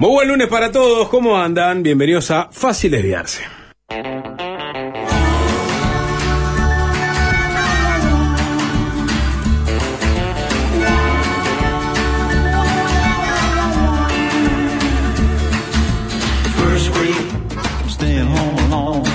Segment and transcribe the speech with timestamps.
[0.00, 1.82] Muy buen lunes para todos, ¿cómo andan?
[1.82, 3.42] Bienvenidos a Fácil Desviarse.
[17.86, 19.10] Staying home alone.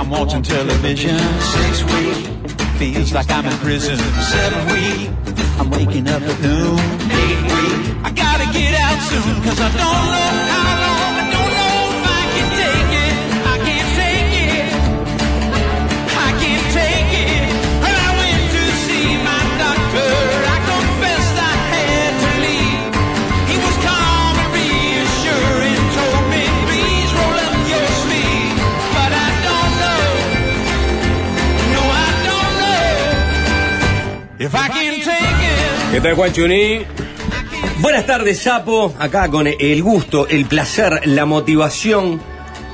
[0.00, 1.18] I'm watching television.
[1.40, 2.24] Six week,
[2.78, 3.98] feels like I'm in prison.
[3.98, 5.10] Seven week,
[5.58, 6.78] I'm waking up at noon.
[7.12, 10.89] Eight week, I gotta get out soon, cause I don't know how long,
[34.40, 36.80] ¿Qué tal, Juan Chuní?
[37.80, 38.94] Buenas tardes, Sapo.
[38.98, 42.22] Acá con el gusto, el placer, la motivación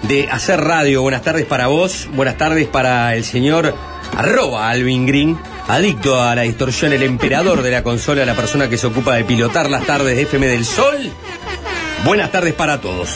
[0.03, 1.03] de hacer radio.
[1.03, 2.09] Buenas tardes para vos.
[2.13, 3.75] Buenas tardes para el señor
[4.17, 5.37] arroba Alvin Green.
[5.67, 9.25] Adicto a la distorsión, el emperador de la consola, la persona que se ocupa de
[9.25, 11.11] pilotar las tardes de FM del Sol.
[12.05, 13.11] Buenas tardes para todos.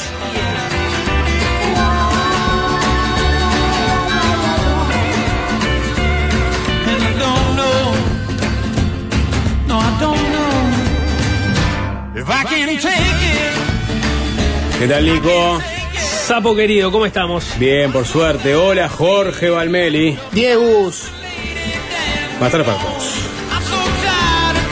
[14.79, 15.61] ¿Qué tal, Nico?
[16.27, 17.59] Sapo querido, ¿cómo estamos?
[17.59, 18.55] Bien, por suerte.
[18.55, 20.17] Hola, Jorge Valmeli.
[20.31, 21.09] Diegus.
[22.39, 23.15] Tardes para todos.
[23.51, 24.71] I'm so tired of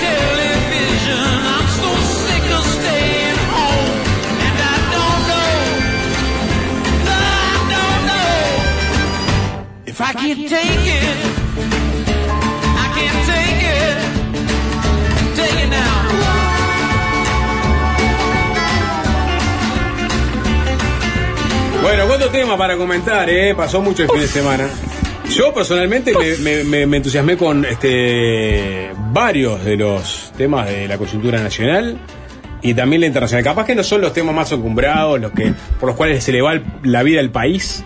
[21.89, 23.55] Bueno, ¿cuánto tema para comentar, eh?
[23.55, 24.69] Pasó mucho el fin de semana.
[25.35, 30.99] Yo personalmente me, me- me- me entusiasmé con este varios de los temas de la
[30.99, 31.99] coyuntura nacional
[32.63, 33.43] y también la internacional.
[33.43, 36.43] Capaz que no son los temas más encumbrados, los que por los cuales se le
[36.43, 37.83] va el- la vida al país.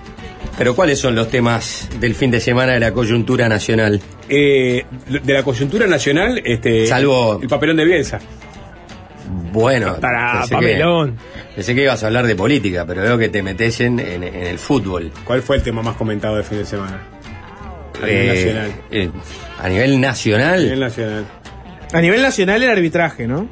[0.59, 4.01] Pero ¿cuáles son los temas del fin de semana de la coyuntura nacional?
[4.29, 8.19] Eh, de la coyuntura nacional, este, Salvo- el papelón de Bielsa.
[9.33, 11.13] Bueno, Para pensé que-
[11.55, 14.35] pensé que ibas a hablar de política, pero veo que te metes en, en- en
[14.47, 15.11] el fútbol.
[15.25, 17.01] ¿Cuál fue el tema más comentado del fin de semana?
[18.03, 18.73] A nivel Eh, nacional.
[18.91, 19.11] eh,
[19.63, 20.63] a nivel A nacional.
[20.63, 21.25] nivel nacional.
[21.93, 23.49] A nivel nacional el arbitraje, ¿no?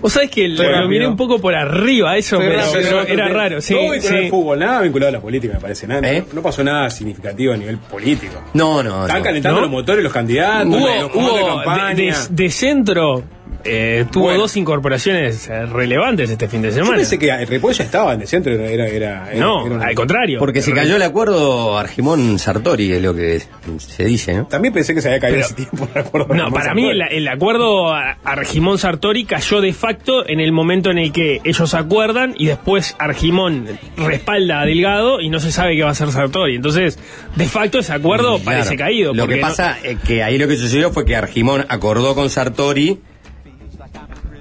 [0.00, 2.60] Vos sabés que lo, lo miré un poco por arriba, eso, pero
[3.06, 3.72] era raro, sí.
[3.72, 4.24] No vinculado sí.
[4.24, 5.86] al fútbol, nada vinculado a la política, me parece.
[5.86, 6.24] Nada, ¿Eh?
[6.28, 8.34] no, no pasó nada significativo a nivel político.
[8.52, 9.24] No, no, Están no.
[9.24, 9.62] calentando ¿No?
[9.62, 11.94] los motores los candidatos, Hubo, los de hubo campaña.
[11.94, 13.22] de, de- de centro,
[13.64, 14.40] eh, tuvo Bueno.
[14.40, 16.96] dos incorporaciones eh, relevantes este fin de Yo semana.
[16.98, 18.68] pensé que el Repollo ya estaba en el centro, era...
[18.70, 20.38] era, era- era- no, era al contrario.
[20.38, 23.42] Porque se cayó el acuerdo Argimón Sartori, es lo que
[23.78, 24.46] se dice, ¿no?
[24.46, 26.34] También pensé que se había caído Pero- ese tiempo el acuerdo.
[26.34, 30.90] No, para mí el, el acuerdo a- Argimón Sartori cayó de facto en el momento
[30.90, 35.76] en el que ellos acuerdan y después Argimón respalda a Delgado y no se sabe
[35.76, 36.56] qué va a hacer Sartori.
[36.56, 36.98] Entonces,
[37.36, 38.44] de facto ese acuerdo Claro.
[38.44, 39.14] parece caído.
[39.14, 42.30] Lo que no- pasa es que ahí lo que sucedió fue que Argimón acordó con
[42.30, 43.00] Sartori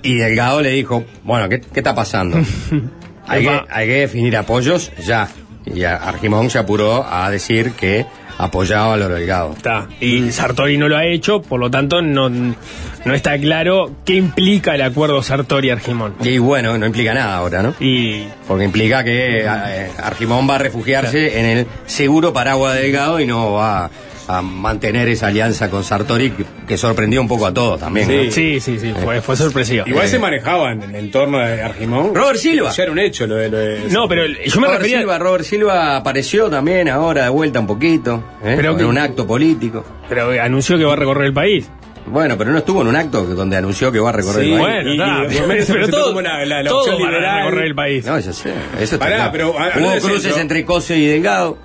[0.04, 2.38] y Delgado le dijo, bueno, ¿qué, qué está pasando?
[3.28, 5.30] hay, que, hay que definir apoyos ya.
[5.66, 8.06] Y Argimón se apuró a decir que
[8.38, 9.54] apoyaba a lo Delgado.
[9.56, 9.88] Está.
[10.00, 14.76] Y Sartori no lo ha hecho, por lo tanto no, no está claro qué implica
[14.76, 16.16] el acuerdo Sartori-Argimón.
[16.22, 17.74] Y bueno, no implica nada ahora, ¿no?
[17.80, 23.26] Y Porque implica que eh, Argimón va a refugiarse en el seguro paraguas Delgado y
[23.26, 23.90] no va
[24.28, 28.08] a mantener esa alianza con Sartori que, que sorprendió un poco a todos también.
[28.08, 28.16] Sí.
[28.26, 28.32] ¿no?
[28.32, 29.84] sí, sí, sí, fue, fue sorpresiva.
[29.88, 32.14] Igual se manejaba en el entorno de Argimón.
[32.16, 32.72] Robert Silva.
[32.72, 33.50] Ya era un hecho lo de...
[33.50, 35.00] Lo de No, pero el- yo me Robert refería...
[35.00, 38.54] Silva, Robert Silva apareció también ahora de vuelta un poquito, ¿eh?
[38.56, 39.86] Pero en que- un acto político.
[40.10, 41.70] Pero anunció que va a recorrer el país.
[42.06, 44.60] Bueno, pero no estuvo en un acto donde anunció que va a recorrer Sí, el
[44.60, 44.84] país.
[44.84, 47.38] Bueno, y- pero todo, como la- la- la todo opción para liberal.
[47.46, 48.06] recorrer el país.
[48.06, 49.32] No, yo sé, eso está Pará, claro.
[49.32, 51.58] pero, a- Hubo cruces centro- entre Cose y Delgado,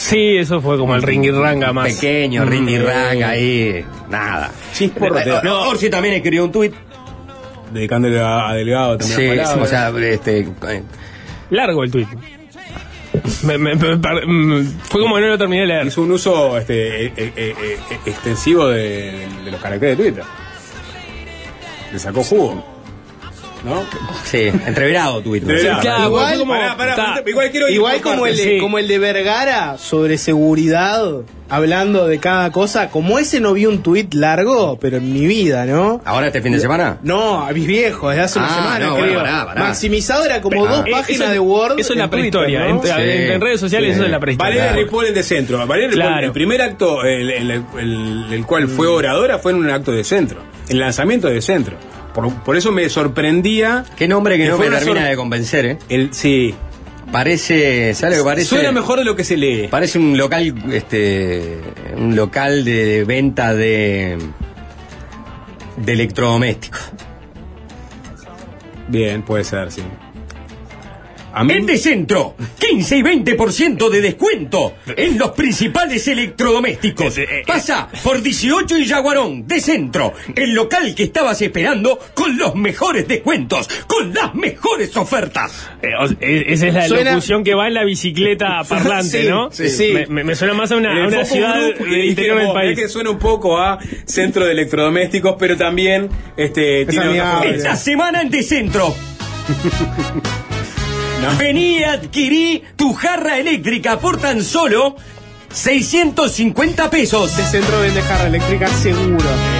[0.00, 1.92] Sí, eso fue como el ringirranga más.
[1.92, 2.48] pequeño, Mm.
[2.48, 4.50] rindy rang ahí, nada.
[5.44, 6.72] No, Orsi también escribió un tuit.
[7.70, 9.26] Dedicándole a, a Delgado también Sí,
[9.60, 10.82] o sea, este, eh,
[11.50, 12.08] Largo el tuit.
[13.44, 15.86] Me- me- mm, fue como que no lo terminé de leer.
[15.86, 17.54] Hizo un uso este, eh, eh, eh,
[17.90, 20.24] eh, extensivo de, de los caracteres de Twitter.
[21.92, 22.69] le sacó jugo.
[23.64, 23.84] ¿No?
[24.24, 25.80] Sí, entreverado tu Entreverado.
[25.82, 28.58] claro, Igual- como- Pará, pará, está- igual quiero ir Igual por como el, de, sí.
[28.58, 31.02] como el de Vergara sobre seguridad,
[31.50, 35.66] hablando de cada cosa, como ese no vi un tuit largo, pero en mi vida,
[35.66, 36.00] ¿no?
[36.06, 36.98] ¿Ahora este fin de semana?
[37.02, 39.20] No, a mis viejos, desde hace una Ah, semana, no, bueno, creo.
[39.20, 39.60] pará, pará.
[39.64, 40.70] Maximizado era como Ah.
[40.76, 41.78] dos Eh, páginas eso- de Word.
[41.80, 42.60] Eso es la prehistoria.
[42.60, 42.66] ¿no?
[42.66, 42.88] En, Sí.
[42.96, 43.94] en- en redes sociales Sí.
[43.96, 44.48] eso es la prehistoria.
[44.54, 44.86] Valeria Claro.
[44.86, 45.66] Ripoll en de centro.
[45.66, 46.26] Valeria Ripoll, Claro.
[46.26, 50.02] el primer acto, el, el- el- el cual fue oradora, fue en un acto de
[50.02, 50.40] centro.
[50.68, 51.76] El lanzamiento de centro.
[52.20, 53.84] Por, por eso me sorprendía.
[53.96, 55.78] Qué nombre que no me termina de convencer, ¿eh?
[55.88, 56.54] El, sí.
[57.10, 58.46] Parece, ¿sabes lo que parece?
[58.46, 59.66] Suena mejor de lo que se lee.
[59.68, 61.58] Parece un local, este,
[61.96, 64.16] un local de venta de,
[65.76, 66.92] de electrodomésticos.
[68.86, 69.82] Bien, puede ser, sí.
[71.32, 77.16] A mí, En Decentro, 15 y 20% de descuento en los principales electrodomésticos.
[77.46, 83.68] Pasa por 18 y Yaguarón, Decentro, el local que estabas esperando con los mejores descuentos,
[83.86, 85.68] con las mejores ofertas.
[85.82, 89.28] Eh, o- eh, esa es la Suena- locución que va en la bicicleta parlante, Sí,
[89.28, 89.50] ¿no?
[89.52, 89.92] sí, sí.
[90.08, 92.72] Me, me- suena más a una, a ciudad del interior del país.
[92.78, 97.22] es que suena un poco a centro de electrodomésticos, pero también este, tiene.
[97.44, 98.30] Esta semana en
[101.38, 104.96] Vení y adquirí tu jarra eléctrica por tan solo
[105.52, 107.30] 650 pesos.
[107.30, 109.59] Este centro vende jarra eléctrica seguro.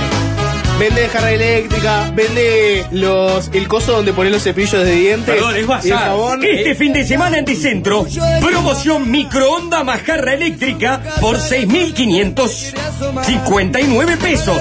[0.81, 5.35] Vende jarra eléctrica, vende los el coso donde ponen los cepillos de dientes.
[5.35, 5.87] Perdón, es bazar.
[5.87, 6.43] y el jabón.
[6.43, 8.07] Este fin de semana en Decentro,
[8.41, 14.57] promoción microonda más jarra eléctrica por 6.559 pesos.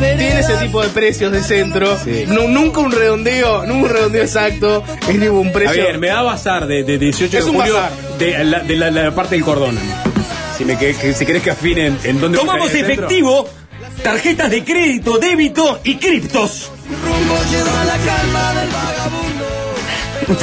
[0.00, 1.96] Tiene ese tipo de precios de centro.
[2.26, 4.82] Nu- nunca un redondeo, nunca un redondeo exacto.
[5.02, 5.84] Es tipo un A precio.
[5.84, 7.92] ver, me da bazar de, de 18 Es de un julio bazar.
[8.18, 9.78] de, la, de la, la parte del cordón.
[10.58, 13.06] Si, me, que, que- si querés que afinen en dónde Tomamos centro.
[14.02, 16.70] Tarjetas de crédito, débito y criptos.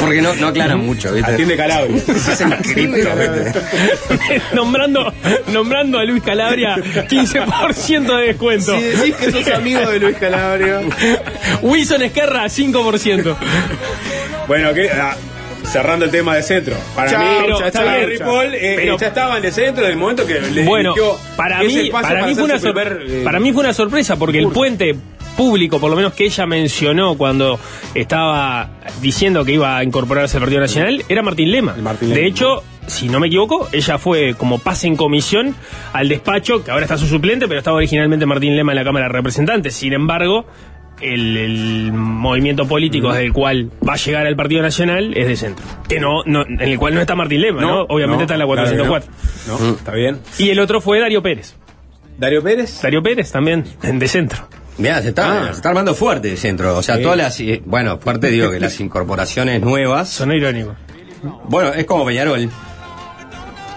[0.01, 1.31] Porque no, no aclaran mucho, ¿viste?
[1.31, 1.93] Atiende Calabria.
[4.53, 5.13] nombrando,
[5.53, 8.75] nombrando a Luis Calabria, 15% de descuento.
[8.77, 10.81] Si decís que sos amigo de Luis Calabria.
[11.61, 13.35] Wilson Esquerra, 5%.
[14.47, 15.15] bueno, que, ah,
[15.67, 16.75] cerrando el tema de centro.
[16.95, 17.25] Para mí,
[17.59, 20.93] ya eh, Pero- ya estaban de centro en el momento que le Bueno,
[21.35, 23.61] para mí, espacio para, mí hacer fue una su sor- primer, eh, para mí fue
[23.63, 24.95] una sorpresa porque el puente
[25.35, 27.59] público, por lo menos que ella mencionó cuando
[27.93, 28.69] estaba
[29.01, 31.75] diciendo que iba a incorporarse al Partido Nacional, era Martín Lema.
[32.01, 35.55] El de hecho, si no me equivoco, ella fue como pase en comisión
[35.93, 39.07] al despacho, que ahora está su suplente, pero estaba originalmente Martín Lema en la Cámara
[39.07, 39.75] de Representantes.
[39.75, 40.45] Sin embargo,
[41.01, 45.35] el, el movimiento político desde el cual va a llegar al Partido Nacional es de
[45.35, 45.65] centro.
[45.87, 47.81] Que no, no en el cual no está Martín Lema, ¿no?
[47.83, 49.11] Obviamente no, está en la claro que 404.
[49.47, 50.19] No, No, está bien.
[50.37, 51.55] Y el otro fue Darío Pérez.
[52.17, 52.81] Darío Pérez.
[52.81, 54.47] Darío Pérez también, en de centro.
[54.79, 55.45] Mirá, se está, Ah.
[55.51, 56.77] se está armando fuerte el centro.
[56.77, 57.01] O sea, Sí.
[57.03, 57.39] todas las.
[57.39, 60.09] eh, Bueno, fuerte digo que las incorporaciones nuevas.
[60.09, 60.75] Sonó irónico.
[61.49, 62.49] Bueno, es como Peñarol.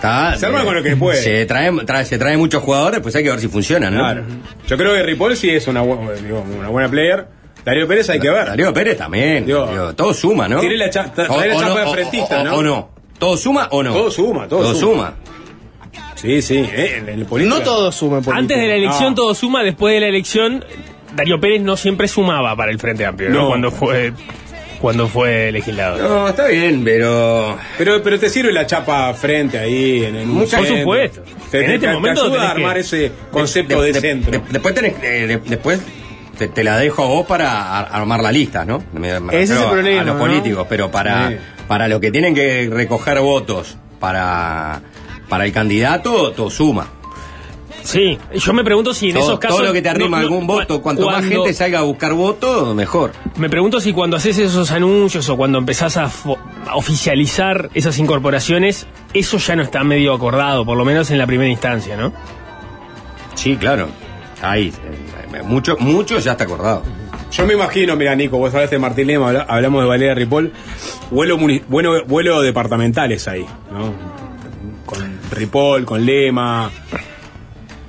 [0.00, 1.20] Está, Se arma eh, con lo que puede.
[1.23, 4.00] Se trae, trae- se trae muchos jugadores, pues hay que ver si funcionan, ¿no?
[4.00, 4.25] Claro.
[4.67, 7.26] Yo creo que Ripoll sí es una, digo, una buena player.
[7.64, 8.47] Darío Pérez hay que ver.
[8.47, 9.44] Darío Pérez también.
[9.44, 10.61] Digo, digo, todo suma, ¿no?
[10.61, 12.55] tiene la cha- O- trae la o chapa no, de frentista, o- ¿no?
[12.56, 12.91] O no.
[13.19, 13.93] ¿Todo suma o no?
[13.93, 14.81] Todo suma, todo suma.
[14.81, 15.14] suma.
[16.14, 17.56] Sí, sí, eh, en el política.
[17.58, 19.14] No todo suma por Antes de la elección No.
[19.17, 20.64] todo suma, después de la elección
[21.14, 23.43] Darío Pérez no siempre sumaba para el Frente Amplio, ¿no?
[23.43, 23.49] No.
[23.49, 24.12] Cuando fue
[24.81, 26.01] cuando fue legislador.
[26.01, 27.58] No, está bien, pero.
[27.79, 31.22] Pero, pero te sirve la chapa frente ahí en el Por supuesto.
[31.51, 34.31] Te, En te- este te momento ayuda a que- armar ese concepto de, de- centro.
[34.32, 35.81] de- después tenés, eh, de- después
[36.39, 38.82] te, te la dejo a vos para ar- armar la lista, ¿no?
[38.94, 40.20] Me- me Ese es el a- problema, A los ¿no?
[40.22, 41.37] políticos, pero para, Sí.
[41.69, 44.81] para los que tienen que recoger votos para,
[45.29, 46.89] para el candidato, todo suma.
[47.82, 50.17] Sí, yo me pregunto si en todo, esos casos todo lo que te arrima no-
[50.17, 53.13] no, algún voto, cu- cuanto más cuando- gente salga a buscar votos, mejor.
[53.37, 56.10] Me pregunto si cuando haces esos anuncios o cuando empezás a,
[56.75, 61.51] oficializar esas incorporaciones, eso ya no está medio acordado, por lo menos en la primera
[61.51, 62.13] instancia, ¿no?
[63.34, 63.89] Sí, claro.
[64.43, 64.72] Ahí,
[65.34, 66.82] eh, mucho, mucho ya está acordado.
[67.32, 70.53] Yo me imagino, mira, Nico, vos hablaste de Martín Lema, habla- hablamos de Valeria Ripoll,
[71.10, 73.93] vuelo, vuelo, vuelo departamentales ahí, ¿no?
[74.87, 76.70] Con Ripoll, con Lema.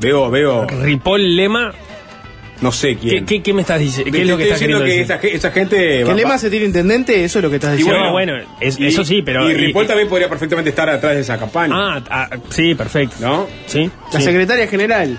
[0.01, 1.71] Veo, veo, Ripoll Lema,
[2.61, 3.25] no sé ¿qué, quién.
[3.25, 4.11] qué, qué me estás diciendo?
[4.11, 5.31] ¿Qué es lo que Estoy estás diciendo queriendo que decir?
[5.31, 5.77] esa, esa gente.
[5.99, 7.23] ¿Que va- Lema se tiene intendente?
[7.23, 8.03] Eso es lo que estás Y diciendo.
[8.05, 11.13] No, bueno, es- eso sí, pero- Y y- Ripoll y- también podría perfectamente estar atrás
[11.15, 11.73] de esa campaña.
[11.77, 13.15] Ah, ah, sí, perfecto.
[13.19, 13.47] ¿No?
[13.67, 14.25] Sí, La sí.
[14.25, 15.17] secretaria general.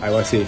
[0.00, 0.42] Algo así.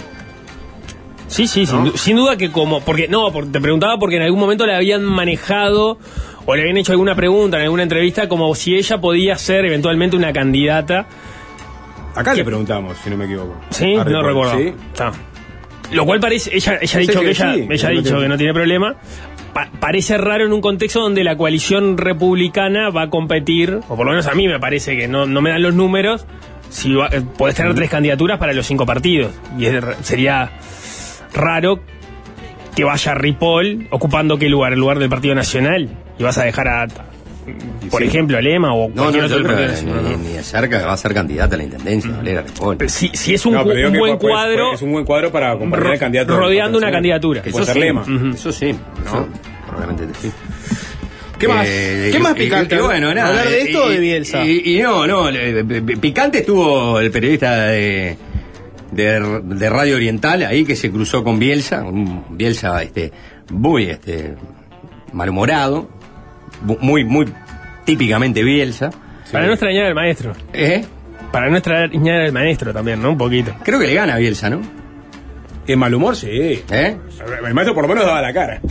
[1.27, 4.39] Sí, sí, sin, sin duda que como, porque no, porque te preguntaba porque en algún
[4.39, 5.97] momento le habían manejado
[6.45, 10.15] o le habían hecho alguna pregunta en alguna entrevista como si ella podía ser eventualmente
[10.15, 11.07] una candidata.
[12.15, 12.37] Acá ¿Qué?
[12.37, 13.55] le preguntamos, si no me equivoco.
[13.71, 14.57] Sí, no recuerdo.
[14.57, 14.73] ¿sí?
[14.93, 15.11] Está.
[15.91, 18.03] Lo cual parece, ella, ella ha dicho que que ella, sí, ella ha que dicho
[18.09, 18.95] tiene- que no tiene problema.
[19.53, 24.05] Pa- parece raro en un contexto donde la coalición republicana va a competir, o por
[24.05, 26.25] lo menos a mí me parece que no, no me dan los números,
[26.69, 29.31] si va- eh, podés tener tres candidaturas para los cinco partidos.
[29.57, 30.51] Y es sería
[31.33, 31.79] raro
[32.75, 36.67] que vaya Ripoll ocupando qué lugar, el lugar del Partido Nacional, y vas a dejar
[36.67, 36.87] a,
[37.91, 38.07] por sí.
[38.07, 41.13] ejemplo, Lema o No, cualquier no, otro del ni, ni de cerca va a ser
[41.13, 42.77] candidata a la intendencia, Valera Ripoll.
[42.77, 45.51] Pero Si, si es un, No, buen puede- cuadro, puede- es un buen cuadro para
[45.51, 46.37] acompañar al candidato.
[46.37, 47.41] rodeando una candidatura.
[47.41, 48.05] Que Eso puede ser sí, lema.
[48.33, 48.69] Eso sí,
[49.05, 49.27] eso
[49.67, 50.31] probablemente sí.
[51.37, 51.65] ¿Qué más?
[51.69, 52.75] Eh, ¿Qué más picante?
[52.75, 54.45] y bueno, nada, ¿Hablar de eh, esto o de Bielsa?
[54.45, 55.27] Y, y no, no,
[55.99, 58.15] picante estuvo el periodista de,
[58.93, 63.11] de, de Radio Oriental ahí que se cruzó con Bielsa, un Bielsa este,
[63.51, 64.35] muy este,
[65.11, 65.89] malhumorado,
[66.79, 67.25] muy, muy
[67.85, 68.89] típicamente Bielsa.
[69.31, 70.33] Para no extrañar al maestro.
[70.53, 70.83] ¿Eh?
[71.31, 73.11] Para no extrañar al maestro también, ¿no?
[73.11, 73.53] Un poquito.
[73.63, 74.61] Creo que le gana a Bielsa, ¿no?
[75.67, 76.27] En mal humor, sí.
[76.29, 76.97] ¿Eh?
[77.45, 78.61] El maestro por lo menos daba la cara.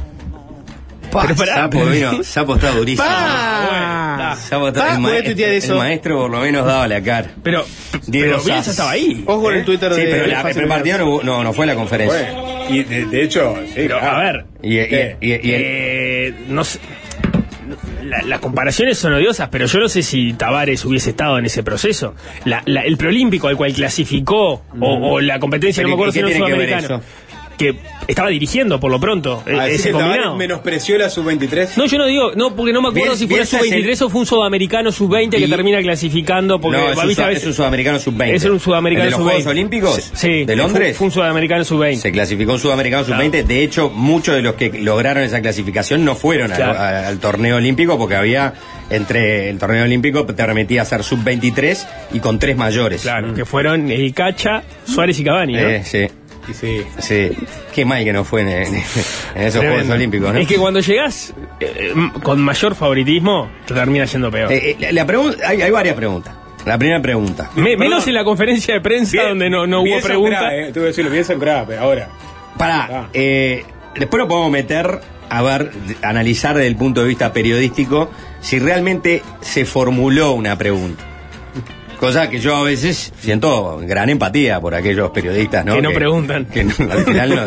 [1.11, 1.47] Pa, Pero.
[1.47, 3.07] Sapo, vino, Sapo está durísimo.
[3.07, 4.37] ¡Pa!
[4.41, 5.77] Sapo está- Pa, el, maestro, tuitear el eso.
[5.77, 7.31] maestro por lo menos daba la cara.
[7.43, 7.65] Pero,
[8.11, 9.23] pero Bielsa estaba ahí.
[9.27, 11.75] Ojo con el Twitter Sí, de pero la, el partido no, no, no fue la
[11.75, 12.33] conferencia.
[12.33, 14.17] Bueno, y de, de hecho, sí, Pero, claro.
[14.17, 14.81] a ver, Y, y-
[15.21, 16.79] eh, no sé.
[18.05, 21.63] La- las comparaciones son odiosas, pero yo no sé si Tavares hubiese estado en ese
[21.63, 22.15] proceso.
[22.45, 26.15] La- la- el preolímpico al cual clasificó, o, o la competencia, no me acuerdo ¿y
[26.15, 27.03] qué si ver sudamericano,
[27.59, 27.77] que
[28.09, 30.37] estaba dirigiendo por lo pronto eh, Ah, ese que Tavares combinado.
[30.37, 31.77] menospreció la sub-23.
[31.77, 34.03] No, yo no digo, no, porque no me acuerdo si fue Bielsa es el- sub-23
[34.03, 36.61] o fue un sudamericano sub-20 que Y- termina clasificando.
[36.61, 37.03] Porque no, es un.
[37.03, 38.35] A veces- es un sudamericano sub-20.
[38.35, 39.33] Es un sudamericano ¿El de los sub-20.
[39.35, 40.97] Juegos Olímpicos Sí, de Londres.
[40.97, 41.97] Fue, un sudamericano sub-20.
[41.97, 43.23] Se clasificó un sudamericano Claro.
[43.23, 43.45] sub-20.
[43.45, 46.79] De hecho, muchos de los que lograron esa clasificación no fueron al- Claro.
[46.79, 48.55] al, al torneo olímpico porque había
[48.91, 53.03] entre el torneo olímpico te permitía hacer sub-23 y con tres mayores.
[53.03, 55.59] Claro, que fueron el Cacha, Suárez y Cavani, ¿no?
[55.61, 56.07] Eh, sí,
[56.49, 56.83] Y sí.
[56.99, 57.31] sí.
[57.75, 59.61] Qué mal que no fue en, en- en esos Tremendo.
[59.61, 60.39] Juegos Olímpicos, ¿no?
[60.41, 64.53] Es que cuando llegás eh, con mayor favoritismo, te termina yendo peor.
[64.53, 66.35] Eh, eh, la, la pregunta, hay, hay varias preguntas.
[66.67, 67.51] La primera pregunta.
[67.57, 70.39] Me- menos en la conferencia de prensa Bien, donde no, no hubo bien pregunta.
[70.41, 72.09] sembrada, eh, Tuve que decirlo, bien sembrada, pero ahora.
[72.57, 73.09] Pará, Ah.
[73.13, 73.65] eh,
[73.97, 75.71] después lo podemos meter a ver,
[76.03, 78.11] analizar desde el punto de vista periodístico
[78.41, 81.03] si realmente se formuló una pregunta.
[81.99, 85.75] Cosa que yo a veces siento gran empatía por aquellos periodistas, ¿no?
[85.75, 86.45] Que no preguntan.
[86.47, 87.45] Que no- al final no,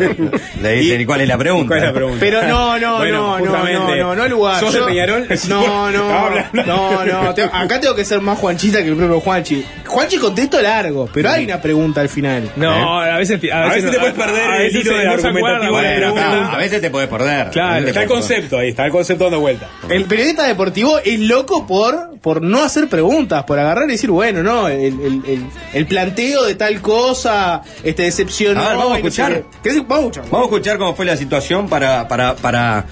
[0.62, 1.68] le dicen, ¿y cuál es la pregunta?
[1.68, 2.16] ¿Cuál es la pregunta?
[2.20, 4.60] Pero no, no, Bueno, no, no, no, no, lugar.
[4.60, 5.26] ¿sos de Peñarol?
[5.48, 7.34] No, no, no, no.
[7.34, 9.64] te- acá tengo que ser más Juanchita que el propio Juanchi.
[9.88, 12.50] Juanchi contexto largo, pero hay una pregunta al final.
[12.56, 15.04] No, a veces, a A veces, veces te puedes perder a el veces hilo de
[15.04, 16.52] la Claro, pregunta.
[16.52, 17.50] a veces te puedes perder.
[17.50, 18.08] Claro, Está el perder.
[18.08, 19.68] concepto ahí, está el concepto dando vuelta.
[19.88, 24.42] El periodista deportivo es loco por, por no hacer preguntas, por agarrar y decir, bueno,
[24.42, 28.60] no, el, el, el, el planteo de tal cosa, este decepcionó.
[28.62, 29.32] A ver, vamos a escuchar.
[29.32, 29.44] qué.
[29.62, 30.24] ¿Qué es- Vamos a escuchar.
[30.30, 32.84] Vamos a escuchar cómo fue la situación para, para, para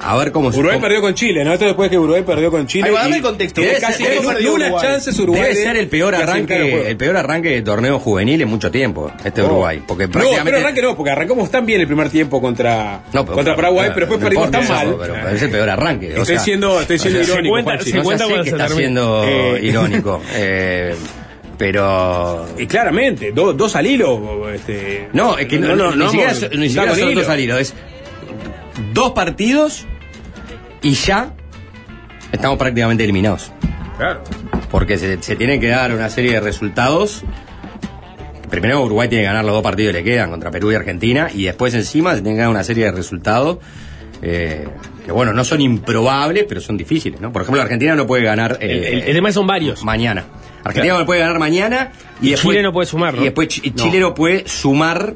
[0.00, 1.52] a ver cómo se Uruguay perdió con Chile, ¿no?
[1.52, 2.84] Esto después que Uruguay perdió con Chile.
[2.88, 3.60] Ahí va, y- dame el contexto.
[3.60, 4.86] Debe casi ser- debe no ser dio una Uruguay.
[4.86, 5.42] chances Uruguay.
[5.42, 9.10] Debe de- ser el peor arranque, el peor arranque de torneo juvenil en mucho tiempo,
[9.24, 9.46] este No.
[9.48, 9.82] Uruguay.
[9.86, 10.50] Porque No, prácticamente.
[10.50, 13.90] pero arranque no, porque arrancamos tan bien el primer tiempo contra, No, pero- contra Paraguay,
[13.94, 14.96] pero después no perdimos tan mal.
[15.00, 16.06] Pero, pero es el peor arranque.
[16.08, 17.52] o Estoy sea, siendo, estoy siendo o sea, irónico.
[17.54, 19.60] cuenta- se no cuenta sé cuando que se está siendo Eh.
[19.62, 20.22] irónico.
[20.34, 20.94] eh,
[21.58, 22.46] pero.
[22.58, 24.48] Y claramente, do- dos al hilo.
[24.50, 27.20] Este, No, es que no, no, ni no, siquiera, vamos, son- ni siquiera son hilo.
[27.20, 27.60] dos salidos.
[27.60, 27.74] Es
[28.92, 29.86] dos partidos
[30.82, 31.34] y ya
[32.32, 33.52] estamos prácticamente eliminados.
[33.98, 34.22] Claro.
[34.70, 37.22] Porque se, se tienen que dar una serie de resultados.
[38.50, 41.28] Primero Uruguay tiene que ganar los dos partidos que le quedan contra Perú y Argentina.
[41.32, 43.58] Y después encima se tienen que dar una serie de resultados.
[44.22, 44.66] eh,
[45.04, 47.32] que bueno, no son improbables, pero son difíciles, ¿no?
[47.32, 49.82] Por ejemplo, Argentina no puede ganar eh, El, el- el tema son varios.
[49.82, 50.24] mañana.
[50.62, 53.20] Argentina no puede ganar mañana y, Y después, Chile no puede sumar, ¿no?
[53.20, 55.14] Y después Chi- Chile no puede sumar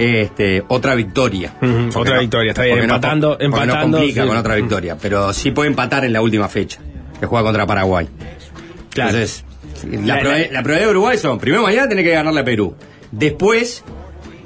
[0.00, 1.54] este, otra victoria.
[1.94, 4.28] Otra no- victoria, está bien, porque no- empatando- no empatando, complica sí.
[4.28, 6.80] con otra victoria, pero sí puede empatar en la última fecha,
[7.20, 8.08] que juega contra Paraguay.
[8.94, 9.10] Claro.
[9.10, 9.44] Entonces,
[9.84, 12.44] la, La- proba- la- la probabilidad de Uruguay son, primero mañana tenés que ganarle a
[12.44, 12.74] Perú,
[13.10, 13.84] después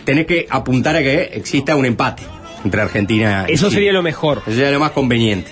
[0.05, 2.23] tenés que apuntar a que exista un empate
[2.65, 3.77] entre Argentina y Eso Chile.
[3.77, 4.39] sería lo mejor.
[4.47, 5.51] Eso sería lo más conveniente.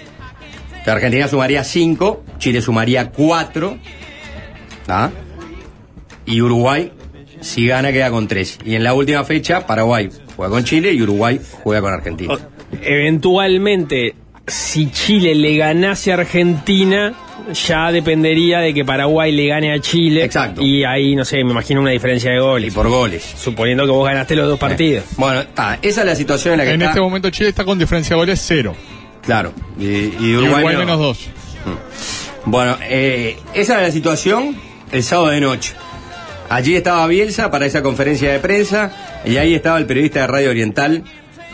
[0.81, 3.79] O sea, Argentina sumaría 5, Chile sumaría 4,
[6.27, 6.93] y Uruguay,
[7.43, 8.61] si gana, queda con 3.
[8.65, 12.33] Y en la última fecha, Paraguay juega con Chile y Uruguay juega con Argentina.
[12.35, 12.39] O-
[12.83, 14.15] Eventualmente,
[14.47, 17.13] si Chile le ganase a Argentina,
[17.53, 20.25] ya dependería de que Paraguay le gane a Chile.
[20.25, 20.63] Exacto.
[20.63, 22.75] Y ahí, no sé, me imagino una diferencia de Y goles.
[22.75, 23.23] por goles.
[23.37, 25.05] Suponiendo que vos ganaste los dos partidos.
[25.17, 26.91] Bueno, está, esa es la situación en la que En está.
[26.93, 28.75] este momento Chile está con diferencia de goles cero.
[29.23, 29.53] Claro.
[29.79, 30.81] Y, y Y Uruguay, Uruguay no.
[30.81, 31.29] menos dos.
[32.45, 34.57] Bueno, eh, esa es la situación
[34.91, 35.75] el sábado de noche.
[36.53, 40.51] Allí estaba Bielsa para esa conferencia de prensa y ahí estaba el periodista de Radio
[40.51, 41.03] Oriental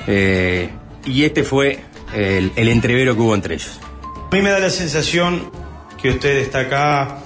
[0.09, 0.71] eh,
[1.07, 1.79] y este fue
[2.13, 3.79] el, el entrevero que hubo entre ellos.
[4.29, 5.53] A mí me da la sensación
[6.03, 7.19] que usted está acá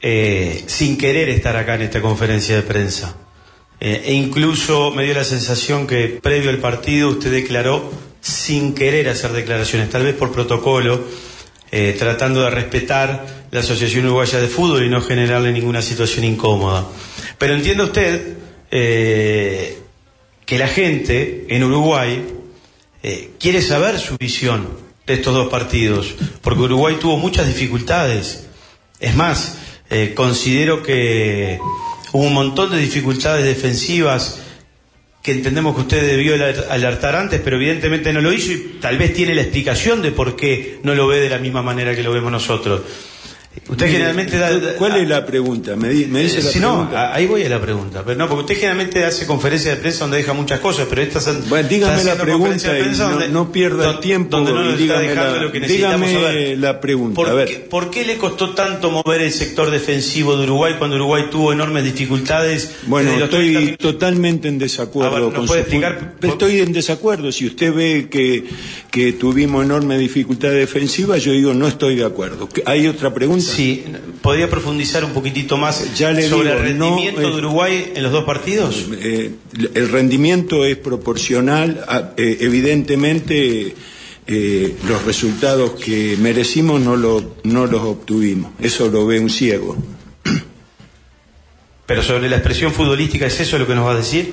[0.00, 3.14] eh, sin querer estar acá en esta conferencia de prensa.
[3.78, 7.90] Eh, e incluso me dio la sensación que previo al partido usted declaró
[8.22, 11.04] sin querer hacer declaraciones, tal vez por protocolo,
[11.72, 16.86] eh, tratando de respetar la Asociación Uruguaya de Fútbol y no generarle ninguna situación incómoda.
[17.38, 18.36] Pero entiende usted
[18.70, 19.78] eh,
[20.44, 22.26] que la gente en Uruguay
[23.04, 24.68] eh, quiere saber su visión
[25.06, 28.46] de estos dos partidos, porque Uruguay tuvo muchas dificultades.
[28.98, 29.56] Es más,
[30.14, 31.58] considero que
[32.12, 34.40] hubo un montón de dificultades defensivas
[35.22, 38.96] que entendemos que usted debió aler- alertar antes, pero evidentemente no lo hizo y tal
[38.96, 42.02] vez tiene la explicación de por qué no lo ve de la misma manera que
[42.02, 42.82] lo vemos nosotros.
[43.68, 44.74] Usted generalmente da...
[44.78, 45.74] ¿Cuál es la pregunta?
[45.74, 47.14] Me, di- me dice eh, la si no, pregunta.
[47.14, 48.02] ahí voy a la pregunta.
[48.06, 51.24] Pero no, porque usted generalmente hace conferencias de prensa donde deja muchas cosas, pero estas
[51.24, 51.42] son.
[51.48, 54.62] Bueno, dígame la pregunta de y prensa no, donde- no pierda el tiempo donde no
[54.64, 56.58] nos está dejando la, lo que necesitamos dígame saber.
[56.58, 57.14] la pregunta.
[57.16, 60.74] ¿Por, a ver, qué, por qué le costó tanto mover el sector defensivo de Uruguay
[60.78, 62.76] cuando Uruguay tuvo enormes dificultades?
[62.86, 66.14] bueno, desde los 30 estoy totalmente en desacuerdo Ah, bueno, ¿nos con puede su explicar?
[66.22, 67.32] Estoy en desacuerdo.
[67.32, 68.44] Si usted ve que,
[68.92, 72.48] que tuvimos enorme dificultad defensiva, yo digo no estoy de acuerdo.
[72.48, 73.39] ¿Qué- ¿Hay otra pregunta?
[73.42, 73.84] Sí,
[74.22, 77.92] ¿podría profundizar un poquitito más Ya le sobre digo, el no, rendimiento eh, de Uruguay
[77.94, 78.86] en los dos partidos?
[79.00, 79.32] Eh,
[79.74, 83.74] el rendimiento es proporcional, a- eh, evidentemente
[84.26, 89.76] eh, los resultados que merecimos no, lo, no los obtuvimos, eso lo ve un ciego.
[91.86, 94.32] Pero sobre la expresión futbolística, ¿es eso lo que nos va a decir?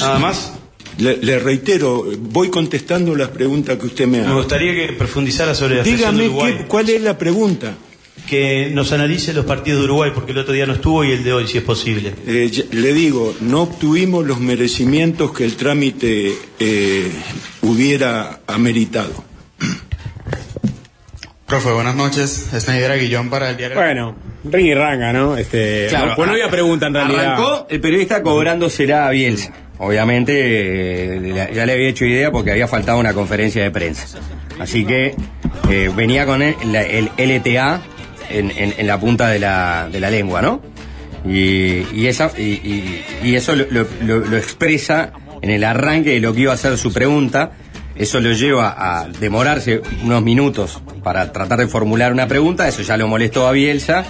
[0.00, 0.52] ¿Nada más?
[0.98, 4.34] Le, le reitero, voy contestando las preguntas que usted me Me hace.
[4.34, 6.54] gustaría que profundizara sobre la expresión de Dígame Uruguay.
[6.58, 7.74] qué- cuál es la pregunta.
[8.26, 11.22] Que nos analice los partidos de Uruguay, porque el otro día no estuvo y el
[11.22, 12.12] de hoy, si es posible.
[12.26, 17.08] Eh, ya- le digo, no obtuvimos los merecimientos que el trámite eh,
[17.62, 19.12] hubiera ameritado.
[21.46, 22.48] Profe, buenas noches.
[22.58, 23.76] Snyder Aguillón para el diario.
[23.76, 25.36] Bueno, ring y ranga, ¿no?
[25.36, 27.34] Este, Claro, no, pues no había pregunta en realidad.
[27.34, 29.52] Arrancó el periodista cobrándosela a Bielsa.
[29.78, 34.18] Obviamente eh, ya le había hecho idea porque había faltado una conferencia de prensa.
[34.58, 35.14] Así que
[35.70, 37.80] eh, venía con el, el LTA
[38.30, 40.62] en, la punta de la, de la lengua, ¿no?
[41.28, 45.12] Y, esa, y, y- eso lo expresa
[45.42, 47.52] en el arranque de lo que iba a ser su pregunta.
[47.96, 52.68] Eso lo lleva a demorarse unos minutos para tratar de formular una pregunta.
[52.68, 54.04] Eso ya lo molestó a Bielsa.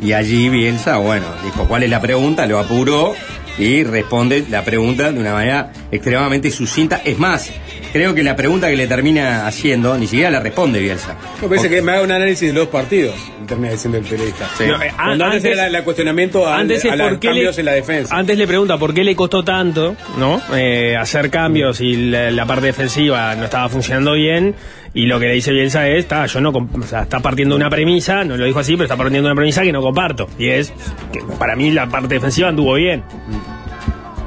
[0.00, 3.14] Y allí Bielsa, bueno, dijo cuál es la pregunta, lo apuró
[3.58, 7.00] y responde la pregunta de una manera extremadamente sucinta.
[7.02, 7.50] Es más,
[7.94, 11.16] creo que la pregunta que le termina haciendo ni siquiera la responde Bielsa.
[11.40, 13.14] Me parece que me haga un análisis de los partidos,
[13.48, 14.46] termina diciendo el periodista.
[14.58, 14.64] Sí.
[14.66, 17.72] No, eh, an- antes, era el cuestionamiento a, antes a los cambios le, en la
[17.72, 18.14] defensa.
[18.14, 20.42] Antes le pregunta por qué le costó tanto, ¿no?
[20.54, 24.54] Eh, hacer cambios y la, la parte defensiva no estaba funcionando bien.
[24.94, 27.68] Y lo que le dice Bielsa es, está, yo no, o sea, está partiendo una
[27.68, 30.28] premisa, no lo dijo así, pero está partiendo una premisa que no comparto.
[30.38, 30.72] Y es
[31.12, 33.02] que para mí la parte defensiva anduvo bien.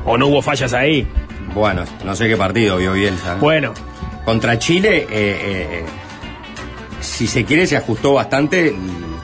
[0.05, 1.07] O no hubo fallas ahí.
[1.53, 3.35] Bueno, no sé qué partido vio Bielsa.
[3.35, 3.41] ¿no?
[3.41, 3.73] Bueno,
[4.29, 5.83] Contra Chile, eh, eh,
[7.01, 8.75] si se quiere, se ajustó bastante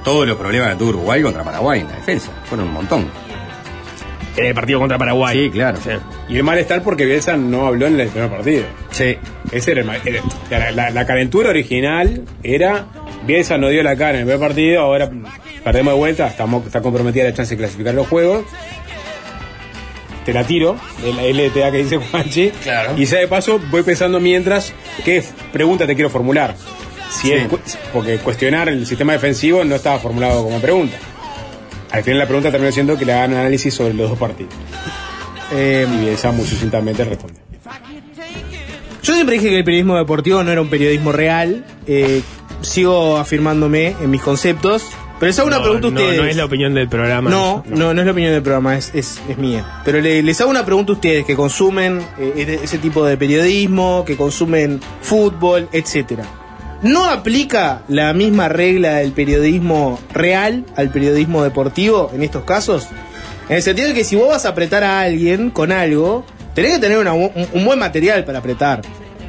[0.04, 2.32] todos los problemas que tuvo Uruguay contra Paraguay en la defensa.
[2.45, 3.08] Fueron un montón.
[4.38, 5.45] En el partido contra Paraguay.
[5.45, 5.78] Sí, claro.
[5.84, 5.91] Sí.
[6.30, 8.63] Y el malestar porque Bielsa no habló en el primer partido.
[8.91, 9.17] Sí.
[9.52, 12.86] Ese era el mal- era- la, la- la calentura original era
[13.26, 15.10] Bielsa no dio la cara en el primer partido, ahora
[15.63, 18.45] perdemos de vuelta, estamos, está comprometida la chance de clasificar los juegos.
[20.26, 22.50] Te la tiro, de la LTA que dice Juanchi.
[22.63, 22.93] Claro.
[22.98, 26.56] Y ya de paso voy pensando mientras qué pregunta te quiero formular.
[27.12, 27.60] Si es cu-
[27.93, 30.98] porque cuestionar el sistema defensivo no estaba formulado como pregunta.
[31.91, 34.54] Al final la pregunta terminó siendo que le hagan un análisis sobre los dos partidos.
[35.54, 37.39] Eh, Y Bielsa muy sucintamente responde.
[39.04, 41.63] Yo siempre dije que el periodismo deportivo no era un periodismo real.
[41.88, 42.21] eh,
[42.62, 44.84] sigo afirmándome en mis conceptos.
[45.19, 46.21] Pero les hago una No, pregunta a no, ustedes.
[46.21, 47.30] no es la opinión del programa.
[47.30, 49.82] No, no, no es la opinión del programa, es, es, es mía.
[49.86, 53.15] Pero le- les hago una pregunta a ustedes que consumen eh, ese- ese tipo de
[53.15, 56.26] periodismo, que consumen fútbol, etcétera.
[56.81, 62.88] ¿No aplica la misma regla del periodismo real al periodismo deportivo en estos casos?
[63.49, 66.73] En el sentido de que si vos vas a apretar a alguien con algo, tenés
[66.73, 68.81] que tener un buen material para apretar.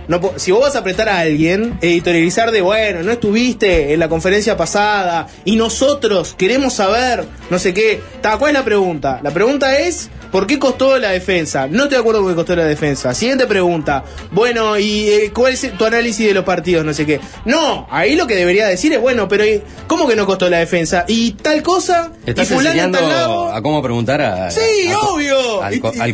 [0.08, 4.08] No, si vos vas a apretar a alguien, editorializar de, bueno, no estuviste en la
[4.08, 8.00] conferencia pasada y nosotros queremos saber, no sé qué.
[8.20, 9.20] Ta, ¿Cuál es la pregunta?
[9.22, 11.66] La pregunta es, ¿por qué costó la defensa?
[11.66, 13.14] No estoy de acuerdo con que costó la defensa.
[13.14, 14.04] Siguiente pregunta.
[14.30, 16.84] Bueno, ¿y eh, cuál es tu análisis de los partidos?
[16.84, 17.20] No sé qué.
[17.44, 20.58] No, ahí lo que debería decir es, bueno, pero eh, ¿cómo que no costó la
[20.58, 21.04] defensa?
[21.08, 23.52] Y tal cosa, ¿Estás y enseñando tal lado.
[23.52, 24.60] a cómo preguntar a, Sí,
[24.92, 25.36] a obvio.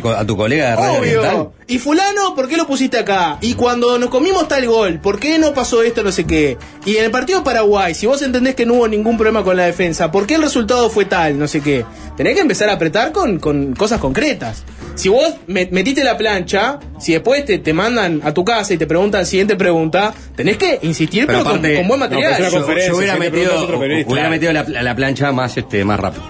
[0.01, 1.35] co- a tu colega de Radio Oriental?
[1.35, 1.53] Obvio.
[1.67, 3.37] Y fulano, ¿por qué lo pusiste acá?
[3.41, 6.57] Y cuando nos comimos tal gol, ¿por qué no pasó esto, no sé qué?
[6.85, 9.65] Y en el partido Paraguay, si vos entendés que no hubo ningún problema con la
[9.65, 11.85] defensa, ¿por qué el resultado fue tal, no sé qué?
[12.17, 14.63] Tenés que empezar a apretar con, con cosas concretas.
[14.95, 18.77] Si vos me- metiste la plancha, si después te, te mandan a tu casa y
[18.77, 22.33] te preguntan siguiente pregunta, tenés que insistir, pero, con- con, buen material.
[22.51, 22.65] yo,
[22.97, 23.67] hubiera metido,
[24.07, 26.23] hubiera metido la, la plancha más, este, más rápido.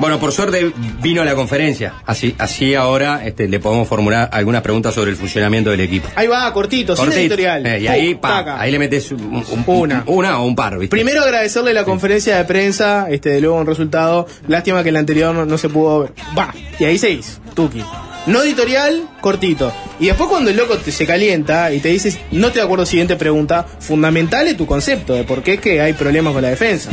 [0.00, 1.92] Bueno, por suerte vino la conferencia.
[2.06, 6.08] Así, así ahora este, le podemos formular algunas preguntas sobre el funcionamiento del equipo.
[6.16, 7.20] Ahí va, cortito, sin Cortito.
[7.20, 7.66] editorial.
[7.66, 10.02] Eh, y ahí, pa, ahí le metes un- un- Una.
[10.06, 10.88] una o un par, ¿viste?
[10.96, 14.26] Primero agradecerle la conferencia de prensa, este, de luego un resultado.
[14.48, 16.12] Lástima que el anterior no, no se pudo ver.
[16.36, 17.84] Va, y ahí seis, Tuki.
[18.26, 19.72] No editorial, cortito.
[19.98, 23.16] Y después cuando el loco te, se calienta y te dices, no de acuerdo, siguiente
[23.16, 26.90] pregunta, fundamental es tu concepto de por qué es que hay problemas con la defensa.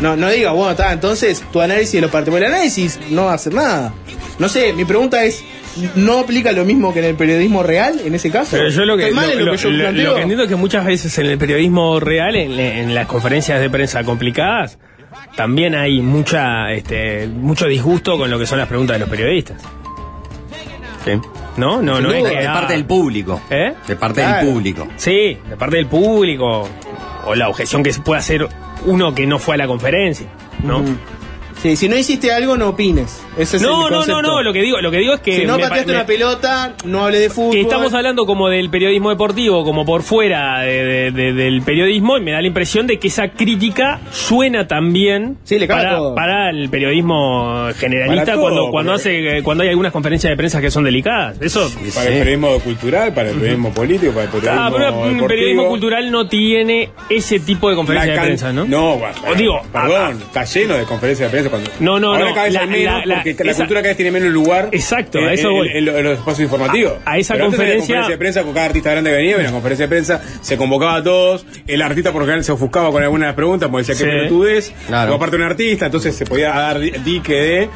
[0.00, 2.38] No, no diga, bueno, está, entonces tu análisis de los partidos.
[2.40, 3.92] El análisis no va a hacer nada.
[4.38, 5.42] No sé, mi pregunta es,
[5.96, 8.50] ¿no aplica lo mismo que en el periodismo real en ese caso?
[8.52, 10.48] Pero yo lo que, ¿Estoy mal en lo, lo que yo lo- que entiendo es
[10.48, 14.78] que muchas veces en el periodismo real, en, en las conferencias de prensa complicadas,
[15.36, 19.60] también hay mucha, este, mucho disgusto con lo que son las preguntas de los periodistas.
[21.04, 21.12] Sí.
[21.56, 21.82] ¿No?
[21.82, 23.40] No, no de, es que, de ah, parte del público.
[23.50, 23.72] ¿Eh?
[23.86, 24.44] De parte Claro.
[24.46, 24.86] del público.
[24.96, 26.68] Sí, de parte del público.
[27.26, 28.48] O la objeción que puede hacer
[28.86, 30.26] uno que no fue a la conferencia.
[30.62, 30.82] ¿no?
[31.62, 33.20] Sí, si no hiciste algo, no opines.
[33.36, 35.36] Ese es No, el no, no, no, lo que digo, lo que digo es que
[35.40, 37.52] si no pateaste una pelota, no hables de fútbol.
[37.52, 42.16] que estamos hablando como del periodismo deportivo, como por fuera de- de- de- del periodismo,
[42.16, 45.96] y me da la impresión de que esa crítica suena también Sí, le cabe para,
[45.96, 46.14] todo.
[46.14, 50.84] para el periodismo generalista todo, cuando, hace cuando hay algunas conferencias de prensa que son
[50.84, 51.40] delicadas.
[51.40, 54.94] Eso Para el periodismo cultural, para el periodismo político, para el periodismo Ah, pero un
[55.02, 55.26] deportivo.
[55.28, 58.64] periodismo cultural no tiene ese tipo de La conferencia de prensa, ¿no?
[58.64, 61.70] No, bueno, O digo, perdón, está lleno de conferencias de prensa cuando.
[61.80, 63.90] No, no, Ahora no, cada vez la- menos la- la- porque la esa- cultura cada
[63.90, 64.68] vez tiene menos lugar.
[64.72, 65.68] Exacto, en, a eso en- voy.
[65.68, 66.94] en- en los espacios informativos.
[67.04, 69.16] A- a esa Pero antes había conferencia- conferencia de prensa con cada artista grande que
[69.16, 72.44] venía, había una conferencia de prensa, se convocaba a todos, el artista por lo general
[72.44, 74.04] se ofuscaba con algunas preguntas, porque decía Sí.
[74.04, 75.12] que pelotudez, Claro.
[75.12, 77.70] o aparte un artista, entonces se podía dar di- dique de.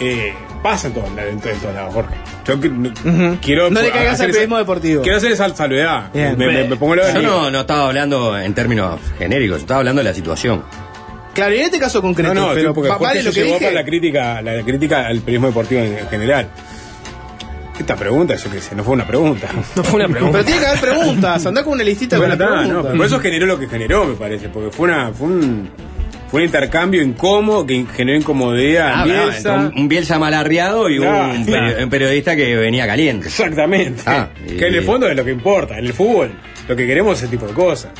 [0.00, 2.14] Eh, pasa en todos en todos- en todos lados, Jorge.
[2.46, 2.70] Yo que-
[3.40, 3.70] quiero.
[3.70, 5.02] No le caigas al periodismo deportivo.
[5.02, 6.12] Quiero hacer esa salvedad.
[6.12, 10.02] Me, me- me pongo lo Yo no, no estaba hablando en términos genéricos, estaba hablando
[10.02, 10.62] de la situación.
[11.34, 13.64] Claro, y en este caso concreto, No, no, pero porque vale lo que llevó dije.
[13.66, 16.48] para la crítica, la crítica al periodismo deportivo en, en general.
[17.78, 19.48] Esta pregunta, yo qué sé, no fue una pregunta.
[19.74, 20.32] No fue una pregunta.
[20.38, 22.84] Pero tiene que haber preguntas, andá con una listita Bueno, con las está, no, preguntas.
[22.92, 25.70] pero por eso generó lo que generó, me parece, porque fue una, fue un,
[26.30, 28.92] fue un intercambio incómodo que generó incomodidad.
[28.94, 29.54] Ah, Bielsa.
[29.54, 31.82] un, un Bielsa malarreado y Claro, un, claro.
[31.82, 33.26] un periodista que venía caliente.
[33.26, 34.02] Exactamente.
[34.06, 35.76] Ah, y- Que en el fondo es lo que importa.
[35.76, 36.30] En el fútbol,
[36.68, 37.90] lo que queremos es ese tipo de cosas.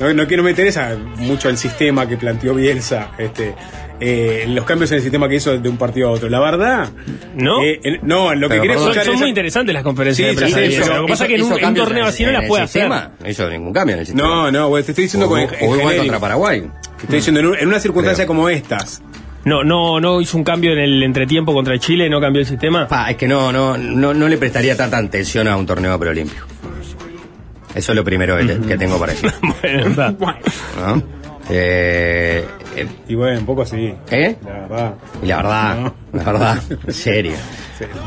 [0.00, 3.54] No, no quiero meter esa mucho el sistema que planteó Bielsa, este,
[4.00, 6.28] eh, los cambios en el sistema que hizo de un partido a otro.
[6.28, 6.88] La verdad,
[7.36, 7.62] ¿No?
[7.62, 10.34] eh, en- no, lo que quería Son, escuchar son es- muy interesantes las conferencias Sí,
[10.34, 10.58] de prensa.
[10.84, 12.82] sí, lo que pasa es que en un, torneo en- así no las puede hacer.
[12.82, 14.28] sistema, No hizo ningún cambio en el sistema.
[14.28, 16.02] No, no, te estoy diciendo con, en igual genérico.
[16.02, 16.60] contra Paraguay.
[16.60, 19.00] Te estoy diciendo, en, un- en una circunstancia como estas.
[19.44, 22.88] No, no, no hizo un cambio en el entretiempo contra Chile, no cambió el sistema.
[22.88, 26.46] Pa, es que no, no, no, no le prestaría tanta atención a un torneo preolímpico.
[27.74, 29.32] Eso es lo primero que, te- que tengo para decir.
[29.62, 30.10] Bueno, está.
[30.80, 31.02] ¿no?
[31.50, 32.44] Eh,
[32.76, 33.94] eh, Y bueno, un poco sí.
[34.10, 34.36] ¿Eh?
[34.44, 34.94] La verdad.
[35.22, 35.94] y la verdad, No.
[36.12, 37.34] la verdad, en serio.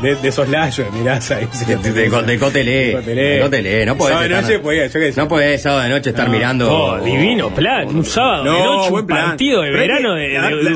[0.02, 1.46] De, de esos layos, mirás ahí.
[1.66, 3.00] De, de, de, de Cotelé.
[3.02, 3.84] De Cotelé.
[3.86, 4.14] No podés.
[4.14, 5.20] Sábado de noche podía, yo qué sé.
[5.20, 6.32] no podés sábado de noche estar No.
[6.32, 6.72] mirando.
[6.72, 10.14] Oh, divino plan, un sábado de No, noche, buen un partido de verano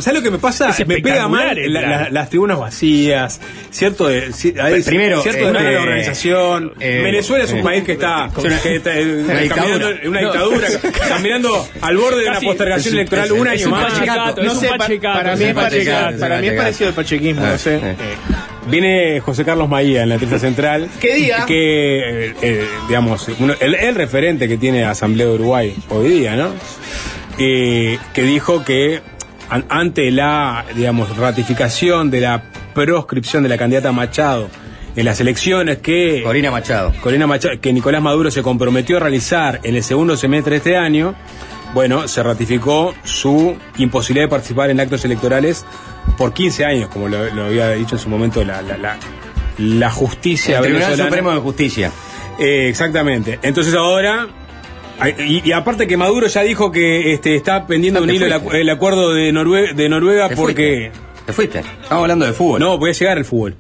[0.03, 0.71] ¿Sabes lo que me pasa?
[0.71, 1.57] es Me pega mal
[2.13, 6.75] las tribunas vacías, cierto de, ci- hay Primero, cierto de eh, organización.
[6.81, 8.29] eh, Venezuela es un eh, país que está,
[8.63, 9.91] que está, eh, Una dictadura.
[10.03, 10.27] en una No.
[10.33, 10.69] dictadura,
[11.09, 13.93] caminando al borde de una postergación electoral es- un es año un más.
[13.93, 15.45] pachecato, No es un sé, para mí
[16.49, 17.81] es parecido al pachequismo, no sé.
[18.69, 20.89] Viene José Carlos Maía en la tercera central.
[21.01, 21.45] ¿Qué día?
[21.47, 26.37] Que, eh, eh, digamos, uno- el, el referente que tiene Asamblea de Uruguay hoy día,
[26.37, 26.49] ¿no?
[27.39, 29.01] Eh, que dijo que
[29.51, 34.49] an- ante la, digamos, ratificación de la proscripción de la candidata Machado
[34.95, 36.93] en las elecciones que Corina Machado.
[37.03, 40.77] Corina Machado, que Nicolás Maduro se comprometió a realizar en el segundo semestre de este
[40.77, 41.15] año,
[41.75, 45.65] bueno, se ratificó su imposibilidad de participar en actos electorales
[46.17, 48.97] por 15 años, como lo, lo había dicho en su momento la, la, la,
[49.59, 50.97] la justicia El Tribunal.
[50.97, 51.91] Supremo de Justicia.
[52.39, 53.39] Eh, exactamente.
[53.43, 54.29] Entonces ahora.
[55.19, 58.27] Y, y aparte que Maduro ya dijo que este, está pendiendo No, un te hilo
[58.53, 60.91] el, acuerdo de, Norue- de Noruega Te porque.
[60.93, 61.25] fuiste.
[61.27, 61.59] Te fuiste.
[61.83, 62.61] Estamos hablando de fútbol.
[62.61, 63.57] No, voy a llegar al fútbol.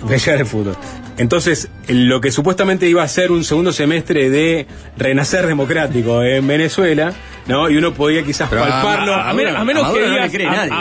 [0.00, 0.76] Voy a llegar al fútbol.
[1.18, 7.12] Entonces, lo que supuestamente iba a ser un segundo semestre de renacer democrático en Venezuela,
[7.50, 7.68] ¿no?
[7.68, 9.14] Y uno podía quizás Pero a- palparlo.
[9.14, 10.32] A, menos, a menos A que no digas,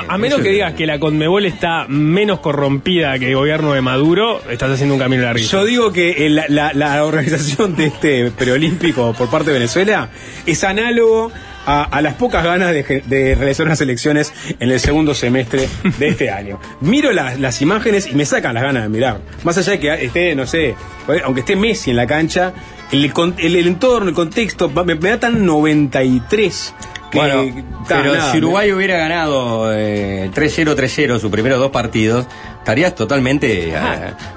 [0.07, 3.81] a- menos que es- digas que la Conmebol está menos corrompida que el gobierno de
[3.81, 5.39] Maduro, estás haciendo un camino largo.
[5.43, 10.09] Yo digo que el- la, la organización de este preolímpico por parte de Venezuela
[10.45, 11.31] es análogo
[11.65, 15.67] a, a las pocas ganas de, realizar unas elecciones en el segundo semestre
[15.99, 16.59] de este año.
[16.81, 19.19] Miro las, las imágenes y me sacan las ganas de mirar.
[19.43, 20.75] Más allá de que esté, no sé,
[21.23, 22.53] aunque esté Messi en la cancha,
[22.91, 26.75] el, con- el- el entorno, el contexto, me, me da tan 93
[27.11, 27.17] que...
[27.17, 27.43] Bueno,
[27.87, 32.27] ta, pero nada, si Uruguay hubiera ganado eh, 3-0, 3-0 sus primeros dos partidos,
[32.59, 33.73] estarías totalmente eh,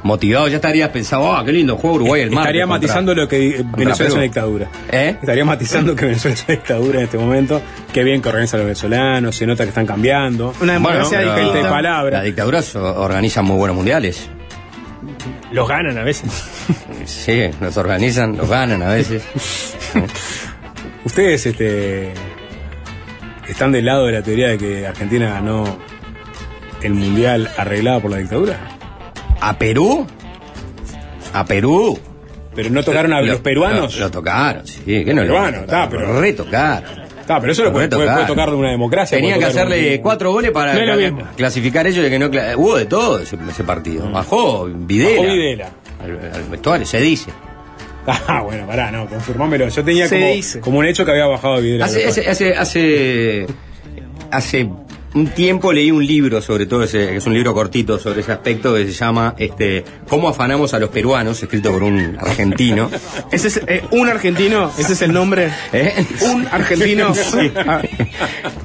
[0.02, 0.48] motivado.
[0.48, 2.46] Ya estarías pensando, ah, qué lindo juego Uruguay el martes.
[2.46, 4.68] Estaría contra- matizando lo que Venezuela es una dictadura.
[4.90, 5.16] ¿Eh?
[5.20, 7.60] Estaría matizando que Venezuela es una dictadura en este momento.
[7.92, 10.54] Qué bien que organizan los venezolanos, se nota que están cambiando.
[10.62, 11.68] Una democracia gente de distinta.
[11.70, 12.16] palabra.
[12.18, 14.30] Las dictaduras organizan muy buenos mundiales.
[15.52, 16.30] Los ganan a veces.
[17.04, 19.22] Sí, los organizan, los ganan a veces.
[21.04, 22.12] Ustedes este,
[23.48, 25.64] están del lado de la teoría de que Argentina ganó
[26.82, 28.58] el mundial arreglado por la dictadura.
[29.40, 30.06] ¿A Perú?
[31.32, 31.98] ¿A Perú?
[32.54, 33.94] Pero no tocaron a Lo- los peruanos.
[33.96, 37.01] Lo, lo tocaron, sí, que no lo Peruanos, tocaron, está, pero- lo retocaron.
[37.22, 39.16] Está, pero eso lo puede, puede- puede tocar de una democracia.
[39.16, 42.28] Tenían que hacerle un- cuatro goles para No cla- clasificar ellos de que no.
[42.30, 44.10] cla- Hubo de todo ese, ese partido.
[44.10, 45.10] Bajó Videla.
[45.22, 45.68] Bajó Videla.
[46.02, 47.30] Al, al vestuario, se dice.
[48.04, 49.68] Ah, bueno, pará, no, confirmámelo.
[49.68, 50.60] Yo tenía Se como, dice.
[50.60, 51.84] como un hecho que había bajado Videla.
[51.84, 53.46] Hace, hace, hace, hace,
[54.32, 54.68] hace
[55.14, 58.74] un tiempo leí un libro sobre todo ese, es un libro cortito sobre ese aspecto
[58.74, 62.90] que se llama este Cómo afanamos a los peruanos, escrito por un argentino.
[63.32, 65.48] Ese es eh, un argentino, ese es el nombre.
[65.72, 65.92] ¿Eh?
[66.32, 67.14] Un argentino.
[67.32, 67.50] Sí.
[67.56, 67.80] Ah,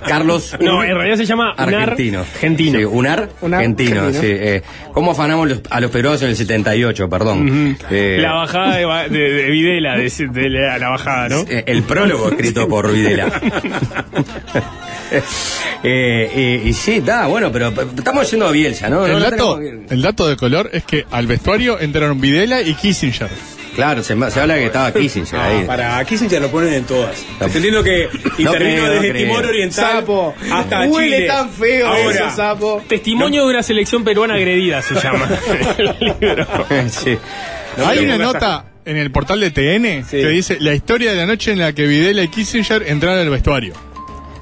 [0.07, 2.19] Carlos No, en realidad se llama Unar Argentino.
[2.21, 2.79] Argentino.
[2.79, 4.01] Sí, Unar, Unar Argentino.
[4.01, 4.21] Argentino.
[4.21, 4.61] sí, eh,
[4.93, 7.09] ¿Cómo afanamos los- a los peruanos en el 78?
[7.09, 7.77] Perdón.
[7.89, 11.45] La bajada de, ba- de- de Videla, de, de la, la bajada, ¿no?
[11.47, 13.31] el prólogo escrito por Videla.
[15.83, 19.05] Eh, eh, y sí, da, bueno, pero estamos yendo a Bielsa, ¿no?
[19.05, 23.29] El dato, tenemos el dato de color es que al vestuario entraron Videla y Kissinger.
[23.75, 25.63] Claro, se, se habla que estaba Kissinger Ah, ahí.
[25.65, 27.23] para Kissinger lo ponen en todas.
[27.39, 29.13] Entendiendo que intervino creo, desde.
[29.13, 30.33] Timor Oriental Sapo.
[30.51, 31.27] hasta Huele Chile.
[31.27, 32.83] tan feo Ahora, eso, sapo.
[32.87, 35.27] Testimonio de una selección peruana agredida se llama
[35.77, 36.47] el libro.
[36.89, 37.17] Sí.
[37.85, 40.17] Hay una nota en el portal de TN Sí.
[40.17, 43.29] que dice la historia de la noche en la que Videla y Kissinger entraron al
[43.29, 43.73] vestuario.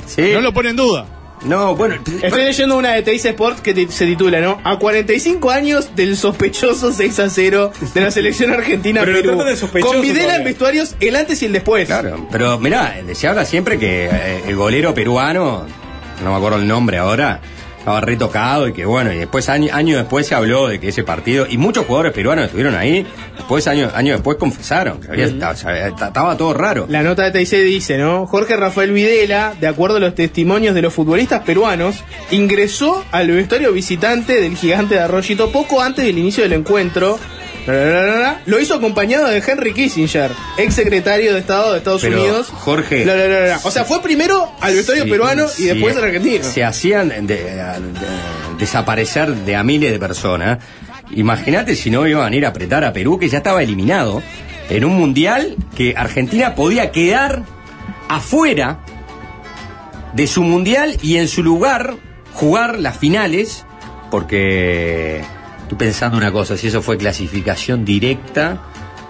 [0.06, 0.30] Sí.
[0.34, 1.08] No lo pone en duda.
[1.46, 1.96] No, bueno.
[2.22, 4.60] Estoy leyendo una de Teis Sport que se titula, ¿no?
[4.64, 9.44] A 45 años del sospechoso 6 a 0 de la selección argentina Pero Perú.
[9.44, 11.86] de sospechoso Con Videla en vestuarios el antes y el después.
[11.88, 15.66] Claro, pero mirá, se habla siempre que eh, el golero peruano,
[16.24, 17.42] no me acuerdo el nombre ahora,
[17.86, 21.04] estaba retocado y que bueno, y después, año, año después se habló de que ese
[21.04, 23.06] partido, y muchos jugadores peruanos estuvieron ahí,
[23.38, 26.88] después, año, año después confesaron que había- estaba, estaba todo raro.
[26.90, 28.26] La nota de TIC dice, ¿no?
[28.26, 31.98] Jorge Rafael Videla, de acuerdo a los testimonios de los futbolistas peruanos,
[32.32, 37.20] ingresó al vestuario visitante del gigante de Arroyito poco antes del inicio del encuentro.
[37.68, 42.48] Lo hizo acompañado de Henry Kissinger, ex secretario de Estado de Estados Pero, Unidos.
[42.52, 43.06] Jorge-.
[43.64, 46.44] O sea, fue primero al vestuario Sí, peruano y después al argentino.
[46.44, 47.66] Se hacían de- de-
[48.60, 50.60] desaparecer de a miles de personas.
[51.12, 54.22] Imagínate si no iban a ir a apretar a Perú, que ya estaba eliminado,
[54.70, 57.44] en un mundial que Argentina podía quedar
[58.10, 58.80] afuera
[60.14, 61.96] de su mundial y en su lugar
[62.34, 63.66] jugar las finales,
[64.12, 65.22] porque
[65.66, 68.58] estoy pensando una cosa, si eso fue clasificación directa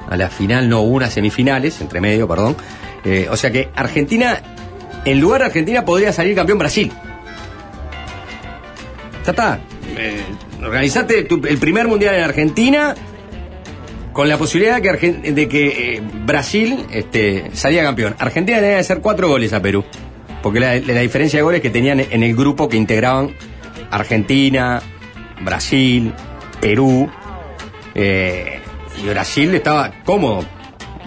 [0.10, 2.56] a la final, no hubo unas semifinales, entre medio, perdón.
[3.04, 4.40] Eh, o sea que Argentina,
[5.06, 6.92] en lugar de Argentina, podría salir campeón Brasil.
[9.26, 9.60] Está.
[9.98, 10.22] Eh,
[10.64, 12.96] organizate tu- el primer mundial en Argentina
[14.14, 18.16] con la posibilidad de que, Argen- de que eh, Brasil este, salía campeón.
[18.20, 19.84] Argentina tenía que hacer cuatro goles a Perú.
[20.42, 23.32] Porque la diferencia de goles que tenían en el grupo que integraban
[23.90, 24.80] Argentina,
[25.42, 26.14] Brasil,
[26.70, 27.10] Perú.
[27.94, 28.60] eh,
[29.04, 30.46] y Brasil estaba cómodo.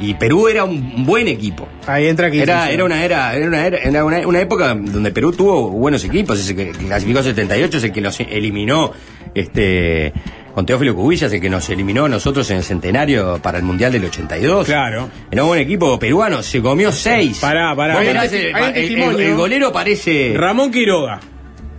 [0.01, 1.67] Y Perú era un buen equipo.
[1.87, 2.49] Ahí entra Kissinger.
[2.51, 6.05] Era, era una era, era una, era- era una, una época donde Perú tuvo buenos
[6.05, 8.93] equipos, ese que clasificó 78, ese que nos eliminó
[9.35, 10.13] este
[10.55, 13.91] con Teófilo Cubillas, el que nos eliminó a nosotros en el centenario para el Mundial
[13.93, 14.67] del 82.
[14.67, 15.09] Claro.
[15.31, 17.39] Era un buen equipo peruano, se comió seis.
[17.41, 18.01] Pará, pará.
[18.03, 19.19] El- el, testimonio.
[19.19, 20.33] el golero parece.
[20.37, 21.21] Ramón Quiroga.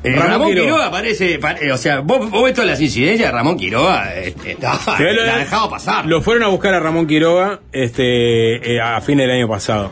[0.04, 0.66] Eh, Ramón Ramón, Quiroga.
[0.70, 4.58] Quiroga, parece, pare- o sea, vos, vos ves todas las incidencias, Ramón Quiroga eh, eh,
[4.62, 6.06] no, Pero lo- la ha dejado pasar.
[6.06, 9.92] Lo fueron a buscar a Ramón Quiroga este, eh, a fin del año pasado.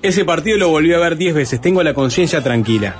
[0.00, 1.60] Ese partido lo volví a ver 10 veces.
[1.60, 2.94] Tengo la conciencia tranquila.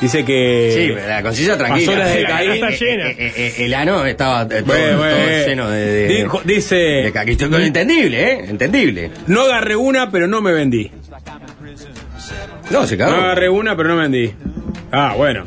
[0.00, 0.72] Dice que.
[0.74, 1.86] Sí, pero la conciencia tranquila.
[1.86, 3.10] Pasó las de La está llena.
[3.10, 5.44] Eh, eh, eh, el ano estaba eh, todo, Bueno, bueno, todo eh.
[5.46, 5.86] lleno de.
[5.86, 6.76] de- Dijo- dice.
[6.76, 7.66] de.
[7.66, 8.44] Entendible, ¿eh?
[8.48, 9.10] Entendible.
[9.26, 10.90] No agarré una, pero no me vendí.
[12.70, 13.16] No, se No cagó.
[13.22, 14.32] agarré una, pero no me vendí.
[14.92, 15.44] Ah, bueno.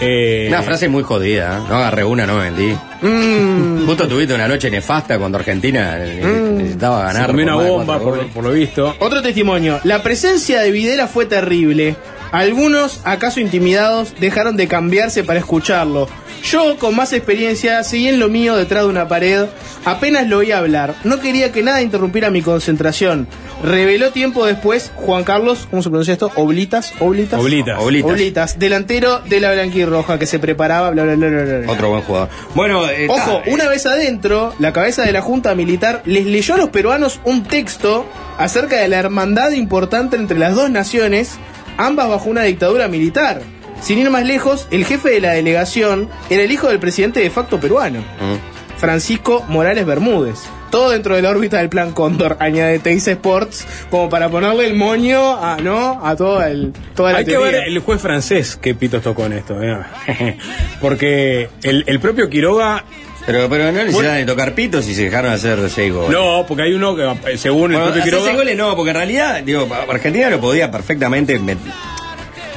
[0.00, 1.62] Eh, Una frase muy jodida, ¿eh?
[1.68, 2.74] No agarré una, no me vendí.
[3.02, 7.26] mm, Justo tuviste una noche nefasta cuando Argentina ne- necesitaba se ganar.
[7.30, 7.98] comió por una bomba,
[8.32, 8.94] por lo visto.
[8.98, 9.78] Otro testimonio.
[9.84, 11.96] La presencia de Videla fue terrible.
[12.32, 16.08] Algunos, acaso intimidados, dejaron de cambiarse para escucharlo.
[16.44, 19.46] Yo, con más experiencia, seguí en lo mío detrás de una pared.
[19.84, 20.94] Apenas lo oí hablar.
[21.04, 23.26] No quería que nada interrumpiera mi concentración.
[23.62, 26.32] Reveló tiempo después Juan Carlos, ¿cómo se pronuncia esto?
[26.36, 27.38] Oblitas, Oblitas.
[27.40, 27.78] Oblitas.
[27.78, 28.10] Oblitas.
[28.10, 31.72] Oblitas, delantero de la blanquirroja que se preparaba, bla, bla, bla, bla, bla.
[31.72, 32.28] Otro buen jugador.
[32.54, 36.54] Bueno, eh, Ojo, ta, una vez adentro, la cabeza de la Junta Militar les leyó
[36.54, 38.06] a los peruanos un texto
[38.38, 41.32] acerca de la hermandad importante entre las dos naciones,
[41.76, 43.42] ambas bajo una dictadura militar.
[43.82, 47.30] Sin ir más lejos, el jefe de la delegación era el hijo del presidente de
[47.30, 48.49] facto peruano, Mm.
[48.80, 50.38] Francisco Morales Bermúdez.
[50.70, 54.74] Todo dentro de la órbita del plan Cóndor, añade Teis Sports, como para ponerle el
[54.74, 56.00] moño a, ¿no?
[56.06, 59.34] a toda, el, toda la Hay que ver el juez francés que pitos tocó en
[59.34, 59.60] esto.
[59.62, 59.76] ¿eh?
[60.80, 62.84] Porque el, el propio Quiroga.
[63.26, 66.10] Pero, pero no necesitan de tocar pitos y se dejaron hacer seis goles.
[66.10, 68.24] No, porque hay uno que, eh, según el Bueno, propio Quiroga.
[68.24, 71.38] seis goles no, porque en realidad, digo, Argentina lo podía perfectamente.
[71.38, 71.58] met-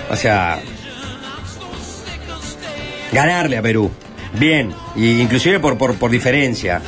[0.10, 0.62] O sea.
[3.12, 3.92] Ganarle a Perú.
[4.40, 4.72] Bien.
[4.96, 6.82] Y inclusive por, por, por diferencia.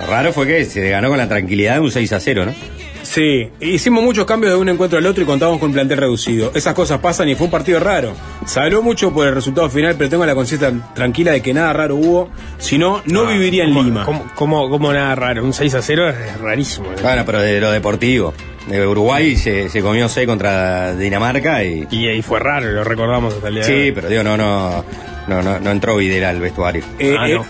[0.00, 2.54] Lo raro fue que se ganó con la tranquilidad de un 6 a 0, ¿no?
[3.02, 6.52] Sí, hicimos muchos cambios de un encuentro al otro y contábamos con un plantel reducido.
[6.54, 8.12] Esas cosas pasan y fue un partido raro.
[8.44, 11.72] Se habló mucho por el resultado final, pero tengo la conciencia tranquila de que nada
[11.72, 12.28] raro hubo.
[12.58, 14.04] Si no, no Ah, viviría en Lima.
[14.04, 15.42] Como, como, como nada raro.
[15.42, 16.86] Un 6 a 0 es rarísimo.
[16.92, 16.96] ¿eh?
[17.02, 18.34] Bueno, pero de lo deportivo.
[18.68, 21.86] De Uruguay se, se comió 6 contra Dinamarca y.
[21.90, 23.92] Y ahí fue raro, lo recordamos hasta el día de Sí, hoy.
[23.92, 24.84] pero digo, no, no,
[25.26, 26.84] no, no, no entró Videla al vestuario.
[26.98, 27.44] Eh, Ah, eh, no.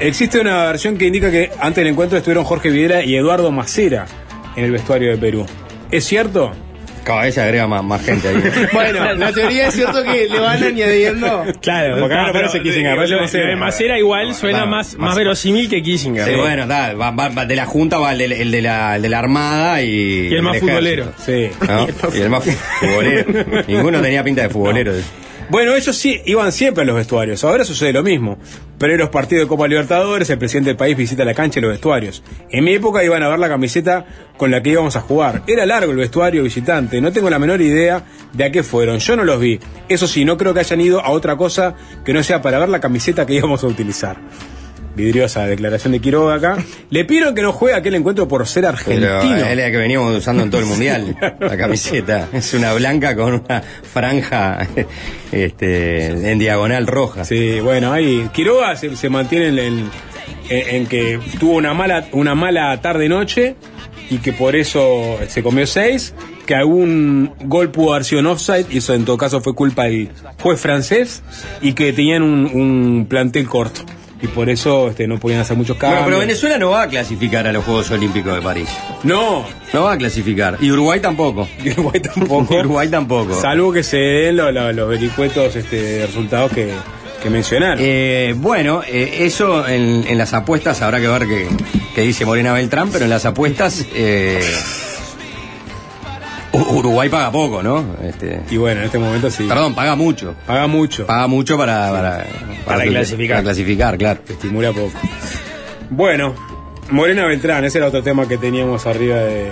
[0.00, 4.06] existe una versión que indica que antes del encuentro estuvieron Jorge Videla y Eduardo Macera
[4.56, 5.46] en el vestuario de Perú.
[5.90, 6.52] ¿Es cierto?
[7.06, 8.42] Cada vez se agrega más, más gente ahí.
[8.72, 11.44] Bueno, la teoría es cierto que le van añadiendo.
[11.62, 13.44] Claro, Porque ahora no, pero aparece Kissinger, lo- Macera.
[13.44, 15.16] lo de Macera igual suena Claro, más, más Macera.
[15.18, 16.24] verosímil que Kissinger.
[16.24, 16.38] Sí, ¿no?
[16.40, 19.02] bueno, da, va- va- va- de la Junta va el, de- el de, la, el
[19.02, 20.28] de la Armada y.
[20.28, 21.12] Y el más futbolero.
[21.24, 21.48] Sí.
[21.68, 21.86] ¿no?
[22.14, 22.42] y el más
[22.80, 23.44] futbolero.
[23.68, 24.92] Ninguno tenía pinta de futbolero.
[25.48, 27.44] Bueno, ellos sí iban siempre a los vestuarios.
[27.44, 28.36] Ahora sucede lo mismo.
[28.78, 31.62] Pero en los partidos de Copa Libertadores, el presidente del país visita la cancha y
[31.62, 32.22] los vestuarios.
[32.50, 34.04] En mi época iban a ver la camiseta
[34.36, 35.42] con la que íbamos a jugar.
[35.46, 37.00] Era largo el vestuario visitante.
[37.00, 38.98] No tengo la menor idea de a qué fueron.
[38.98, 39.60] Yo no los vi.
[39.88, 42.68] Eso sí, no creo que hayan ido a otra cosa que no sea para ver
[42.68, 44.16] la camiseta que íbamos a utilizar.
[44.96, 46.56] Vidriosa declaración de Quiroga acá.
[46.90, 49.46] Le pidieron que no juegue aquel encuentro por ser Pero argentino.
[49.46, 51.16] es la que veníamos usando en todo el mundial.
[51.40, 52.28] La camiseta.
[52.32, 54.66] Es una blanca con una franja
[55.32, 57.24] este, en diagonal roja.
[57.24, 59.90] Sí, bueno, ahí Quiroga se, se mantiene en, en-
[60.48, 63.56] en que tuvo una mala, una mala tarde-noche
[64.08, 66.14] y que por eso se comió seis,
[66.46, 69.84] que algún gol pudo haber sido en offside, y eso en todo caso fue culpa
[69.86, 71.24] del juez francés,
[71.60, 73.80] y que tenían un, un plantel corto.
[74.22, 76.02] Y por eso este, no podían hacer muchos cambios.
[76.04, 78.68] Bueno, pero Venezuela no va a clasificar a los Juegos Olímpicos de París.
[79.02, 80.56] No, No va a clasificar.
[80.60, 81.46] Y Uruguay tampoco.
[81.64, 82.54] y Uruguay tampoco.
[82.60, 83.38] Uruguay tampoco.
[83.40, 86.70] Salvo que se den lo- lo- los vericuetos este, resultados que,
[87.22, 87.78] que mencionaron.
[87.80, 91.26] Eh, bueno, eh, eso en, en las apuestas habrá que ver
[91.94, 94.40] qué dice Morena Beltrán, pero en las apuestas eh,
[96.56, 97.84] Uruguay paga poco, ¿no?
[98.02, 99.44] Este, y bueno, en este momento sí.
[99.44, 100.34] perdón, paga mucho.
[100.46, 101.06] Paga mucho.
[101.06, 102.26] Paga mucho para, para,
[102.64, 103.36] Para clasificar.
[103.36, 104.20] Para clasificar, claro.
[104.28, 104.92] estimula poco.
[105.90, 106.34] Bueno,
[106.90, 109.50] Morena Beltrán, ese era otro tema que teníamos arriba de,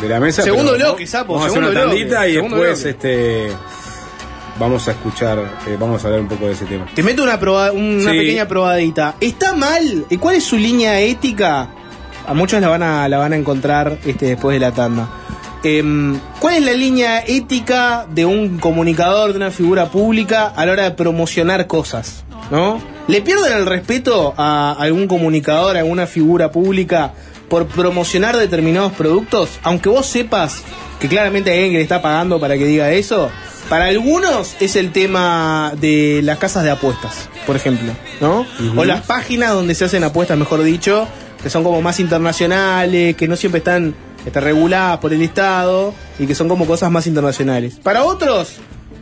[0.00, 0.42] de la mesa.
[0.42, 2.90] Segundo bloque, sapo, Vamos a hacer una segundo bloque, tandita y segundo después bloque.
[3.48, 3.52] este
[4.58, 6.86] vamos a escuchar, eh, vamos a hablar un poco de ese tema.
[6.92, 8.18] Te meto una, proba- una Sí.
[8.18, 9.14] pequeña probadita.
[9.20, 10.04] ¿Está mal?
[10.10, 11.68] ¿Y cuál es su línea ética?
[12.26, 15.08] A muchos la van a, la van a encontrar este, después de la tanda.
[15.62, 20.72] Em, ¿Cuál es la línea ética de un comunicador, de una figura pública a la
[20.72, 22.24] hora de promocionar cosas?
[22.50, 22.80] ¿No?
[23.08, 27.12] ¿Le pierden el respeto a algún comunicador, a alguna figura pública
[27.48, 29.58] por promocionar determinados productos?
[29.62, 30.62] Aunque vos sepas
[31.00, 33.30] que claramente hay alguien que le está pagando para que diga eso.
[33.68, 38.46] Para algunos es el tema de las casas de apuestas, por ejemplo, ¿no?
[38.76, 41.06] O las páginas donde se hacen apuestas, mejor dicho,
[41.42, 43.94] que son como más internacionales, que no siempre están
[44.28, 47.78] este, reguladas por el Estado y que son como cosas más internacionales.
[47.82, 48.56] Para otros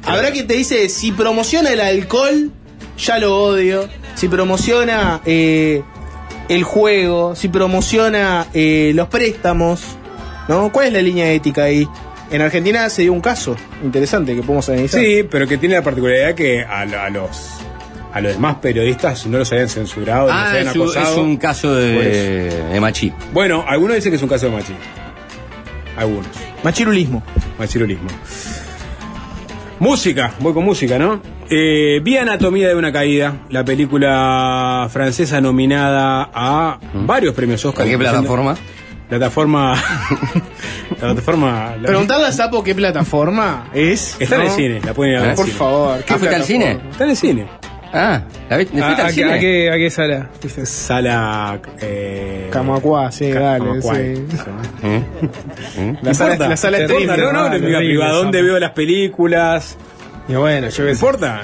[0.05, 2.51] Habrá quien te dice, si promociona el alcohol,
[2.97, 3.89] ya lo odio.
[4.15, 5.83] Si promociona eh,
[6.49, 9.81] el juego, si promociona eh, los préstamos,
[10.49, 10.71] ¿no?
[10.71, 11.89] ¿Cuál es la línea ética ahí?
[12.31, 15.01] En Argentina se dio un caso interesante que podemos analizar.
[15.01, 17.51] Sí, pero que tiene la particularidad que a, lo- a los
[18.13, 21.13] a los demás periodistas no los habían censurado, no los Ah, habían es, acosado.
[21.13, 23.13] es un caso de, de machi.
[23.33, 24.77] Bueno, algunos dicen que es un caso de machismo.
[25.97, 26.29] Algunos.
[26.63, 27.23] Machirulismo.
[27.59, 28.09] Machirulismo.
[29.79, 31.21] Música, voy con música, ¿no?
[31.51, 37.85] Eh, vi Anatomía de una caída, la película francesa nominada a varios premios Oscar.
[37.87, 38.57] ¿En qué plataforma?
[39.09, 39.75] Plataforma.
[40.91, 41.77] la plataforma.
[41.81, 44.17] la- Preguntarle a Sapo qué plataforma es.
[44.19, 45.35] Está en el cine, la pueden ir a ver.
[45.37, 45.59] Por cine.
[45.59, 45.99] favor.
[46.05, 46.79] ¿qué Ah, ¿fuiste al cine?
[46.91, 47.47] Está en el cine.
[47.99, 48.79] Ah, ¿la viste?
[48.83, 49.33] ¿A, ¿Fuiste al a qué, cine?
[49.33, 50.29] a qué- a qué sala?
[50.65, 51.61] Sala.
[51.81, 53.81] Eh, Camacuá, sí, Ca- dale.
[53.83, 53.89] Sí.
[54.83, 55.03] ¿Eh?
[56.03, 57.57] La sala, importa, la sala no importa, streamer, No, no, dale.
[57.57, 58.47] en mi horrible, privada, ¿dónde Sapo.
[58.49, 59.77] veo las películas?
[60.29, 61.05] Y bueno, yo ¿Me qué sé.
[61.07, 61.41] importa?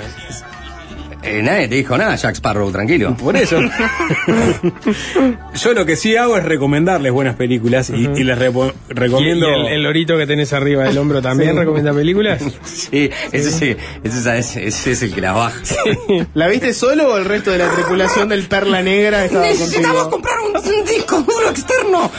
[1.25, 3.17] Eh, nadie te dijo nada, Jack Sparrow, tranquilo.
[3.17, 3.59] Por eso.
[5.55, 9.49] Yo lo que sí hago es recomendarles buenas películas y, y les repo- ¿Y, recomiendo.
[9.49, 12.43] y el, el lorito que tenés arriba del hombro también recomienda películas?
[12.65, 15.61] Sí, ese, sí, ese, es- ese es el que la baja.
[16.35, 20.11] ¿La viste solo o el resto de la tripulación del Perla Negra estaba contigo?
[20.11, 20.53] comprar un,
[20.85, 22.11] disco duro externo.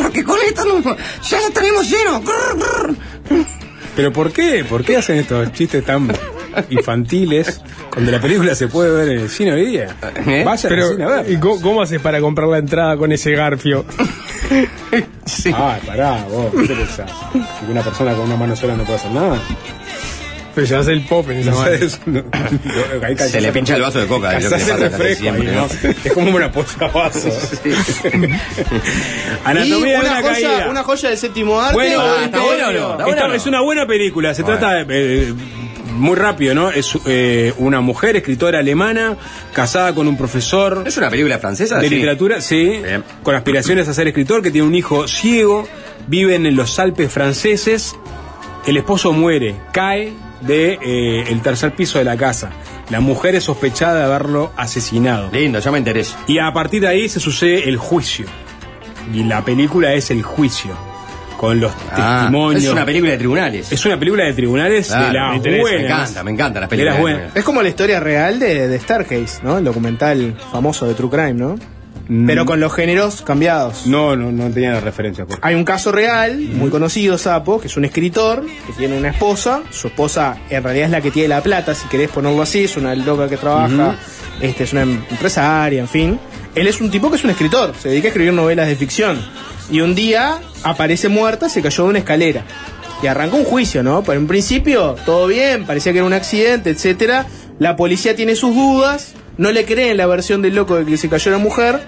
[0.00, 0.96] Porque con esto
[1.28, 2.22] ya lo tenemos lleno.
[3.96, 4.64] ¿Pero por qué?
[4.68, 6.08] ¿Por qué hacen estos chistes tan
[6.70, 7.60] infantiles
[7.92, 9.96] cuando la película se puede ver en el cine hoy día?
[10.26, 10.42] ¿Eh?
[10.44, 11.30] Vayan Pero, al cine a ver.
[11.32, 13.84] ¿y cómo, cómo haces para comprar la entrada con ese garfio?
[15.24, 15.50] Sí.
[15.54, 17.10] Ah, pará, vos, ¿qué te pensás?
[17.32, 19.38] Que una persona con una mano sola no puede hacer nada.
[20.54, 21.70] Pero llevas el pop en esa No mano.
[21.78, 24.56] sé, es- no- no, ahí Se le pincha el vaso de coca, es ¿no?
[26.04, 27.60] Es como una posavasos.
[27.64, 27.72] Y
[29.44, 30.70] Anatomía de una una joya, caída.
[30.70, 31.74] una joya del séptimo arte.
[31.74, 32.78] Bueno, Ah, está bueno o no?
[32.78, 33.34] ¿Está Esta bueno o no?
[33.34, 34.34] es una buena película.
[34.34, 34.58] Se Bueno.
[34.58, 35.28] trata de.
[35.30, 35.34] eh,
[35.94, 36.70] muy rápido, ¿no?
[36.70, 39.16] Es eh, una mujer, escritora alemana,
[39.52, 41.78] casada con un profesor ¿Es una película francesa?
[41.78, 41.94] de Sí.
[41.94, 43.02] literatura, sí, Bien.
[43.22, 45.66] con aspiraciones a ser escritor, que tiene un hijo ciego,
[46.06, 47.96] viven en los Alpes franceses.
[48.66, 52.50] El esposo muere, cae de eh, el tercer piso de la casa.
[52.90, 55.30] La mujer es sospechada de haberlo asesinado.
[55.32, 56.18] Lindo, ya me interesa.
[56.26, 58.26] Y a partir de ahí se sucede el juicio.
[59.12, 60.72] Y la película es el juicio.
[61.36, 62.64] Con los Ah, testimonios.
[62.64, 63.72] es una película de tribunales.
[63.72, 65.80] Es una película de tribunales Claro, de las me interesa, buenas.
[65.82, 66.94] me encanta, me encantan las De películas.
[66.94, 67.36] las buenas.
[67.36, 69.58] Es como la historia real de, de Starcase, ¿no?
[69.58, 71.56] El documental famoso de True Crime, ¿no?
[72.06, 72.26] Mm.
[72.26, 73.86] Pero con los géneros cambiados.
[73.86, 75.24] No, no, no tenía la referencia.
[75.24, 75.38] Por...
[75.40, 79.62] Hay un caso real, muy conocido, Sapo, que es un escritor que tiene una esposa.
[79.70, 82.64] Su esposa en realidad es la que tiene la plata, si querés ponerlo así.
[82.64, 83.96] Es una loca que trabaja,
[84.40, 86.20] este, es una empresaria, en fin.
[86.54, 89.18] Él es un tipo que es un escritor, se dedica a escribir novelas de ficción.
[89.70, 92.44] Y un día aparece muerta, se cayó de una escalera.
[93.02, 94.02] Y arrancó un juicio, ¿no?
[94.02, 97.26] Pero en principio, todo bien, parecía que era un accidente, etcétera.
[97.58, 101.08] La policía tiene sus dudas, no le creen la versión del loco de que se
[101.08, 101.80] cayó la mujer,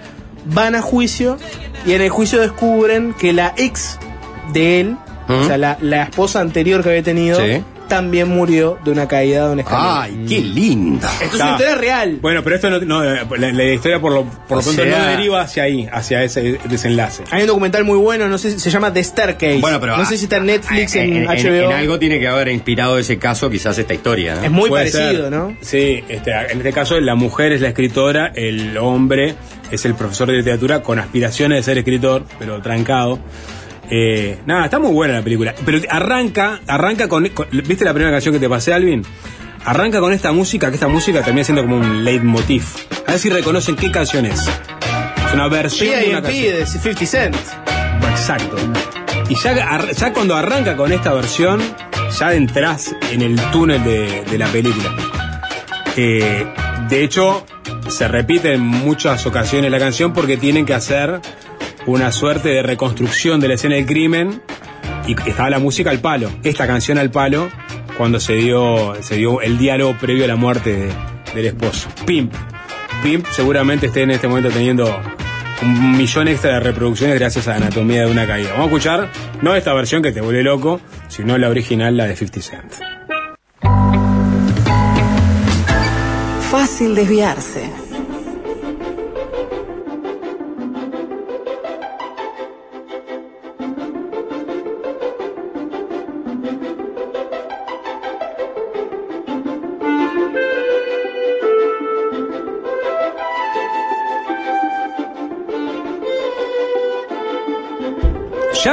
[0.46, 1.38] van a juicio
[1.86, 3.98] y en el juicio descubren que la ex
[4.52, 4.96] de él,
[5.28, 7.62] o sea, la, la esposa anterior que había tenido, Sí.
[7.88, 10.02] También murió de una caída de una escalera.
[10.02, 11.06] Ay, qué lindo.
[11.22, 12.18] Esto es una historia real.
[12.20, 14.98] Bueno, pero esto no, no, eh, la, la historia por lo, por lo pronto sea-
[14.98, 17.24] no deriva hacia ahí, hacia ese desenlace.
[17.30, 19.58] Hay un documental muy bueno, no sé, si- se llama The Staircase.
[19.60, 21.70] Bueno, pero no sé si está en Netflix, ah, en, HBO.
[21.70, 24.34] En, algo tiene que haber inspirado ese caso, quizás esta historia.
[24.36, 24.42] ¿no?
[24.44, 25.32] Es muy Puede parecido, ser.
[25.32, 25.56] ¿no?
[25.60, 29.34] Sí, este, en este caso la mujer es la escritora, el hombre
[29.70, 33.18] es el profesor de literatura con aspiraciones de ser escritor, pero trancado.
[33.90, 35.54] Eh, nada, está muy buena la película.
[35.64, 39.02] Pero arranca, arranca con, con- ¿Viste la primera canción que te pasé, Alvin?
[39.64, 42.64] Arranca con esta música, que esta música termina siendo como un leitmotiv.
[43.06, 44.40] A ver si reconocen qué canción es.
[44.40, 46.56] Es una versión de una canción.
[46.58, 47.36] de 50 Cent.
[48.10, 48.56] Exacto.
[49.28, 51.60] Y ya, cuando arranca con esta versión,
[52.18, 54.94] ya entras en el túnel de, de la película.
[55.96, 56.46] Eh,
[56.88, 57.44] de hecho,
[57.88, 61.20] se repite en muchas ocasiones la canción porque tienen que hacer
[61.86, 64.42] una suerte de reconstrucción de la escena del crimen
[65.06, 67.48] y estaba la música al palo, esta canción al palo,
[67.96, 70.92] cuando se dio, se dio el diálogo previo a la muerte de-
[71.34, 71.88] del esposo.
[72.06, 72.32] Pimp.
[73.02, 75.00] Pimp seguramente esté en este momento teniendo
[75.62, 78.50] un millón extra de reproducciones gracias a Anatomía de una caída.
[78.52, 79.08] Vamos a escuchar,
[79.42, 82.72] no esta versión que te vuelve loco, sino la original, la de 50 Cent.
[86.50, 87.70] Fácil desviarse.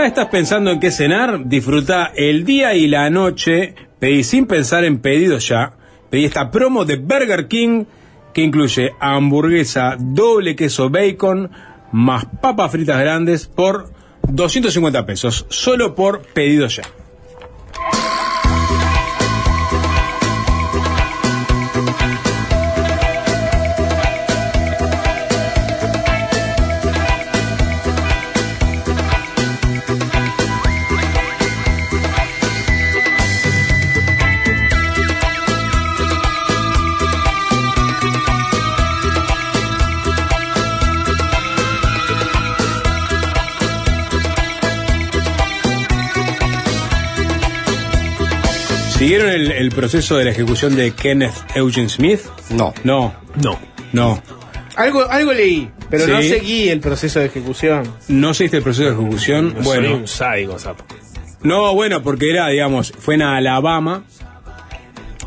[0.04, 1.46] ¿Ya estás pensando en qué cenar?
[1.46, 5.78] Disfruta el día y la noche pedí sin pensar en pedidos ya,
[6.10, 7.86] pedí esta promo de Burger King
[8.34, 11.50] que incluye hamburguesa doble queso bacon
[11.94, 13.94] más papas fritas grandes por
[14.28, 16.84] 250 pesos, solo por pedido ya.
[49.04, 52.22] ¿Siguieron el, el proceso de la ejecución de Kenneth Eugene Smith?
[52.52, 52.74] No.
[52.86, 53.60] No, No.
[53.92, 54.24] no.
[54.78, 57.84] Algo, algo leí, pero no seguí el proceso de ejecución.
[58.08, 59.56] No seguiste el proceso de ejecución.
[59.56, 60.86] Soy bueno, un sádico, sapo.
[61.42, 64.06] no, bueno, porque era, digamos, fue en Alabama,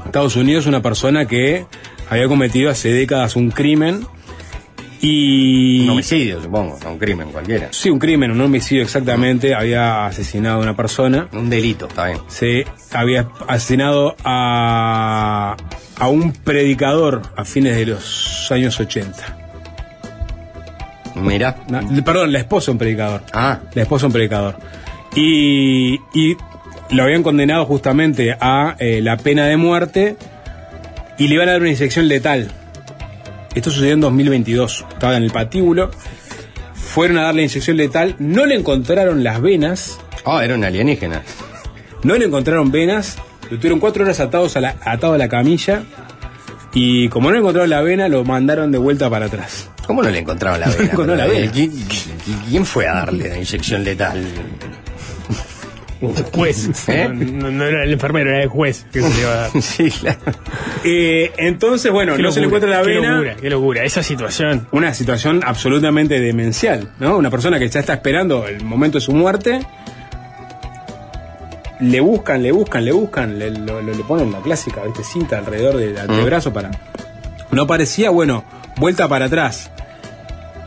[0.06, 1.66] Estados Unidos, una persona que
[2.08, 4.06] había cometido hace décadas un crimen
[5.08, 5.84] y...
[5.84, 7.68] Un homicidio, supongo, un crimen cualquiera.
[7.70, 9.54] Sí, un crimen, un homicidio exactamente.
[9.54, 11.28] Había asesinado a una persona.
[11.32, 12.18] Un delito, está bien.
[12.28, 15.56] Se había asesinado a,
[15.98, 19.36] a un predicador a fines de los años 80.
[21.16, 21.56] Mira.
[21.68, 23.22] Na- perdón, la esposa de un predicador.
[23.32, 24.56] Ah, La esposa de un predicador.
[25.14, 26.36] Y, y
[26.90, 30.16] lo habían condenado justamente a eh, la pena de muerte
[31.18, 32.50] y le iban a dar una inyección letal.
[33.56, 34.84] Esto sucedió en 2022.
[34.92, 35.90] Estaba en el patíbulo.
[36.74, 38.14] Fueron a darle inyección letal.
[38.20, 39.98] No le encontraron las venas.
[40.24, 41.22] oh, era un alienígena.
[42.04, 43.16] No le encontraron venas.
[43.50, 45.82] Lo tuvieron cuatro horas atados a la, atado a la camilla.
[46.74, 49.70] Y como no le encontraron la vena, lo mandaron de vuelta para atrás.
[49.86, 50.92] ¿Cómo no le encontraron la No vena?
[50.92, 51.50] encontraron la vena.
[51.52, 54.22] ¿Quién, quién- quién fue a darle la inyección letal?
[56.00, 56.88] Un juez.
[56.88, 57.08] ¿Eh?
[57.08, 59.62] No, no era el enfermero, era el juez que se le iba a dar.
[59.62, 60.18] sí, claro.
[60.84, 63.12] Eh, entonces, bueno, Qué no se le encuentra la qué vena.
[63.12, 63.84] locura, qué locura.
[63.84, 64.68] Esa situación.
[64.72, 67.16] una situación absolutamente demencial, ¿no?
[67.16, 69.60] Una persona que ya está esperando el momento de su muerte,
[71.80, 75.04] le buscan, le buscan, le buscan, le, lo- lo- le ponen la clásica, ¿viste?
[75.04, 76.70] cinta alrededor del antebrazo para...
[77.50, 78.44] No aparecía, bueno,
[78.76, 79.70] vuelta para atrás.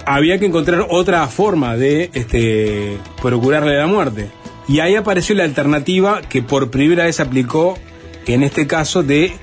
[0.06, 4.30] Había que encontrar otra forma de este, procurarle la muerte.
[4.70, 7.78] Y ahí apareció la alternativa que por primera vez aplicó,
[8.26, 9.34] en este caso, de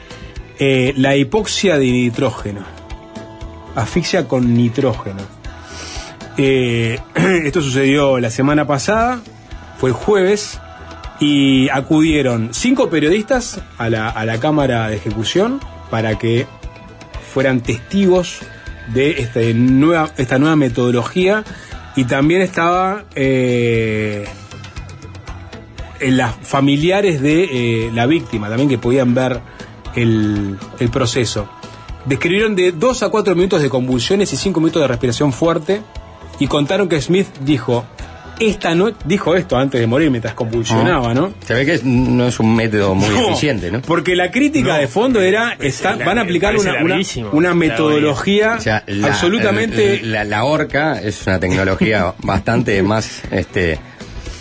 [0.58, 2.76] eh, la hipoxia de nitrógeno
[3.76, 5.22] asfixia con nitrógeno.
[6.36, 6.98] Eh,
[7.44, 9.20] esto sucedió la semana pasada,
[9.78, 10.58] fue el jueves,
[11.20, 15.60] y acudieron cinco periodistas a la, a la cámara de ejecución
[15.90, 16.46] para que
[17.32, 18.40] fueran testigos
[18.92, 21.42] de este nueva, esta nueva metodología
[21.96, 24.26] y también estaba eh,
[26.00, 29.40] las familiares de eh, la víctima también que podían ver
[29.94, 31.48] el, el proceso.
[32.04, 35.80] Describieron de 2 a 4 minutos de convulsiones y 5 minutos de respiración fuerte
[36.38, 37.84] y contaron que Smith dijo,
[38.38, 41.32] esta noche, dijo esto antes de morir mientras convulsionaba, ¿no?
[41.44, 43.80] Se ve que es- no es un método muy No, eficiente, ¿no?
[43.80, 44.78] Porque la crítica No.
[44.78, 46.74] de fondo era, está- la- van a aplicar una,
[47.32, 50.00] una, metodología O sea, la- absolutamente...
[50.02, 53.78] La, la horca es una tecnología bastante más, este,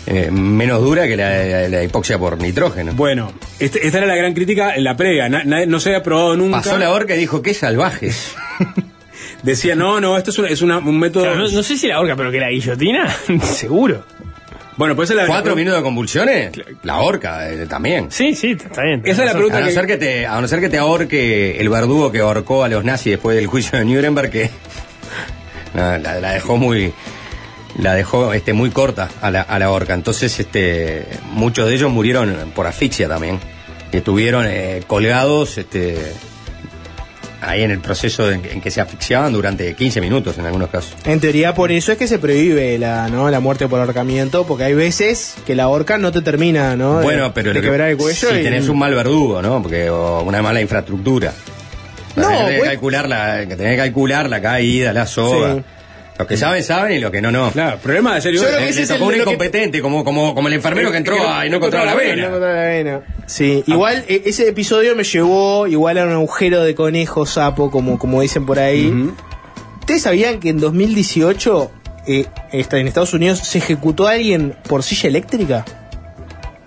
[0.06, 2.92] eh, menos dura que la, la hipoxia por nitrógeno.
[2.94, 6.02] Bueno, este- esta era la gran crítica en la previa, na- nadie- no se había
[6.02, 6.58] probado nunca.
[6.58, 8.34] Pasó la horca y dijo, qué salvajes.
[9.42, 11.24] Decía, no, no, esto es, una- es una- un método...
[11.24, 13.06] Claro, no, no sé si la horca, pero que la guillotina,
[13.42, 14.04] seguro.
[14.76, 16.52] Bueno, pues esa es la ¿Cuatro minutos de convulsiones?
[16.82, 18.10] La horca eh, también.
[18.10, 19.00] Sí, sí, está bien.
[19.06, 20.76] Esa es la pregunta A no, que- ser que te, a no ser que te
[20.78, 24.50] ahorque el verdugo que ahorcó a los nazis después del juicio de Nuremberg, que
[25.74, 26.92] no, la, la dejó muy
[27.78, 29.94] la dejó este muy corta a la, a la horca.
[29.94, 33.38] Entonces, este muchos de ellos murieron por asfixia también.
[33.92, 35.96] Y estuvieron eh, colgados este
[37.42, 40.94] ahí en el proceso en, en que se asfixiaban durante 15 minutos en algunos casos.
[41.04, 43.30] En teoría por eso es que se prohíbe la, ¿no?
[43.30, 47.02] la muerte por ahorcamiento, porque hay veces que la horca no te termina, ¿no?
[47.02, 48.30] Bueno, pero de lo que- quebrar el cuello.
[48.30, 49.62] si y- tenés un mal verdugo, ¿no?
[49.62, 51.32] Porque o una mala infraestructura.
[52.16, 55.54] No, tenés que calcular la, tenés que calcular la caída, la soga.
[55.56, 55.62] Sí.
[56.18, 57.50] Los que saben saben y los que no no.
[57.50, 59.18] Claro, el problema de serio Yo creo que Le, ese le es tocó el- un
[59.18, 61.90] lo que- incompetente, como, como, como el enfermero que entró a- y no encontró la
[61.92, 62.26] No vena.
[62.26, 63.00] encontraba la vena.
[63.26, 67.98] Sí, igual e- ese episodio me llevó igual a un agujero de conejo sapo, como,
[67.98, 68.92] como dicen por ahí.
[69.80, 71.70] ¿Ustedes sabían que en 2018
[72.08, 75.64] eh, esta- en Estados Unidos se ejecutó a alguien por silla eléctrica?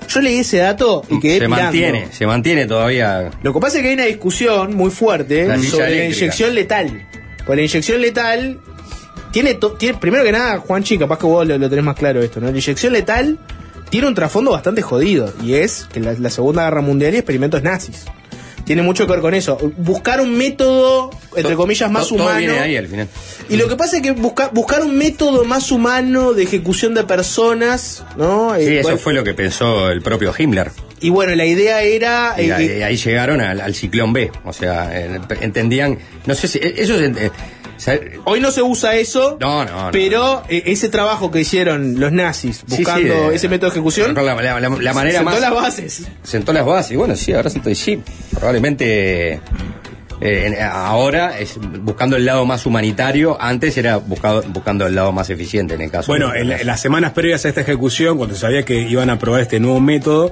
[0.10, 1.56] Yo leí ese dato y quedé Se pirando.
[1.64, 3.30] mantiene, se mantiene todavía.
[3.43, 6.18] Lo que pasa es que hay una discusión muy fuerte La silla sobre la eléctrica.
[6.26, 7.08] inyección letal.
[7.45, 8.60] Pues la inyección letal
[9.32, 12.22] tiene, to- tiene primero que nada, Juanchi, capaz que vos lo, lo tenés más claro
[12.22, 12.48] esto, ¿no?
[12.48, 13.38] La inyección letal
[13.90, 17.64] tiene un trasfondo bastante jodido y es que la, la Segunda Guerra Mundial y experimentos
[17.64, 18.06] nazis.
[18.66, 19.58] Tiene mucho que ver con eso.
[19.78, 22.38] Buscar un método, entre comillas, más todo humano.
[22.38, 23.08] viene ahí al final.
[23.50, 27.04] Y lo que pasa es que busca- buscar un método más humano de ejecución de
[27.04, 28.54] personas, ¿no?
[28.56, 30.70] Sí, Eh, eso bueno, fue lo que pensó el propio Himmler.
[31.02, 32.36] Y bueno, la idea era.
[32.38, 34.30] Y eh, ahí, eh, ahí llegaron al, al ciclón B.
[34.46, 34.92] O sea,
[35.42, 35.98] entendían.
[36.28, 36.60] No sé si.
[36.62, 37.12] Eso es.
[38.26, 39.38] Hoy no se usa eso.
[39.40, 39.92] No, no, no.
[39.92, 44.14] Pero eh, ese trabajo que hicieron los nazis buscando sí, ese método de ejecución.
[44.16, 45.40] La, la- la- la manera sentó más.
[45.42, 46.04] las bases.
[46.24, 46.98] Sentó las bases.
[46.98, 48.02] Bueno, sí, ahora siento sí.
[48.34, 49.40] Probablemente.
[50.22, 53.38] eh, ahora es buscando el lado más humanitario.
[53.42, 56.08] Antes era buscado, buscando el lado más eficiente en el caso.
[56.12, 59.10] Bueno, de- en, en las semanas previas a esta ejecución, cuando se sabía que iban
[59.10, 60.32] a probar este nuevo método,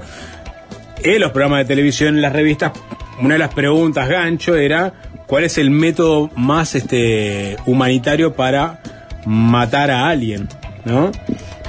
[1.03, 2.73] en los programas de televisión, en las revistas,
[3.21, 4.93] una de las preguntas gancho era
[5.27, 8.81] cuál es el método más este humanitario para
[9.25, 10.47] matar a alguien,
[10.85, 11.11] ¿no?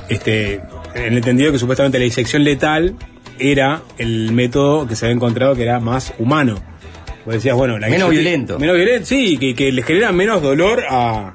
[0.09, 0.63] Este,
[0.95, 2.95] en el entendido que supuestamente la disección letal
[3.39, 6.61] era el método que se había encontrado que era más humano.
[7.25, 8.59] Vos decías, bueno, la Menos violento.
[8.59, 11.35] Menos violento, sí, que, que le genera menos dolor a,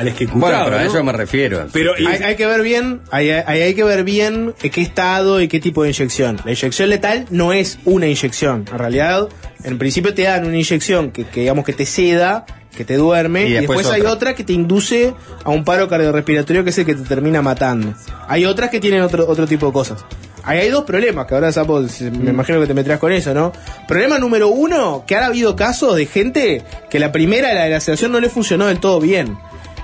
[0.00, 0.40] al ejecutado.
[0.40, 0.90] Bueno, pero a ¿no?
[0.90, 1.66] eso me refiero.
[1.72, 5.48] Pero Hay, hay que ver bien, hay, hay- hay que ver bien qué estado y
[5.48, 6.36] qué tipo de inyección.
[6.44, 8.64] La inyección letal no es una inyección.
[8.72, 9.28] En realidad,
[9.64, 12.44] en principio te dan una inyección que, que digamos que te seda,
[12.76, 14.12] que te duerme, Y y después, hay otra.
[14.12, 15.12] otra que te induce
[15.44, 17.94] a un paro cardiorrespiratorio que es el que te termina matando.
[18.28, 20.04] Hay otras que tienen otro, otro tipo de cosas.
[20.42, 23.52] Ahí hay dos problemas, que ahora Sapo, me imagino que te meterás con eso, ¿no?
[23.86, 27.70] Problema número uno, que ahora ha habido casos de gente que la primera, la de
[27.70, 29.36] la sedación, no le funcionó del todo bien.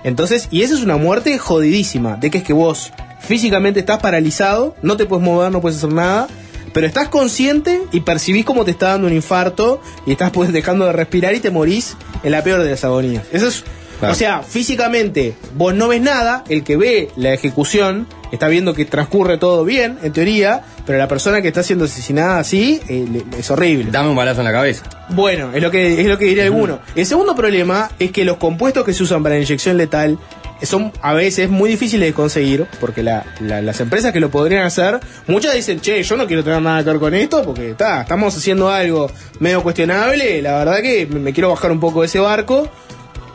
[0.06, 4.76] Entonces, y esa es una muerte jodidísima, de que es que vos físicamente estás paralizado,
[4.80, 6.28] no te puedes mover, no puedes hacer nada,
[6.72, 10.86] pero estás consciente y percibís cómo te está dando un infarto y estás pues dejando
[10.86, 13.24] de respirar y te morís en la peor de las agonías.
[13.32, 13.64] Eso es,
[13.98, 14.12] Claro.
[14.12, 18.84] o sea, físicamente vos no ves nada, el que ve la ejecución está viendo que
[18.84, 23.38] transcurre todo bien, en teoría, pero la persona que está siendo asesinada así eh, le-
[23.38, 23.90] es horrible.
[23.90, 24.82] Dame un balazo en la cabeza.
[25.10, 26.80] Bueno, es lo que es lo que diría alguno.
[26.94, 30.18] El segundo problema es que los compuestos que se usan para la inyección letal
[30.62, 34.64] son a veces muy difíciles de conseguir, porque la- la- las empresas que lo podrían
[34.64, 38.02] hacer, muchas dicen, che, yo no quiero tener nada que ver con esto, porque está,
[38.02, 42.06] estamos haciendo algo medio cuestionable, la verdad que me, me quiero bajar un poco de
[42.08, 42.68] ese barco.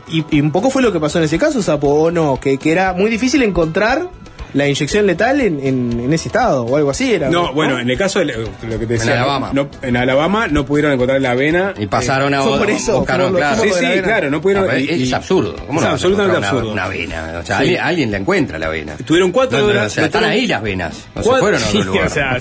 [0.08, 2.72] Y, un poco fue lo que pasó en ese caso, Sapo, o no, que, que
[2.72, 4.10] era muy difícil encontrar
[4.54, 7.30] la inyección letal en, en- en ese estado, o algo así era.
[7.30, 9.14] No, bueno, en el caso de lo que te decía.
[9.14, 9.50] Alabama.
[9.52, 11.72] No, en Alabama no pudieron encontrar la avena.
[11.78, 13.62] Y pasaron a fue por eso, buscaron, claro.
[13.62, 14.66] Sí, sí, claro, no pudieron.
[14.66, 15.54] No, y- es y- absurdo.
[15.66, 16.72] ¿Cómo es no a absolutamente encontrar absurdo.
[16.72, 17.38] Una, una vena.
[17.42, 17.62] O sea, Sí.
[17.62, 18.96] alguien, alguien la encuentra la vena.
[19.04, 19.86] Tuvieron cuatro horas.
[19.86, 21.06] o sea, están ahí las venas.
[21.14, 22.06] No se fueron a otro Sí, lugar.
[22.06, 22.40] o sea,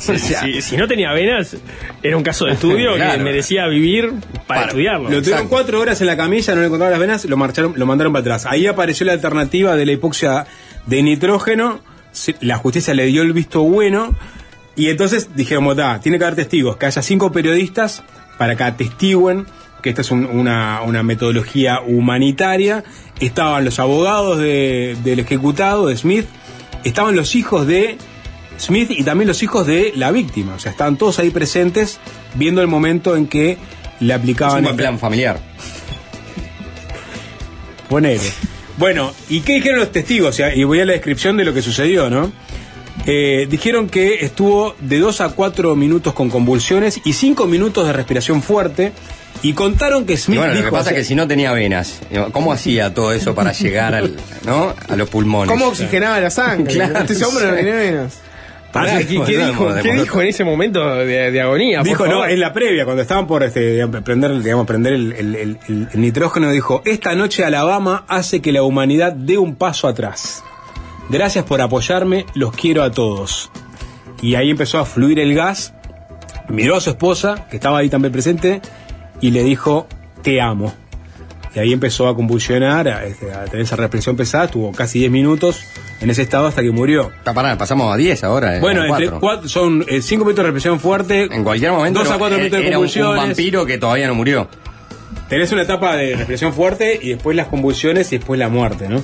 [0.62, 1.56] si, no tenía venas,
[2.04, 3.18] era un caso de estudio Claro.
[3.18, 5.10] que merecía vivir para, Para- estudiarlo.
[5.10, 7.86] Lo tuvieron cuatro horas en la camilla, no le encontraron las venas, lo marcharon, lo
[7.86, 8.46] mandaron para atrás.
[8.46, 10.46] Ahí apareció la alternativa de la hipoxia
[10.86, 11.80] de nitrógeno.
[12.42, 14.16] La justicia le dio el visto bueno.
[14.76, 18.04] Y entonces dijeron, "Motá, tiene que haber testigos, que haya cinco periodistas
[18.38, 19.46] para que atestiguen
[19.82, 22.84] que esta es un- una, una metodología humanitaria.
[23.20, 26.26] Estaban los abogados de- del ejecutado, de Smith,
[26.84, 27.98] estaban los hijos de
[28.60, 30.54] Smith y también los hijos de la víctima.
[30.54, 32.00] O sea, estaban todos ahí presentes
[32.36, 33.58] viendo el momento en que
[34.00, 35.40] le es aplicaban un buen esta- plan familiar.
[37.90, 38.32] Ponele.
[38.82, 40.30] Bueno, ¿y qué dijeron los testigos?
[40.30, 42.32] O sea, y voy a la descripción de lo que sucedió, ¿no?
[43.06, 47.94] Eh, dijeron que estuvo de 2 a 4 minutos con convulsiones y 5 minutos de
[47.94, 48.92] respiración fuerte.
[49.44, 50.70] Y contaron que Y Smith bueno, lo dijo.
[50.70, 52.00] que pasa o sea, es que si no tenía venas,
[52.32, 54.16] ¿cómo hacía todo eso para llegar al,
[54.48, 54.74] ¿no?
[54.90, 55.52] a los pulmones?
[55.52, 56.74] ¿Cómo oxigenaba la sangre?
[56.74, 58.18] Claro, este hombre no tenía venas.
[58.72, 61.82] Pará, ¿qué, dijo, qué dijo en ese momento de, de agonía?
[61.84, 65.60] Dijo, no, en la previa, cuando estaban por este, prender, digamos, prender el, el- el-
[65.68, 70.44] el- el nitrógeno, dijo, esta noche Alabama hace que la humanidad dé un paso atrás.
[71.10, 73.52] Gracias por apoyarme, los quiero a todos.
[74.22, 75.74] Y ahí empezó a fluir el gas,
[76.48, 78.62] miró a su esposa, que estaba ahí también presente,
[79.20, 79.88] y le dijo,
[80.22, 80.74] te amo.
[81.54, 85.12] Y ahí empezó a convulsionar, a, este, a tener esa represión pesada, estuvo casi 10
[85.12, 85.60] minutos
[86.02, 87.12] en ese estado hasta que murió.
[87.18, 88.58] Está pará, pasamos a 10 ahora.
[88.58, 89.48] eh, Bueno, entre cuatro.
[89.48, 91.30] son 5 minutos de represión fuerte.
[91.32, 93.10] En cualquier momento 2 a 4 era- minutos de un- convulsiones.
[93.22, 94.48] un vampiro que todavía no murió.
[95.30, 99.02] Tenés una etapa de respiración fuerte y después las convulsiones y después la muerte, ¿no?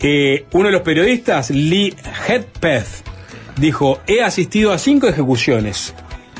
[0.00, 1.94] Eh, uno de los periodistas, Lee
[2.28, 2.86] Hedpeth,
[3.56, 5.94] dijo, he asistido a cinco ejecuciones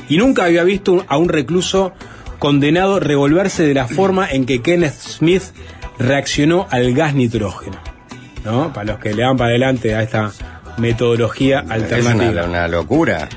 [0.07, 1.91] y nunca había visto a un recluso
[2.39, 5.43] condenado revolverse de la forma en que Kenneth Smith
[5.97, 7.77] reaccionó al gas nitrógeno.
[8.45, 8.71] ¿No?
[8.73, 10.31] Para los que le dan para adelante a esta
[10.77, 12.43] metodología Es una, alternativa.
[12.45, 13.27] una locura.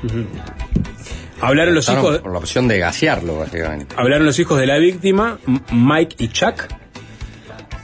[1.41, 3.93] Hablaron los hijos, por la opción de gasearlo, básicamente.
[3.97, 5.37] hablaron los hijos de la víctima,
[5.71, 6.67] Mike y Chuck.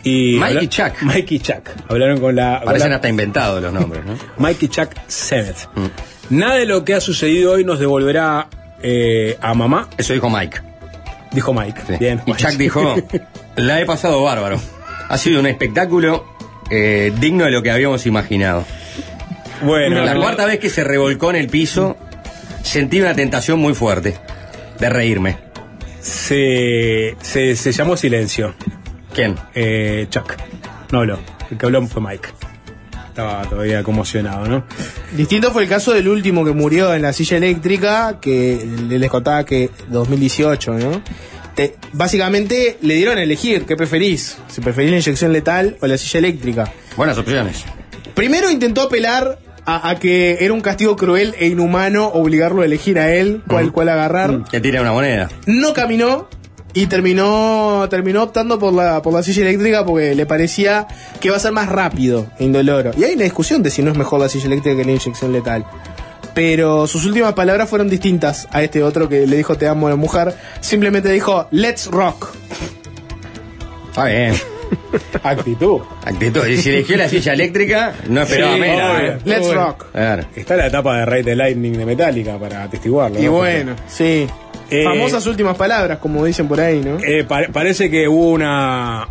[0.04, 0.94] Y Mike habla- y Chuck.
[1.02, 1.70] Mike y Chuck.
[1.90, 2.62] Hablaron con la.
[2.64, 4.14] Parecen hasta inventados los nombres, ¿no?
[4.38, 5.58] Mike y Chuck Sennett.
[5.76, 6.36] Mm.
[6.38, 8.48] Nada de lo que ha sucedido hoy nos devolverá
[8.82, 10.62] eh, a mamá, Eso dijo Mike.
[11.34, 11.82] dijo Mike.
[11.86, 11.94] Sí.
[12.00, 12.22] Bien.
[12.26, 12.96] Y Chuck dijo,
[13.58, 14.58] la he pasado bárbaro.
[15.10, 16.24] Ha sido un espectáculo
[16.70, 18.66] eh, digno de lo que habíamos imaginado.
[19.64, 21.98] Bueno, la cuarta vez que se revolcó en el piso,
[22.64, 24.16] sentí una tentación muy fuerte
[24.80, 25.38] de reírme.
[26.02, 28.54] se, se, se llamó silencio.
[29.14, 29.36] ¿Quién?
[29.54, 30.36] Eh, Chuck.
[30.92, 31.20] No habló.
[31.52, 32.30] El que habló fue Mike.
[33.10, 34.64] Estaba todavía conmocionado, ¿no?
[35.18, 39.44] Distinto fue el caso del último que murió en la silla eléctrica, que les contaba
[39.44, 41.02] que 2018, ¿no?
[41.60, 44.38] Te- básicamente le dieron a elegir, ¿qué preferís?
[44.48, 46.72] Si preferís la inyección letal o la silla eléctrica.
[46.96, 47.66] Buenas opciones.
[48.14, 52.98] Primero intentó apelar a, a que era un castigo cruel e inhumano obligarlo a elegir
[52.98, 54.46] a él cuál, cuál agarrar.
[54.50, 55.30] Que tire una moneda.
[55.48, 56.30] No caminó
[56.74, 60.88] y terminó terminó optando por la, por la silla eléctrica porque le parecía
[61.20, 62.92] que va a ser más rápido e indoloro.
[62.98, 65.34] Y hay una discusión de si no es mejor la silla eléctrica que la inyección
[65.34, 65.66] letal.
[66.34, 69.90] Pero sus últimas palabras fueron distintas a este otro que le dijo te amo a
[69.92, 70.34] la mujer.
[70.62, 72.30] Simplemente dijo, let's rock.
[73.90, 74.34] Está bien.
[75.24, 75.82] Actitud.
[76.06, 76.46] Actitud.
[76.46, 78.92] Y si eligió la silla eléctrica, no esperaba Sí, menos.
[78.98, 79.08] obvio.
[79.12, 79.18] ¿eh?
[79.26, 79.66] Let's Bueno.
[79.66, 79.86] rock.
[79.94, 80.28] A ver.
[80.36, 83.20] Está la etapa de Ride the Lightning de Metallica para atestiguarlo.
[83.20, 83.32] Y ¿no?
[83.32, 84.28] bueno, sí.
[84.72, 87.00] Eh, Famosas últimas palabras, como dicen por ahí, ¿no?
[87.04, 89.08] Eh, pa- parece que hubo una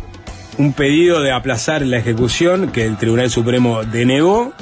[0.57, 4.53] un pedido de aplazar la ejecución que el Tribunal Supremo denegó.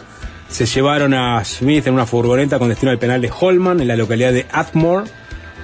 [0.49, 3.95] Se llevaron a Smith en una furgoneta con destino al penal de Holman, en la
[3.95, 5.09] localidad de Atmore,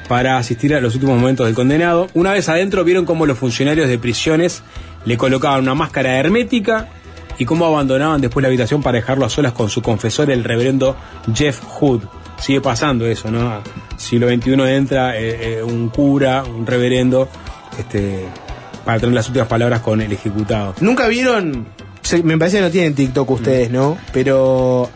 [0.08, 2.08] para asistir a los últimos momentos del condenado.
[2.14, 4.62] Una vez adentro vieron cómo los funcionarios de prisiones
[5.06, 6.90] le colocaban una máscara hermética
[7.38, 10.96] y cómo abandonaban después la habitación para dejarlo a solas con su confesor, el reverendo
[11.34, 12.02] Jeff Hood.
[12.40, 13.62] Sigue pasando eso, ¿no?
[13.98, 17.30] Siglo XXI entra eh, eh, un cura, un reverendo,
[17.80, 18.26] este,
[18.84, 20.76] para tener las últimas palabras con el ejecutado.
[20.82, 21.66] Nunca vieron.
[22.04, 23.98] Se- me parece que no tienen TikTok ustedes, ¿no?
[24.12, 24.90] Pero.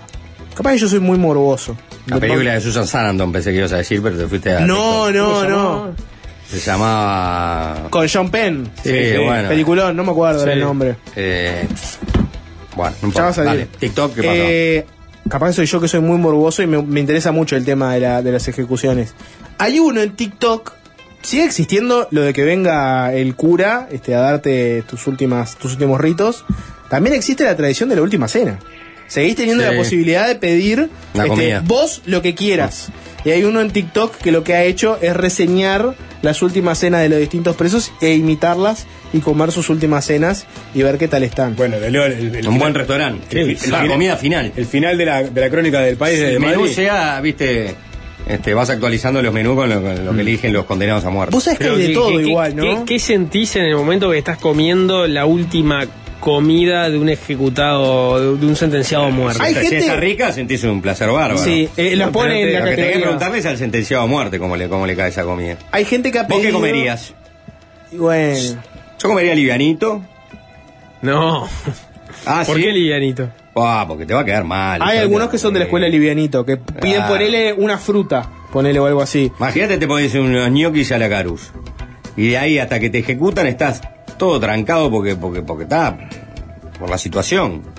[0.56, 1.76] Capaz que yo soy muy morboso.
[2.08, 4.62] La película de Susan Sarandon pensé que ibas a decir, pero te fuiste a.
[4.62, 5.90] No, no, no.
[6.50, 7.88] Se llamaba.
[7.90, 8.70] Con Sean Penn.
[8.84, 8.92] Sí,
[9.24, 9.50] bueno.
[9.50, 10.50] Peliculón, no me acuerdo Sí.
[10.50, 10.96] el nombre.
[11.16, 11.68] Eh,
[12.76, 13.34] bueno, no Ya va a importa.
[13.34, 13.50] salir.
[13.52, 13.68] Dale.
[13.80, 14.34] TikTok, ¿qué pasó?
[14.36, 14.86] Eh,
[15.30, 17.94] capaz que soy yo que soy muy morboso y me, me interesa mucho el tema
[17.94, 19.14] de, la- de las ejecuciones.
[19.58, 20.72] Hay uno en TikTok.
[21.22, 26.00] Sigue existiendo lo de que venga el cura este, a darte tus, últimas, tus últimos
[26.00, 26.46] ritos.
[26.90, 28.60] También existe la tradición de la última cena.
[29.08, 29.70] Seguís teniendo Sí.
[29.72, 32.90] la posibilidad de pedir este, vos lo que quieras.
[33.24, 37.02] Y hay uno en TikTok que lo que ha hecho es reseñar las últimas cenas
[37.02, 41.24] de los distintos presos e imitarlas y comer sus últimas cenas y ver qué tal
[41.24, 41.56] están.
[41.56, 43.40] Bueno, de León, el, el Un final- buen restaurante.
[43.40, 44.52] el- la el final- comida final.
[44.56, 46.74] El final de la, de la crónica del país de El menú Madrid.
[46.76, 47.76] sea, viste,
[48.28, 51.34] este, vas actualizando los menús con lo, con lo que eligen los condenados a muerte.
[51.34, 52.64] Vos sabés que hay de ¿qué- todo qué- qué- igual, ¿no?
[52.64, 55.86] ¿qué, qué sentís en el momento que estás comiendo la última
[56.20, 59.42] comida de un ejecutado, de, un sentenciado a muerte?
[59.44, 61.38] Hay si gente- está rica, sentís un placer bárbaro.
[61.38, 64.08] Sí, eh, la pone en la Lo que tenés que preguntarle es al sentenciado a
[64.08, 65.58] muerte cómo le, cómo le cae esa comida.
[65.72, 67.14] Hay gente que ha ¿Vos qué comerías?
[67.92, 68.38] Y Bueno,
[69.00, 70.02] Yo comería livianito.
[71.02, 71.48] No.
[72.26, 72.64] Ah, ¿Por ¿sí?
[72.64, 73.30] qué livianito?
[73.56, 74.82] Ah, porque te va a quedar mal.
[74.84, 77.08] hay algunos que son de la escuela livianito, que piden Ah.
[77.08, 79.32] ponerle una fruta, ponele o algo así.
[79.40, 81.52] Imagínate, te pones unos ñoquis a la caruz.
[82.16, 83.82] Y de ahí hasta que te ejecutan estás
[84.18, 85.98] todo trancado porque porque porque está
[86.80, 87.62] por la situación.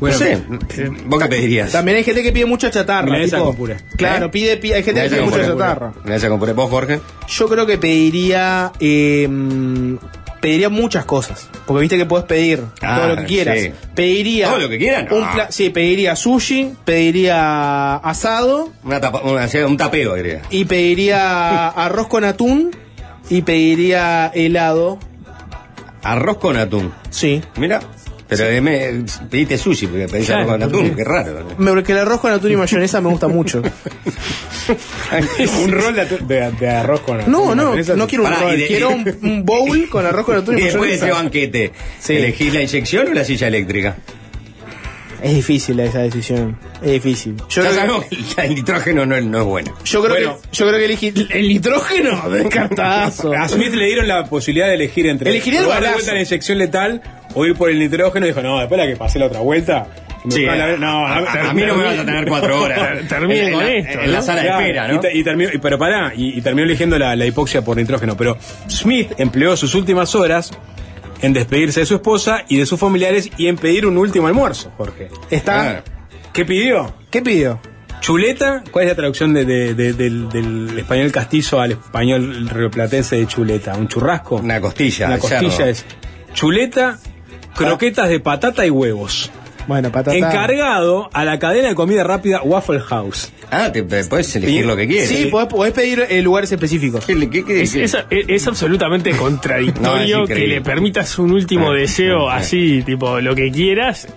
[0.00, 1.70] Bueno, no sé, ¿vos qué pedirías?
[1.72, 3.16] También hay gente que pide mucha chatarra.
[3.24, 3.76] Tipo- puré.
[3.96, 4.28] Claro, ¿Eh?
[4.28, 5.46] pide, pide- hay gente que pide mucha puré.
[5.48, 5.92] chatarra.
[6.02, 6.52] Milanesa con puré.
[6.52, 7.00] ¿Vos, Jorge?
[7.28, 8.72] Yo creo que pediría.
[8.80, 9.28] eh,
[10.42, 11.48] pediría muchas cosas.
[11.64, 13.58] Porque viste que puedes pedir Ah, todo lo que quieras.
[13.60, 13.72] sí.
[13.94, 14.48] Pediría.
[14.48, 15.08] ¿Todo lo que quieran?
[15.10, 15.32] Un No.
[15.32, 20.42] pla- sí, pediría sushi, pediría asado Una tapa- una- un tapeo, diría.
[20.50, 22.72] y pediría arroz con atún
[23.30, 24.98] y pediría helado.
[26.02, 26.92] Arroz con atún.
[27.10, 27.40] Sí.
[27.56, 27.80] Mira,
[28.28, 30.86] pero me- pediste sushi porque pediste Claro, arroz con atún.
[30.88, 30.92] sí.
[30.96, 31.46] Qué raro.
[31.58, 33.62] Me- Porque el arroz con atún y mayonesa me gusta mucho.
[35.64, 37.32] un rol de, de- de arroz con atún.
[37.32, 40.26] No, no, no quiero un Pará, rol, y de- quiero un, un bowl con arroz
[40.26, 42.16] con atún y Y después de ese banquete, Sí.
[42.16, 43.96] ¿elegís la inyección o la silla eléctrica?
[45.24, 46.58] Es difícil esa decisión.
[46.82, 47.34] Es difícil.
[47.48, 48.04] Yo ya creo que- sabemos
[48.34, 49.74] que el nitrógeno no, es- no es bueno.
[49.84, 50.38] Yo creo Bueno.
[50.42, 53.32] que yo creo que elegí el nitrógeno descartazo.
[53.32, 55.94] A Smith le dieron la posibilidad de elegir entre Elegiría el balazo.
[55.94, 57.00] vuelta la inyección letal
[57.34, 58.26] o ir por el nitrógeno.
[58.26, 59.86] Dijo, no, después de la que pasé la otra vuelta.
[60.28, 63.08] Sí, la- no, a, a- a mí no me vas a tener cuatro horas.
[63.08, 65.00] Terminen En- con en esto, En la sala de espera, ¿no?
[65.12, 68.16] y y terminó- y- pero pará, y, y terminó eligiendo la, la hipoxia por nitrógeno.
[68.16, 68.36] Pero
[68.68, 70.50] Smith empleó sus últimas horas
[71.24, 74.72] en despedirse de su esposa y de sus familiares y en pedir un último almuerzo,
[74.76, 75.08] Jorge.
[75.30, 75.52] Está.
[75.62, 75.82] Claro.
[76.32, 76.94] ¿Qué pidió?
[77.10, 77.60] ¿Qué pidió?
[78.00, 83.16] Chuleta, ¿cuál es la traducción de- de- de- del, del español castizo al español rioplatense
[83.16, 83.74] de chuleta?
[83.76, 84.36] ¿Un churrasco?
[84.36, 85.06] Una costilla.
[85.06, 85.70] Una costilla cerdo.
[85.70, 85.84] es
[86.34, 86.98] chuleta,
[87.56, 89.30] croquetas de patata y huevos.
[89.66, 90.16] Bueno, patata.
[90.16, 93.32] encargado a la cadena de comida rápida Waffle House.
[93.50, 95.08] Ah, te, te puedes elegir lo que quieres.
[95.08, 97.04] Sí, podés, podés pedir eh, lugares específicos.
[97.04, 101.32] ¿Qué, qué- qué- Es, qué- es- es absolutamente No, contradictorio es que le permitas un
[101.32, 104.08] último Ah, deseo ah, así, tipo, lo que quieras,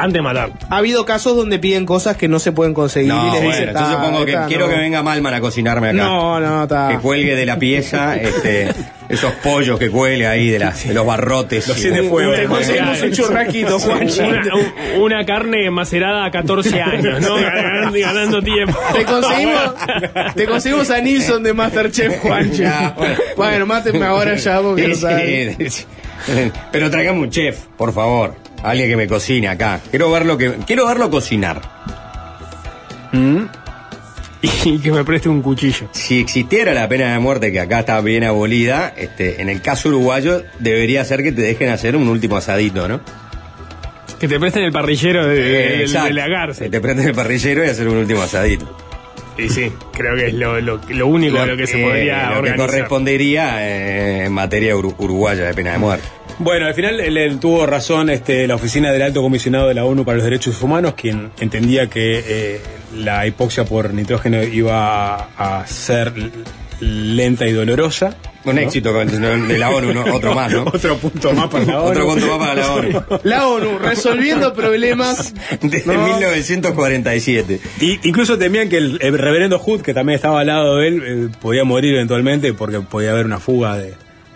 [0.00, 0.50] antes de matar.
[0.68, 3.48] Ha habido casos donde piden cosas que no se pueden conseguir No, y les bueno,
[3.50, 4.72] dicen, entonces "Ta, supongo que quiero no".
[4.72, 5.96] que venga Malman a cocinarme acá.
[5.98, 6.88] No, no, está.
[6.88, 8.68] Que cuelgue de la pieza este,
[9.08, 11.66] esos pollos que cuelgue ahí de, las- de los barrotes.
[11.68, 12.36] Los siete fuegos.
[12.36, 14.20] Te conseguimos un churrasquito, Juanchi.
[14.20, 17.36] Una, un- una carne macerada a 14 años, ¿no?
[17.36, 18.78] Ganando, ganando tiempo.
[18.94, 19.74] Te conseguimos,
[20.34, 22.62] te conseguimos a Nilsson de Masterchef, Juanchi.
[22.62, 23.14] Bueno.
[23.36, 25.70] Bueno, mátenme ahora ya porque no Sí, saben.
[25.70, 25.84] sí.
[26.70, 28.34] Pero tráigame un chef, por favor.
[28.62, 29.80] Alguien que me cocine acá.
[29.90, 31.60] Quiero verlo que quiero verlo cocinar.
[34.42, 35.88] Y que me preste un cuchillo.
[35.92, 39.90] Si existiera la pena de muerte que acá está bien abolida, este, en el caso
[39.90, 43.00] uruguayo debería ser que te dejen hacer un último asadito, ¿no?
[44.18, 46.08] Que te presten el parrillero de, de- de- Exacto.
[46.08, 48.76] de la Que te prenden el parrillero y hacer un último asadito.
[49.38, 52.30] Y sí, creo que es lo, lo, lo único a lo que se eh, podría
[52.32, 56.06] lo que correspondería eh, en materia uru- uruguaya de pena de muerte.
[56.40, 59.84] Bueno, al final él, él tuvo razón este, la oficina del Alto Comisionado de la
[59.84, 62.60] ONU para los Derechos Humanos, quien entendía que eh,
[62.96, 66.14] la hipoxia por nitrógeno iba a, a ser
[66.80, 68.16] lenta y dolorosa.
[68.46, 70.02] Un éxito de la ONU, ¿no?
[70.14, 70.62] otro más, ¿no?
[70.72, 71.90] Otro punto más para la ONU.
[71.90, 73.02] Otro punto más para la ONU.
[73.24, 75.34] La ONU, resolviendo problemas.
[75.60, 76.06] Desde No.
[76.06, 77.60] 1947.
[77.82, 81.02] Y incluso temían que el, el reverendo Hood, que también estaba al lado de él,
[81.04, 83.92] eh, podía morir eventualmente porque podía haber una fuga de,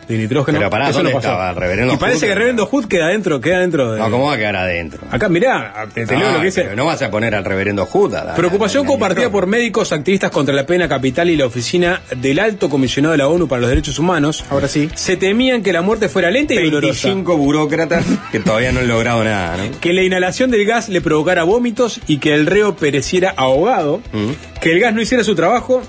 [0.09, 0.59] de nitrógeno.
[0.59, 1.29] Pero pará, Eso ¿dónde no pasó.
[1.29, 2.27] estaba el reverendo Y parece Hood?
[2.27, 3.99] que el reverendo Hood queda dentro, queda dentro de.
[4.01, 5.01] No, ¿cómo va a quedar adentro?
[5.11, 6.63] Acá, mirá, te, te leo lo que dice.
[6.63, 8.35] pero no vas a poner al reverendo Juda.
[8.35, 13.13] Preocupación compartida por médicos, activistas contra la pena capital y la oficina del Alto Comisionado
[13.13, 14.45] de la ONU para los Derechos Humanos.
[14.51, 14.89] Ahora sí.
[14.95, 17.09] Se temían que la muerte fuera lenta y dolorosa.
[17.09, 19.81] 25 burócratas que todavía no han logrado nada, ¿no?
[19.81, 24.01] Que la inhalación del gas le provocara vómitos y que el reo pereciera ahogado.
[24.13, 24.31] Mm.
[24.61, 25.83] Que el gas no hiciera su trabajo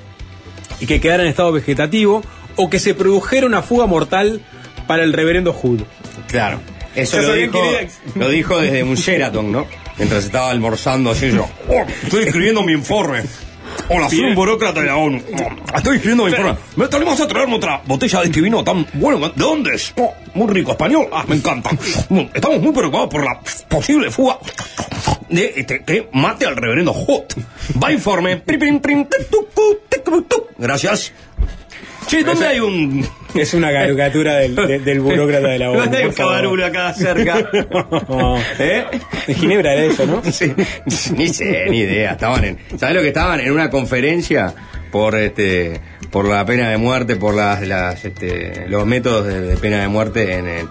[0.79, 2.21] y que quedara en estado vegetativo.
[2.55, 4.41] O que se produjera una fuga mortal
[4.87, 5.81] para el reverendo Hood.
[6.27, 6.59] Claro.
[6.95, 7.59] Eso lo dijo,
[8.15, 9.67] lo dijo desde un Sheraton, ¿no?
[9.97, 11.47] Mientras estaba almorzando así yo.
[11.67, 13.23] "Oh, estoy escribiendo mi informe.
[13.89, 15.21] Hola, soy un burócrata de la ONU.
[15.75, 16.55] Estoy escribiendo mi informe.
[16.77, 19.19] ¿Me te animas a traerme otra botella de este vino tan bueno?
[19.19, 19.93] ¿De dónde es?
[19.97, 21.07] Oh, muy rico, español.
[21.11, 21.71] Ah, me encanta.
[22.33, 24.39] Estamos muy preocupados por la posible fuga
[25.29, 27.33] de este, que mate al reverendo Hot.
[27.83, 28.41] Va informe.
[30.57, 31.11] Gracias.
[32.07, 35.79] Che, ¿dónde hay un Es una caricatura del, de- del burócrata de la ONU.
[35.81, 37.49] ¿Dónde hay un cabarulo acá cerca?
[38.07, 38.37] No.
[38.59, 38.85] ¿Eh?
[39.27, 40.21] De Ginebra era eso, ¿no?
[40.31, 40.53] Sí,
[41.15, 42.11] ni sé, ni idea.
[42.11, 43.39] Estaban en, ¿sabes lo que estaban?
[43.39, 44.53] En una conferencia
[44.95, 49.57] por este por la pena de muerte, por las, las este, los métodos de, de
[49.57, 50.69] pena de muerte en, en,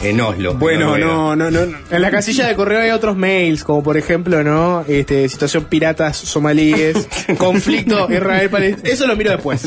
[0.00, 0.54] en Oslo.
[0.54, 1.66] Bueno, no, no, no.
[1.66, 1.76] no.
[1.90, 4.82] En la casilla de correo hay otros mails, como por ejemplo, ¿no?
[4.88, 7.06] Este, situación piratas somalíes,
[7.36, 8.88] conflicto Israel-Palestina.
[8.88, 9.60] Eso lo miro después.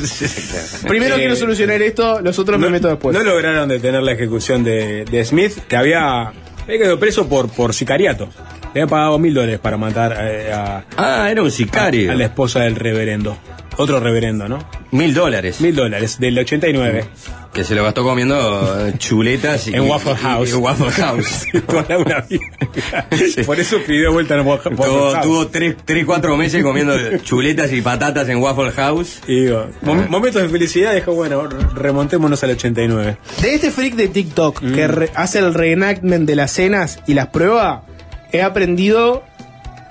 [0.88, 3.16] Primero Eh, quiero solucionar esto, los otros me meto después.
[3.16, 6.30] No lograron detener la ejecución de, de Smith, que había,
[6.64, 8.30] había quedado preso por, por sicariato.
[8.74, 12.12] Le habían pagado mil dólares para matar eh, a, Ah, era un sicario.
[12.12, 13.38] a la esposa del reverendo.
[13.78, 14.59] Otro reverendo, ¿no?
[14.91, 15.59] Mil dólares.
[15.61, 17.05] Mil dólares, del 89.
[17.53, 20.49] Que se lo gastó comiendo eh, chuletas y, En Waffle y- House.
[20.49, 21.45] y- Waffle House.
[21.67, 23.07] Toda una vida.
[23.45, 25.21] Por eso pidió vuelta en Waffle tuvo, House.
[25.24, 29.21] tuvo tres, tres, cuatro meses comiendo chuletas y patatas en Waffle House.
[29.28, 33.17] Y digo, mom- momentos de felicidad, dijo, bueno, remontémonos al 89.
[33.41, 34.74] De este freak de TikTok Mm.
[34.74, 37.84] que re- hace el reenactment de las cenas y las prueba,
[38.32, 39.24] he aprendido,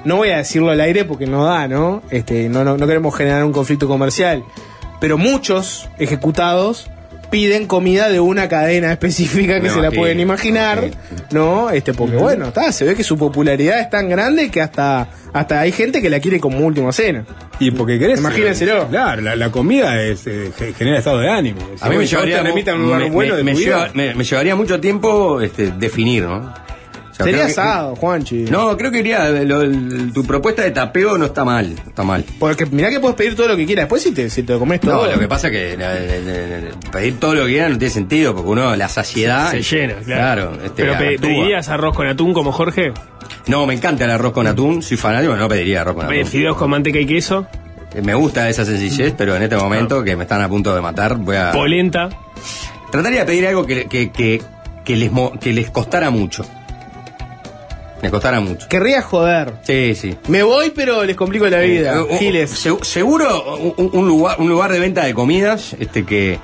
[0.04, 2.02] no voy a decirlo al aire porque no da, ¿no?
[2.10, 4.44] Este, no, no, no queremos generar un conflicto comercial,
[5.00, 6.88] pero muchos ejecutados
[7.30, 10.90] piden comida de una cadena específica que Me se la pueden imaginar.
[11.30, 11.70] ¿no?
[11.70, 15.60] Este, porque bueno, está, se ve que su popularidad es tan grande que hasta, hasta
[15.60, 17.24] hay gente que la quiere como última cena.
[17.58, 18.18] Y porque querés.
[18.18, 18.82] Imagínenselo.
[18.82, 21.60] eh, Claro, la, la comida es, eh, ge- genera estado de ánimo.
[21.76, 23.52] Si A mí me llevaría, te remitan a un lugar me- bueno me- de me
[23.52, 26.52] tu vida, lleva- me- me llevaría mucho tiempo este, definir, ¿no?
[27.24, 28.36] Sea, Sería creo que- asado, Juanchi.
[28.50, 29.28] No, creo que iría.
[29.30, 31.74] lo- el- tu propuesta de tapeo no está mal.
[31.86, 32.24] Está mal.
[32.38, 33.84] Porque mirá que puedes pedir todo lo que quieras.
[33.84, 35.06] Después si te, si te comes todo.
[35.06, 37.68] No, lo que pasa es que la- la- la- la- pedir todo lo que quiera
[37.68, 39.50] no tiene sentido, porque uno, la saciedad.
[39.50, 40.52] Se llena, claro.
[40.64, 41.18] este, Pero pe-.
[41.18, 42.92] ¿pedirías arroz con atún como Jorge?
[43.46, 44.82] No, me encanta el arroz con atún.
[44.82, 46.30] Soy fanático, no pediría arroz con Eh, atún.
[46.30, 47.46] ¿Fideos con manteca y queso?
[47.94, 50.80] Eh, Me gusta esa sencillez, pero en este momento que me están a punto de
[50.80, 51.50] matar, voy a.
[51.52, 52.08] ¿Polenta?
[52.90, 54.40] Trataría de pedir algo que, que, que,
[54.84, 56.44] que les, mo- que les costara mucho.
[58.02, 58.66] Les costara mucho.
[58.68, 59.54] Querría joder.
[59.62, 60.16] Sí, sí.
[60.28, 61.94] Me voy, pero les complico la vida.
[61.94, 62.50] Eh, un- Giles.
[62.50, 66.38] se- seguro un, un lugar, un lugar de venta de comidas este, que,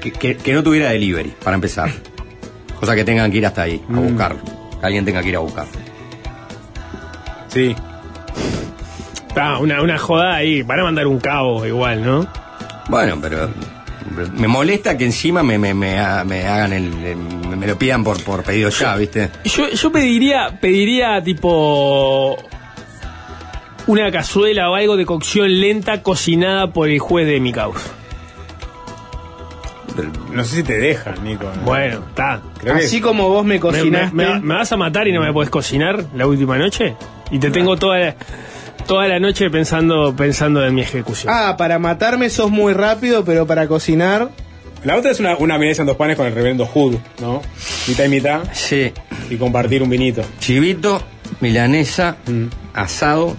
[0.00, 1.90] que, que- que no tuviera delivery, para empezar.
[2.78, 4.08] Cosa que tengan que ir hasta ahí, a Mm.
[4.08, 4.40] buscarlo.
[4.80, 5.66] Que alguien tenga que ir a buscar.
[7.48, 7.76] Sí.
[9.36, 10.62] Ah, una, una joda ahí.
[10.62, 12.26] Van a mandar un cabo igual, ¿no?
[12.88, 13.50] Bueno, pero
[14.34, 18.22] me molesta que encima me, me, me, ha- me hagan el, me lo pidan por,
[18.24, 19.30] por pedido ya, ¿viste?
[19.44, 22.36] Yo, yo pediría, pediría tipo
[23.86, 27.90] una cazuela o algo de cocción lenta cocinada por el juez de mi causa.
[30.32, 31.44] No sé si te dejan, Nico.
[31.56, 31.62] ¿no?
[31.62, 32.40] Bueno, está.
[32.60, 34.14] Que- Así como vos me ¿Me, cocinaste.
[34.14, 36.94] me- me- me vas a matar y no me puedes cocinar la última noche?
[37.30, 38.14] Y te tengo toda la,
[38.90, 41.32] toda la noche pensando, pensando en mi ejecución.
[41.32, 44.30] Ah, para matarme sos muy rápido, pero para cocinar.
[44.82, 47.40] La otra es una, una milanesa en dos panes con el reverendo Hood, ¿no?
[47.86, 48.40] Mitad y mitad.
[48.52, 48.92] Sí.
[49.30, 50.22] Y compartir un vinito.
[50.40, 51.00] Chivito,
[51.40, 52.16] milanesa,
[52.74, 53.36] asado.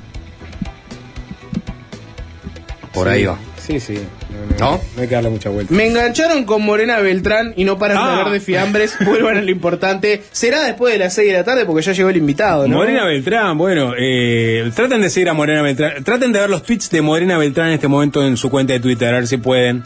[2.94, 3.14] Por Sí.
[3.14, 3.38] ahí va.
[3.66, 3.94] Sí, sí.
[3.94, 4.82] No, no, ¿No?
[4.96, 5.72] no hay que darle mucha vuelta.
[5.74, 8.12] Me engancharon con Morena Beltrán y no paran de Ah.
[8.18, 8.96] hablar de fiambres.
[9.06, 10.24] Vuelvan a lo importante.
[10.32, 12.78] Será después de las 6 de la tarde porque ya llegó el invitado, ¿no?
[12.78, 16.04] Morena Beltrán, bueno, eh, traten de seguir a Morena Beltrán.
[16.04, 18.80] Traten de ver los tweets de Morena Beltrán en este momento en su cuenta de
[18.80, 19.84] Twitter, a ver si pueden.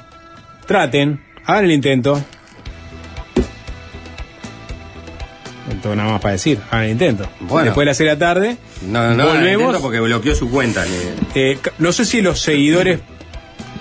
[0.65, 2.23] Traten, hagan el intento.
[5.67, 7.28] No tengo nada más para decir, hagan el intento.
[7.41, 7.65] Bueno.
[7.65, 8.57] Después de las 6 de la tarde,
[8.88, 9.78] No, no, volvemos.
[9.82, 10.86] porque bloqueó su cuenta.
[10.86, 12.99] ni- Eh, no sé si los seguidores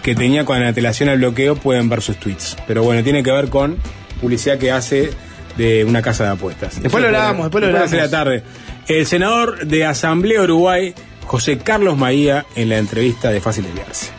[0.04, 2.58] que tenía con antelación al bloqueo pueden ver sus tweets.
[2.66, 3.78] Pero bueno, tiene que ver con
[4.20, 5.10] publicidad que hace
[5.56, 6.80] de una casa de apuestas.
[6.80, 8.42] Después lo hablábamos, después lo de la tarde.
[8.86, 10.94] El senador de Asamblea Uruguay,
[11.24, 14.10] José Carlos Maía, en la entrevista de Fácil Desviarse.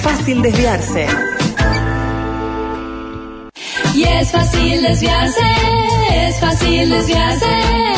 [0.00, 1.06] Fácil desviarse.
[3.92, 5.42] Y es fácil desviarse,
[6.12, 7.97] es fácil desviarse.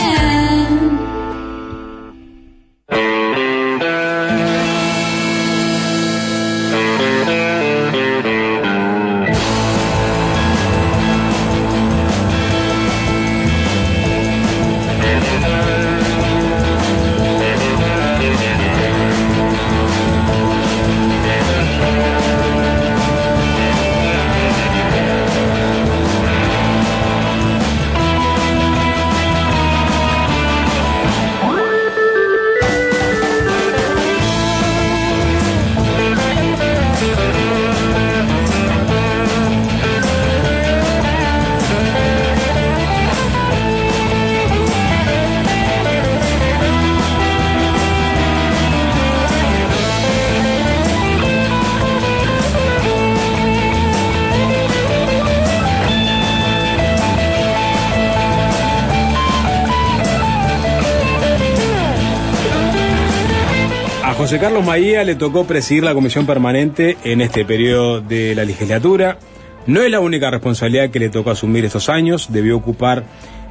[64.31, 69.19] José Carlos Maía le tocó presidir la comisión permanente en este periodo de la legislatura.
[69.67, 72.29] No es la única responsabilidad que le tocó asumir estos años.
[72.31, 73.03] Debió ocupar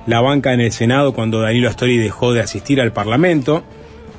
[0.08, 3.66] la banca en el Senado cuando Danilo Astori dejó de asistir al Parlamento.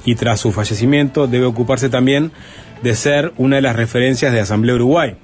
[0.04, 2.30] Y tras su fallecimiento debe ocuparse también
[2.82, 5.16] de ser una de las referencias de Asamblea Uruguay.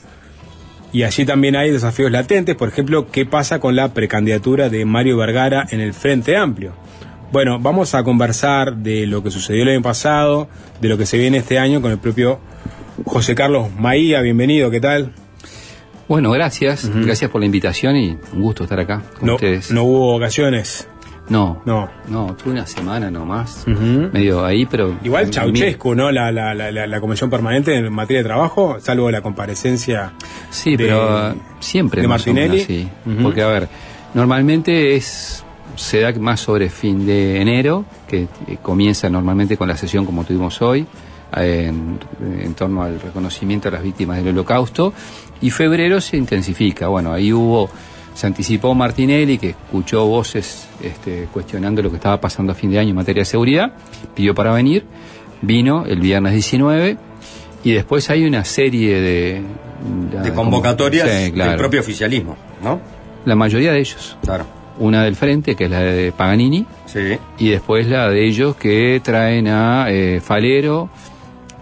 [0.90, 5.18] Y allí también hay desafíos latentes, por ejemplo, ¿qué pasa con la precandidatura de Mario
[5.18, 6.72] Vergara en el Frente Amplio?
[7.36, 10.48] Bueno, vamos a conversar de lo que sucedió el año pasado,
[10.80, 12.40] de lo que se viene este año con el propio
[13.04, 14.22] José Carlos Maía.
[14.22, 15.12] Bienvenido, ¿qué tal?
[16.08, 16.88] Bueno, gracias.
[16.94, 19.70] Gracias por la invitación y un gusto estar acá con No, ustedes.
[19.70, 20.88] no hubo ocasiones.
[21.28, 21.90] No, No.
[22.08, 24.08] no, tuve una semana nomás, Ujú.
[24.14, 24.96] medio ahí, pero...
[25.04, 26.10] Igual Ceausescu, ¿no?
[26.10, 30.14] La, la, la, la- comisión permanente en materia de trabajo, salvo la comparecencia.
[30.48, 32.62] Sí, de- pero uh, siempre de menos Martinelli.
[32.62, 32.88] así.
[33.04, 33.22] Ujú.
[33.24, 33.68] Porque, a ver,
[34.14, 35.42] normalmente es
[35.76, 40.24] se da más sobre fin de enero, que eh, comienza normalmente con la sesión como
[40.24, 40.86] tuvimos hoy,
[41.36, 41.98] en,
[42.40, 44.92] en torno al reconocimiento a las víctimas del holocausto,
[45.40, 46.88] y febrero se intensifica.
[46.88, 47.68] Bueno, ahí hubo,
[48.14, 52.78] se anticipó Martinelli, que escuchó voces este, cuestionando lo que estaba pasando a fin de
[52.78, 53.72] año en materia de seguridad,
[54.14, 54.84] pidió para venir,
[55.42, 56.96] vino el viernes 19,
[57.64, 59.42] y después hay una serie de...
[60.22, 61.50] De convocatorias Sí, claro.
[61.50, 62.80] del propio oficialismo, ¿no?
[63.26, 64.16] La mayoría de ellos.
[64.22, 64.46] Claro.
[64.78, 67.18] Una del frente, que es la de Paganini, Sí.
[67.38, 70.90] y después la de ellos que traen a eh, Falero,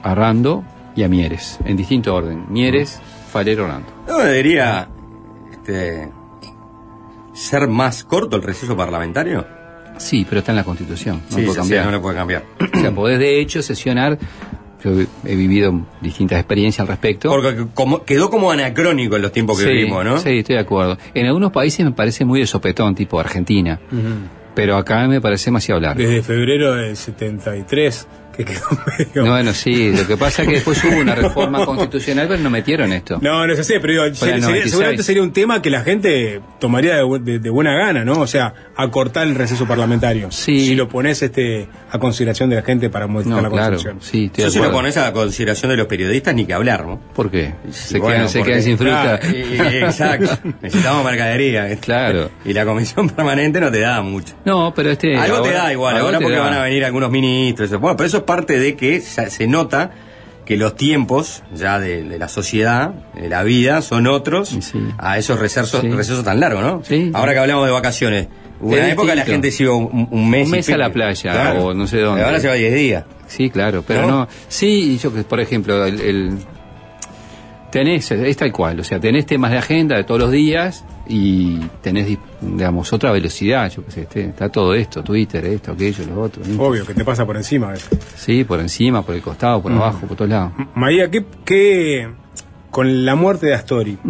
[0.02, 0.64] a Rando
[0.96, 2.44] y a Mieres, en distinto orden.
[2.48, 3.00] Mieres,
[3.32, 3.86] Falero, Rando.
[4.08, 4.88] No debería
[5.52, 6.10] este,
[7.32, 9.46] ser más corto el receso parlamentario.
[9.98, 11.82] Sí, pero está en la Constitución, no Sí, puede sí, cambiar.
[11.82, 12.44] sí, no lo puede cambiar.
[12.74, 14.18] O sea, podés de hecho sesionar,
[14.84, 14.90] yo
[15.24, 17.28] he- vivido distintas experiencias al respecto.
[17.30, 20.18] Porque como, quedó como anacrónico en los tiempos que sí, vivimos, ¿no?
[20.18, 20.98] Sí, estoy de acuerdo.
[21.14, 23.80] En algunos países me parece muy de sopetón, tipo Argentina,
[24.54, 26.00] pero acá me parece demasiado largo.
[26.00, 28.06] Desde febrero del 73
[28.36, 28.60] que quedó
[28.98, 29.24] medio...
[29.24, 32.50] No, bueno, sí, lo que pasa es que después hubo una reforma constitucional, pero no
[32.50, 33.18] metieron esto.
[33.20, 34.70] No, no es así, pero digo, Fue en el sería- 96.
[34.70, 38.20] seguramente sería un tema que la gente tomaría de, bu- de- de buena gana, ¿no?
[38.20, 40.30] O sea, acortar el receso parlamentario.
[40.30, 43.98] Si lo pones este a consideración de la gente para modificar la Constitución.
[44.00, 47.00] sí, Yo si lo pones a consideración de los periodistas, ni que hablar, ¿no?
[47.14, 47.54] ¿Por qué?
[47.70, 49.18] Se, bueno, quedan, se porque- quedan sin fruta.
[49.20, 50.38] Claro, y- y- exacto.
[50.62, 51.76] Necesitamos mercadería.
[51.76, 52.30] Claro.
[52.44, 54.34] Y la comisión permanente no te da mucho.
[54.44, 55.16] No, pero este.
[55.16, 57.68] algo te ahora- da igual, ahora te porque van a venir algunos ministros.
[57.70, 57.78] eso.
[57.78, 59.90] Bueno, pero eso es parte de que se, nota
[60.44, 64.56] que los tiempos ya de, de la sociedad, de la vida, son otros
[64.98, 65.88] a esos recesos, Sí.
[65.90, 66.82] recesos tan largos, ¿no?
[66.84, 67.10] Sí.
[67.14, 68.28] Ahora que hablamos de vacaciones.
[68.60, 70.46] Hubo una época la gente se iba un, un mes.
[70.46, 71.64] un mes y a la playa Claro.
[71.66, 72.22] o no sé dónde.
[72.24, 73.04] Ahora se va 10 días.
[73.26, 74.08] Sí, claro, pero ¿No?
[74.20, 74.28] no.
[74.48, 76.38] Sí, yo que, por ejemplo, el, el-
[77.70, 81.58] tenés, es tal cual, o sea, tenés temas de agenda de todos los días y
[81.82, 86.04] tenés, di- digamos, otra velocidad, yo qué sé, este- está todo esto, Twitter, esto, aquello,
[86.06, 86.42] lo otro.
[86.46, 86.62] ¿no?
[86.62, 87.72] Obvio, que te pasa por encima.
[87.72, 87.76] a.
[88.16, 90.52] Sí, por encima, por el costado, por abajo, por todos lados.
[90.74, 92.08] María, ¿qué, qué
[92.70, 93.98] con la muerte de Astori?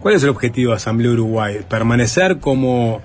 [0.00, 1.58] ¿Cuál es el objetivo de Asamblea Uruguay?
[1.68, 3.00] ¿Permanecer como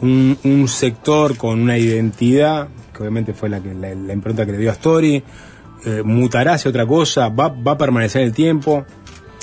[0.00, 4.52] un, un sector con una identidad, que obviamente fue la, que, la, la impronta que
[4.52, 5.22] le dio Astori?
[5.84, 7.28] Eh, ¿Mutará hacia otra cosa?
[7.28, 8.84] ¿Va, ¿Va a permanecer en el tiempo?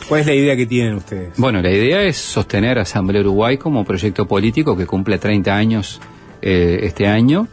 [0.08, 1.38] ¿Cuál es la idea que tienen ustedes?
[1.38, 6.02] Bueno, la idea es sostener Asamblea Uruguay como proyecto político que cumple 30 años
[6.42, 7.48] eh, este año.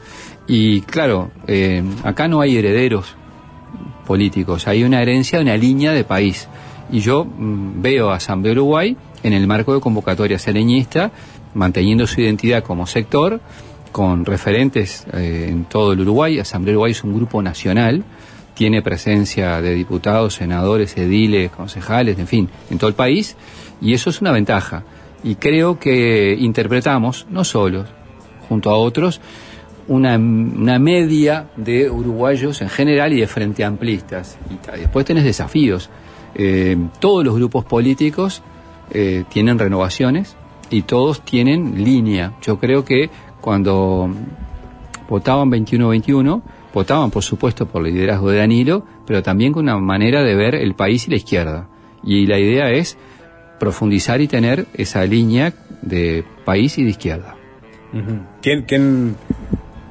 [0.46, 3.14] Y claro, eh, acá no hay herederos
[4.06, 6.48] políticos, hay una herencia, una línea de país.
[6.90, 11.12] Y yo mm, veo a Asamblea Uruguay en el marco de convocatoria sereñista,
[11.54, 13.40] manteniendo su identidad como sector,
[13.92, 16.38] con referentes eh, en todo el Uruguay.
[16.38, 18.02] Asamblea Uruguay es un grupo nacional,
[18.54, 23.36] tiene presencia de diputados, senadores, ediles, concejales, en fin, en todo el país,
[23.80, 24.82] y eso es una ventaja.
[25.22, 27.88] Y creo que interpretamos, no solos,
[28.48, 29.20] junto a otros,
[29.88, 34.38] una, una media de uruguayos en general y de frente amplistas.
[34.50, 35.90] Y después tenés desafíos.
[36.34, 38.42] Eh, todos los grupos políticos
[38.92, 40.36] eh, tienen renovaciones
[40.70, 42.34] y todos tienen línea.
[42.42, 44.08] Yo creo que cuando
[45.08, 46.42] votaban 21-21,
[46.72, 50.54] votaban por supuesto por el liderazgo de Danilo, pero también con una manera de ver
[50.54, 51.68] el país y la izquierda.
[52.02, 52.96] Y la idea es
[53.58, 55.52] profundizar y tener esa línea
[55.82, 57.36] de país y de izquierda.
[58.40, 59.16] ¿Quién, quién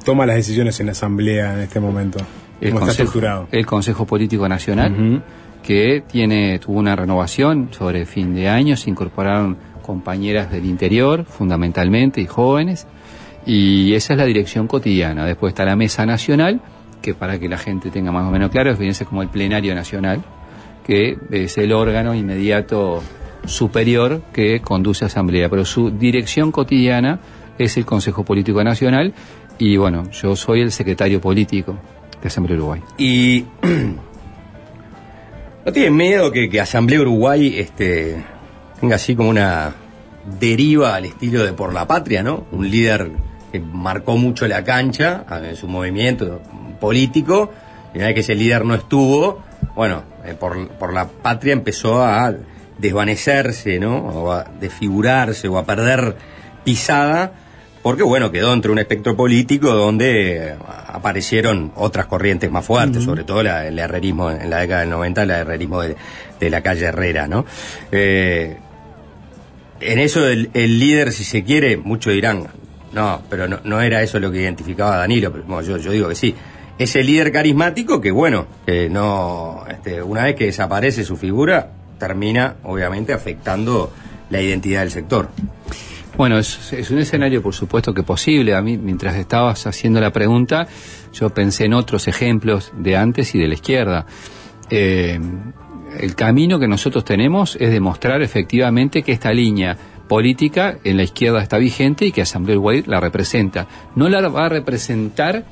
[0.06, 2.20] toma las decisiones en la Asamblea en este momento?
[2.62, 3.48] el ¿Cómo está Consejo, estructurado?
[3.52, 5.24] el Consejo Político Nacional,
[5.64, 12.22] que tiene, tuvo una renovación sobre fin de año, se incorporaron compañeras del interior, fundamentalmente,
[12.22, 12.88] y jóvenes,
[13.46, 15.26] y esa es la dirección cotidiana.
[15.26, 16.62] Después está la Mesa Nacional,
[17.02, 20.24] que para que la gente tenga más o menos claro, ser como el Plenario Nacional,
[20.86, 23.02] que es el órgano inmediato
[23.46, 27.20] superior que conduce a Asamblea, pero su dirección cotidiana
[27.58, 29.14] es el Consejo Político Nacional,
[29.58, 31.78] y bueno, yo soy el secretario político
[32.22, 32.82] de Asamblea Uruguay.
[32.98, 33.46] Y
[35.66, 38.24] ¿No tienen miedo que, que Asamblea Uruguay este,
[38.80, 39.76] tenga así como una
[40.40, 42.46] deriva al estilo de Por la Patria, ¿no?
[42.52, 43.12] Un líder
[43.52, 46.42] que marcó mucho la cancha en su movimiento
[46.80, 47.52] político,
[47.94, 49.44] y una vez que ese líder no estuvo,
[49.76, 52.34] bueno, eh, por, por la Patria empezó a
[52.78, 53.98] desvanecerse, ¿no?
[53.98, 56.16] O a desfigurarse o a perder
[56.64, 57.32] pisada,
[57.84, 60.56] porque bueno, quedó entre un espectro político donde eh,
[60.88, 65.24] aparecieron otras corrientes más fuertes, sobre todo la- el herrerismo en la década del 90,
[65.24, 65.96] el herrerismo de,
[66.40, 67.46] de la calle Herrera, ¿no?
[67.92, 68.58] Eh,
[69.82, 72.48] en eso el, el líder, si se quiere, muchos dirán,
[72.94, 76.16] no, pero no, no era eso lo que identificaba Danilo, pero bueno, yo, digo que
[76.16, 76.36] sí.
[76.78, 78.48] Ese líder carismático que, bueno,
[78.90, 83.92] no, este, una vez que desaparece su figura, termina, obviamente, afectando
[84.30, 85.30] la identidad del sector.
[86.16, 88.56] Bueno, es, es un escenario, por supuesto, que posible.
[88.56, 90.68] A mí, mientras estabas haciendo la pregunta,
[91.14, 94.06] yo pensé en otros ejemplos de antes y de la izquierda.
[94.70, 95.20] Eh,
[95.98, 99.78] el camino que nosotros tenemos es demostrar efectivamente que esta línea
[100.10, 103.68] política en la izquierda está vigente y que Asamblea Uruguay la representa.
[103.96, 105.46] No la va a representar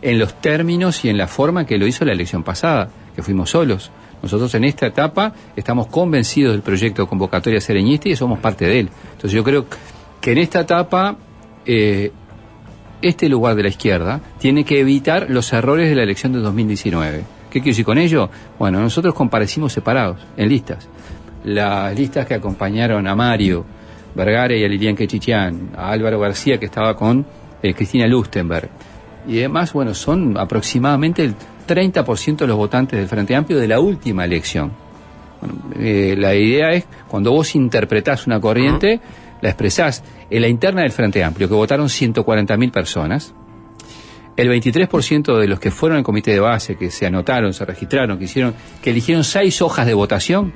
[0.00, 3.50] en los términos y en la forma que lo hizo la elección pasada, que fuimos
[3.50, 3.90] solos.
[4.22, 8.88] Nosotros en esta etapa estamos convencidos del proyecto convocatoria sereñista y somos parte de él.
[9.12, 9.66] Entonces yo creo
[10.20, 11.16] que en esta etapa
[11.66, 12.12] eh,
[13.02, 17.24] este lugar de la izquierda tiene que evitar los errores de la elección de 2019.
[17.50, 18.30] ¿Qué quiero decir con ello?
[18.58, 20.88] Bueno, nosotros comparecimos separados, en listas.
[21.44, 23.66] Las listas que acompañaron a Mario
[24.14, 27.26] Vergara y a Lilian Quechichián, a Álvaro García que estaba con
[27.62, 28.68] eh, Cristina Lustenberg.
[29.26, 31.34] Y además, bueno, son aproximadamente el
[31.66, 34.72] 30% de los votantes del Frente Amplio de la última elección.
[35.40, 39.00] Bueno, eh, la idea es, cuando vos interpretás una corriente,
[39.40, 40.04] la expresás.
[40.30, 43.34] En la interna del Frente Amplio, que votaron 140.000 personas,
[44.36, 48.18] el 23% de los que fueron al comité de base, que se anotaron, se registraron,
[48.18, 50.52] que hicieron, que eligieron seis hojas de votación,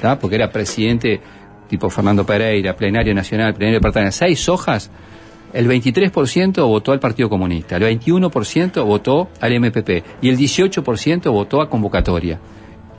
[0.00, 0.18] ¿tá?
[0.18, 1.20] porque era presidente
[1.68, 4.90] tipo Fernando Pereira, plenario nacional, plenario departamental, seis hojas,
[5.52, 9.90] el 23% votó al Partido Comunista, el 21% votó al MPP
[10.22, 12.38] y el 18% votó a convocatoria.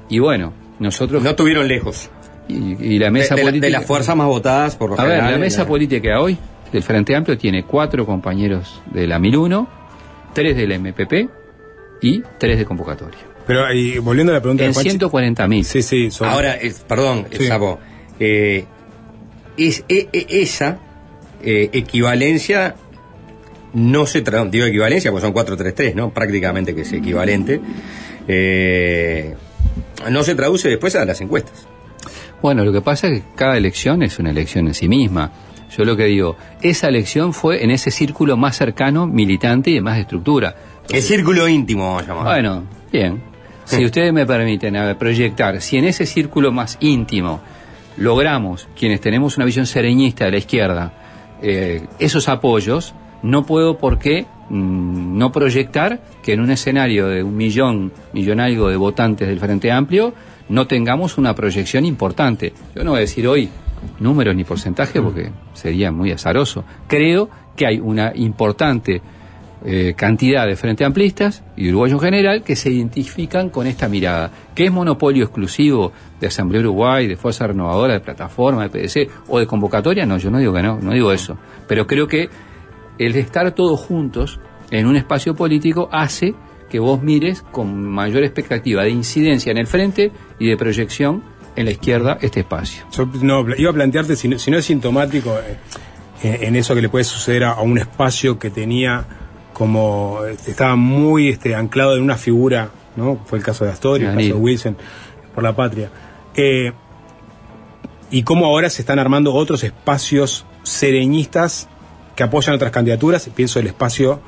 [0.09, 1.21] Y bueno, nosotros...
[1.21, 2.09] No tuvieron lejos.
[2.47, 3.67] Y, y la mesa de, de la- política...
[3.67, 6.37] de las fuerzas más votadas por lo A ver, la mesa la- política hoy
[6.71, 9.67] del Frente Amplio tiene cuatro compañeros de la 1001,
[10.33, 11.13] tres del MPP
[12.01, 13.19] y tres de convocatoria.
[13.45, 15.65] Pero y volviendo a la pregunta En de Juanchi- 140 mil.
[15.65, 16.09] Sí, sí.
[16.11, 17.45] son- Ahora, es- perdón, Sí.
[17.45, 17.79] Sapo,
[18.19, 18.65] eh,
[19.57, 20.79] es, e- e- esa
[21.43, 22.75] eh, equivalencia
[23.73, 26.11] no se traduce, digo equivalencia, porque son 433, ¿no?
[26.11, 27.59] Prácticamente que es equivalente.
[28.27, 29.35] eh,
[30.09, 31.67] no se traduce después a las encuestas.
[32.41, 35.31] Bueno, lo que pasa es que cada elección es una elección en sí misma.
[35.77, 39.81] Yo lo que digo, esa elección fue en ese círculo más cercano, militante y de
[39.81, 40.55] más estructura.
[40.89, 42.23] El círculo íntimo, vamos a llamar.
[42.25, 43.21] Bueno, bien.
[43.65, 47.41] Si ustedes me permiten a ver, proyectar, si en ese círculo más íntimo
[47.98, 50.94] logramos, quienes tenemos una visión sereñista de la izquierda,
[51.41, 57.24] eh, esos apoyos, no puedo por qué mm, no proyectar que en un escenario de
[57.24, 60.14] un millón, millón algo de votantes del Frente Amplio,
[60.49, 62.53] no tengamos una proyección importante.
[62.76, 63.49] Yo no voy a decir hoy
[63.99, 66.64] números ni porcentaje porque sería muy azaroso.
[66.88, 69.02] Creo que hay una importante
[69.65, 74.31] eh, cantidad de frente amplistas y uruguayos en general que se identifican con esta mirada,
[74.56, 79.40] que es monopolio exclusivo de Asamblea Uruguay, de Fuerza Renovadora, de Plataforma, de PDC o
[79.40, 81.38] de convocatoria, no, yo no digo que no, no digo eso,
[81.68, 82.30] pero creo que
[82.98, 84.40] el estar todos juntos
[84.72, 86.36] en un espacio político hace
[86.69, 91.23] que vos mires con mayor expectativa de incidencia en el frente y de proyección
[91.56, 92.86] en la izquierda este espacio.
[93.22, 95.38] No, iba a plantearte si no, si no es sintomático
[96.23, 99.06] eh, en, eso que le puede suceder a un espacio que tenía
[99.60, 103.19] como este, estaba muy este, anclado en una figura, ¿no?
[103.26, 104.77] Fue el caso de Astoria, el caso de Wilson
[105.36, 105.91] por la patria.
[106.36, 106.72] Eh,
[108.10, 111.68] y cómo ahora se están armando otros espacios sereñistas
[112.15, 113.30] que apoyan otras candidaturas.
[113.36, 114.19] Pienso el espacio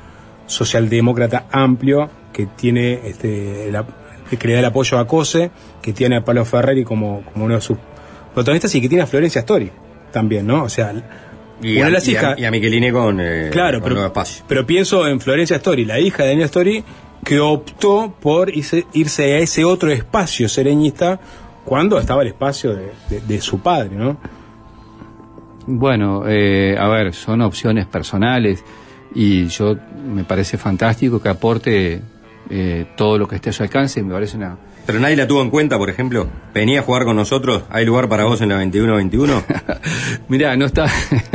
[0.46, 3.84] socialdemócrata amplio que tiene este, la-
[4.38, 5.50] que le da el apoyo a COSE,
[5.82, 7.76] que tiene a Pablo Ferreri como, como uno de sus
[8.34, 9.70] protagonistas y que tiene a Florencia Story
[10.10, 10.62] también, ¿no?
[10.64, 10.92] O sea,
[11.62, 13.90] Y una a, de las y a- hijas- y a Micheline con, eh, Claro, con
[13.94, 14.44] Nuevo pero, Espacio.
[14.48, 16.84] pero pienso en Florencia Story, la hija de Daniel Story,
[17.24, 21.20] que optó por irse, irse a ese otro espacio sereñista
[21.64, 24.16] cuando estaba el espacio de, de- de su padre, ¿no?
[25.66, 28.64] Bueno, eh, a ver, son opciones personales
[29.14, 32.00] y yo me parece fantástico que aporte
[32.50, 34.56] eh, todo lo que esté a su alcance, me parece una...
[34.86, 36.28] Pero nadie la tuvo en cuenta, por ejemplo.
[36.52, 37.62] Venía a jugar con nosotros.
[37.70, 39.44] ¿Hay lugar para vos en la 21-21?
[40.28, 40.86] Mirá, no está...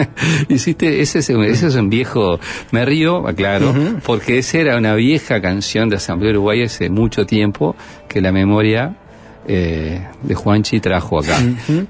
[0.50, 2.40] Hiciste, ese es, un, ese es un viejo...
[2.72, 3.74] Me río, aclaro,
[4.06, 7.76] porque esa era una vieja canción de Asamblea Uruguaya hace mucho tiempo
[8.10, 8.98] que la memoria
[9.48, 11.40] eh, de Juanchi trajo acá.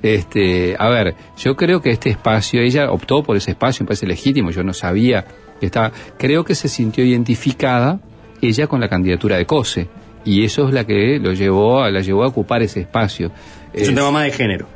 [0.04, 4.06] este, a ver, yo creo que este espacio, ella optó por ese espacio, me parece
[4.06, 5.26] legítimo, yo no sabía
[5.60, 5.92] que estaba...
[6.20, 8.00] Creo que se sintió identificada
[8.42, 9.88] ella con la candidatura de COSE.
[10.28, 13.32] Y eso es la que lo llevó a, la llevó a ocupar ese espacio.
[13.74, 14.68] es un tema más de género.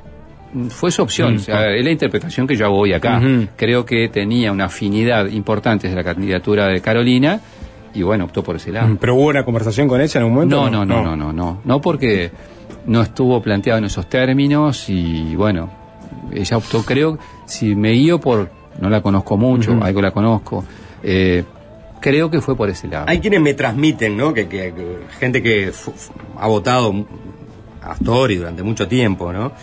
[0.69, 3.21] fue su opción, Mm, o sea, es la interpretación que yo hago hoy acá.
[3.57, 7.41] Creo que tenía una afinidad importante de la candidatura de Carolina
[7.93, 8.97] y bueno, optó por ese lado.
[8.97, 10.55] Pero hubo una conversación con ella en un momento.
[10.55, 12.31] No, no, no, no, no, no, no porque
[12.85, 15.69] no estuvo planteado en esos términos y bueno,
[16.33, 18.49] ella optó, creo, si me guío por,
[18.79, 20.63] no la conozco mucho, algo la conozco,
[21.03, 21.43] eh,
[22.01, 23.05] creo que fue por ese lado.
[23.07, 24.33] Hay quienes me transmiten, ¿no?
[24.33, 24.73] Que,
[25.19, 25.71] gente que
[26.37, 27.07] ha votado
[27.81, 29.53] a Astori durante mucho tiempo, ¿no?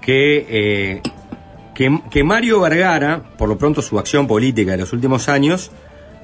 [0.00, 1.02] Que, eh,
[1.74, 5.72] que, que Mario Vergara, por lo pronto su acción política de los últimos años,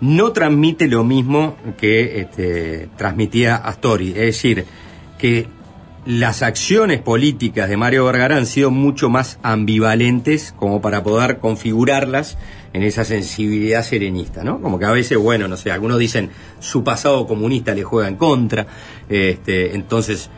[0.01, 4.11] no transmite lo mismo que este, transmitía Astori.
[4.11, 4.65] Es decir,
[5.19, 5.49] que
[6.07, 12.37] las acciones políticas de Mario Vergara han sido mucho más ambivalentes como para poder configurarlas
[12.75, 14.61] en esa sensibilidad serenista, ¿no?
[14.61, 18.17] Como que a veces, bueno, no sé, algunos dicen su pasado comunista le juega en
[18.17, 18.67] contra,
[19.09, 20.29] este, entonces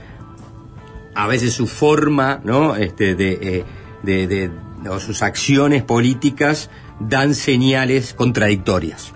[1.14, 2.76] a veces su forma, ¿no?
[2.76, 3.64] Este, de, eh,
[4.02, 4.51] de, de-
[4.88, 6.70] o sus acciones políticas
[7.01, 9.12] dan señales contradictorias.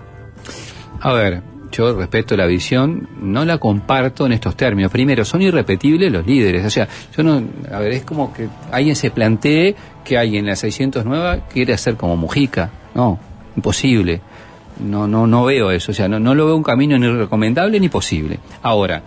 [0.99, 4.91] A ver, yo respeto la visión, no la comparto en estos términos.
[4.91, 6.65] Primero, son irrepetibles los líderes.
[6.65, 7.41] O sea, yo no.
[7.71, 11.95] A ver, es como que alguien se plantee que alguien en la 609 quiere hacer
[11.95, 12.69] como Mujica.
[12.93, 13.19] No,
[13.55, 14.21] imposible.
[14.79, 15.91] No, no, no veo eso.
[15.91, 18.39] O sea, no, no lo veo un camino ni recomendable ni posible.
[18.61, 19.03] Ahora,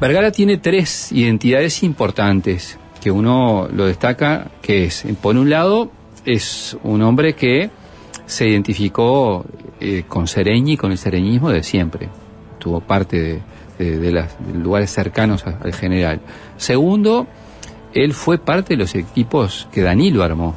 [0.00, 5.90] Vergara tiene tres identidades importantes que uno lo destaca, que es, por un lado,
[6.24, 7.70] es un hombre que
[8.30, 9.44] se identificó
[9.80, 12.08] eh, con Sereñi, con el sereñismo de siempre.
[12.58, 13.40] Tuvo parte de,
[13.78, 16.20] de- de las- de lugares cercanos a- al general.
[16.56, 17.26] Segundo,
[17.94, 20.54] él fue parte de los equipos que Danilo armó.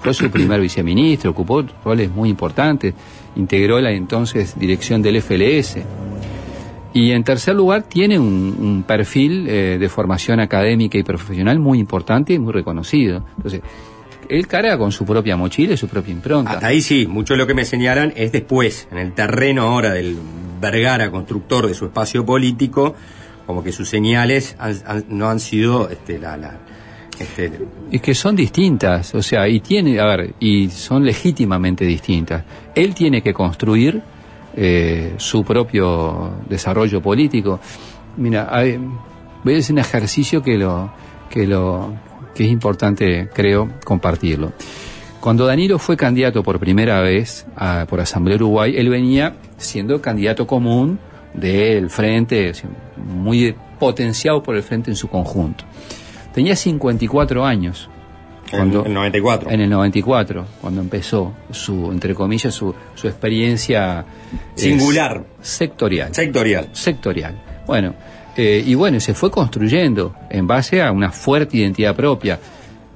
[0.00, 2.94] Fue su primer viceministro, ocupó roles muy importantes,
[3.36, 5.78] integró la entonces dirección del FLS.
[6.94, 11.78] Y en tercer lugar, tiene un, un perfil eh, de formación académica y profesional muy
[11.78, 13.24] importante y muy reconocido.
[13.36, 13.60] Entonces,
[14.28, 16.52] él carga con su propia mochila y su propia impronta.
[16.52, 19.92] Hasta ahí sí, mucho de lo que me señalan es después, en el terreno ahora
[19.92, 20.16] del
[20.60, 22.94] Vergara, constructor de su espacio político,
[23.46, 26.58] como que sus señales han- han- no han sido este, la, la-
[27.18, 27.50] este,
[27.90, 32.44] Es que son distintas, o sea, y tiene, a ver, y son legítimamente distintas.
[32.74, 34.00] Él tiene que construir
[34.60, 37.60] eh, su propio desarrollo político.
[38.16, 38.78] Mira, hay-
[39.44, 40.90] voy a hacer un ejercicio que lo,
[41.30, 41.92] que lo,
[42.38, 44.52] que es importante, creo, compartirlo.
[45.20, 50.46] Cuando Danilo fue candidato por primera vez a- por Asamblea Uruguay, él venía siendo candidato
[50.46, 51.00] común
[51.34, 52.52] del Frente,
[52.96, 55.64] muy potenciado por el Frente en su conjunto.
[56.32, 57.90] Tenía 54 años.
[58.52, 59.50] En el 94.
[59.50, 64.06] En el 94, cuando empezó su, entre comillas, su, su experiencia
[64.54, 65.24] Singular.
[65.40, 66.14] sectorial.
[66.14, 66.68] Sectorial.
[66.72, 67.34] Sectorial.
[67.66, 67.94] Bueno,
[68.40, 72.38] eh, y bueno, se fue construyendo en base a una fuerte identidad propia.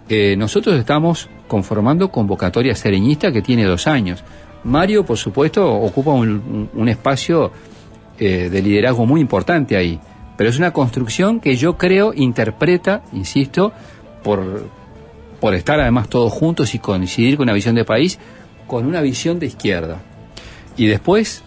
[0.09, 4.23] Eh, nosotros estamos conformando convocatoria sereñista que tiene dos años.
[4.62, 7.51] Mario, por supuesto, ocupa un, espacio
[8.20, 9.98] eh, de liderazgo muy importante ahí,
[10.36, 13.73] pero es una construcción que yo creo interpreta, insisto,
[14.23, 14.69] por,
[15.40, 18.20] por estar además todos juntos y coincidir con una visión de país,
[18.69, 20.01] con una visión de izquierda.
[20.77, 21.43] Y después,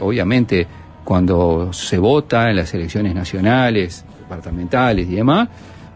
[0.00, 0.68] obviamente,
[1.10, 5.48] cuando se vota en las elecciones nacionales, departamentales y demás,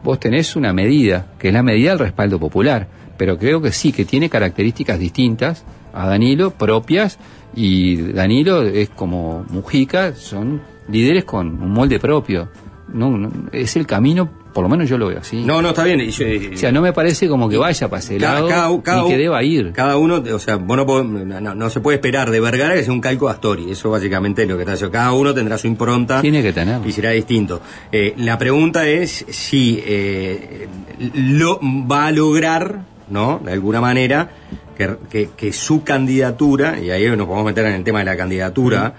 [0.03, 2.89] vos tenés una medida, que es la medida del respaldo popular.
[3.17, 7.21] Pero creo que sí, que tiene características distintas a Danilo, propias,
[7.55, 12.49] y Danilo es como Mujica, son líderes con un molde propio.
[12.93, 15.43] No, no, es el camino, por lo menos yo lo veo así.
[15.45, 16.01] No, no, está bien.
[16.01, 16.25] y yo-
[16.55, 19.09] O sea, no me parece como que vaya para ese Cada- lado cada- cada ni
[19.11, 19.73] que deba ir.
[19.73, 22.85] Cada uno, o sea, vos no, no, no- no se puede esperar de Vergara que
[22.85, 23.71] sea un calco de Astori.
[23.71, 24.93] Eso básicamente es lo que está haciendo.
[24.93, 26.21] Cada uno tendrá su impronta.
[26.23, 26.81] Tiene que tener.
[26.87, 27.61] Y será distinto.
[27.93, 30.69] Eh, la pregunta es si eh,
[31.15, 33.41] lo va a lograr, ¿no?
[33.45, 34.31] De alguna manera,
[34.79, 38.17] que, que- que su candidatura, y ahí nos podemos meter en el tema de la
[38.17, 38.95] candidatura,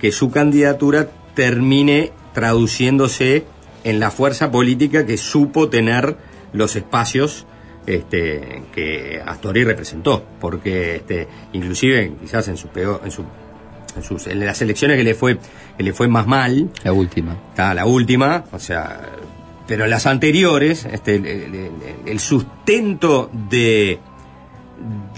[0.00, 3.44] que su candidatura termine traduciéndose
[3.86, 6.16] en la fuerza política que supo tener
[6.52, 7.46] los espacios
[7.86, 13.22] este, que Astori representó, porque este, inclusive quizás en su peor, en su
[13.96, 15.38] en, sus, en las elecciones que le fue
[15.76, 17.34] que le fue más mal, La última.
[17.50, 19.00] está la última, o sea,
[19.66, 21.70] pero las anteriores, este, el, el-
[22.06, 23.98] el sustento de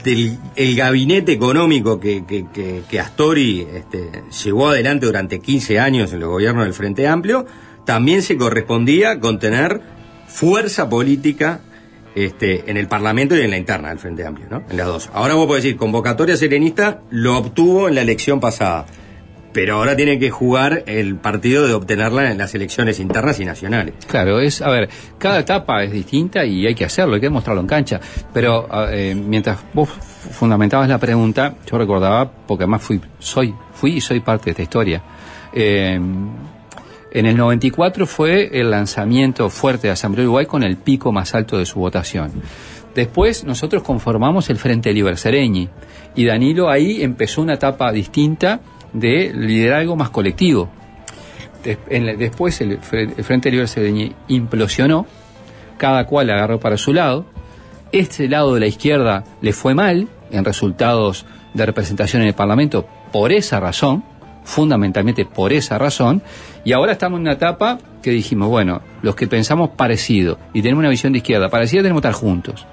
[0.04, 4.10] del el gabinete económico que, que, que- que Astori este,
[4.44, 7.44] llevó adelante durante 15 años en el gobierno del Frente Amplio,
[7.88, 9.80] también se correspondía con tener
[10.26, 11.60] fuerza política
[12.14, 14.62] este, en el Parlamento y en la interna del Frente Amplio, ¿no?
[14.68, 15.10] En las dos.
[15.14, 18.84] Ahora vos podés decir, convocatoria serenista lo obtuvo en la elección pasada,
[19.54, 23.94] pero ahora tiene que jugar el partido de obtenerla en las elecciones internas y nacionales.
[24.06, 27.62] Claro, es, a ver, cada etapa es distinta y hay que hacerlo, hay que demostrarlo
[27.62, 28.00] en cancha.
[28.34, 34.00] Pero eh, mientras vos fundamentabas la pregunta, yo recordaba, porque además fui, soy, fui y
[34.02, 35.02] soy parte de esta historia.
[35.54, 35.98] Eh,
[37.18, 41.58] en el 94 fue el lanzamiento fuerte de Asamblea Uruguay con el pico más alto
[41.58, 42.30] de su votación.
[42.94, 45.68] Después nosotros conformamos el Frente Liber Sereñi
[46.14, 48.60] y Danilo ahí empezó una etapa distinta
[48.92, 50.68] de liderazgo más colectivo.
[51.62, 55.06] Después el, Fre- el Frente Libre Sereñi implosionó,
[55.76, 57.26] cada cual agarró para su lado.
[57.92, 62.86] Este lado de la izquierda le fue mal en resultados de representación en el Parlamento
[63.12, 64.04] por esa razón,
[64.48, 66.22] fundamentalmente por esa razón,
[66.64, 70.80] y ahora estamos en una etapa que dijimos, bueno, los que pensamos parecido y tenemos
[70.80, 72.66] una visión de izquierda parecida tenemos que estar juntos.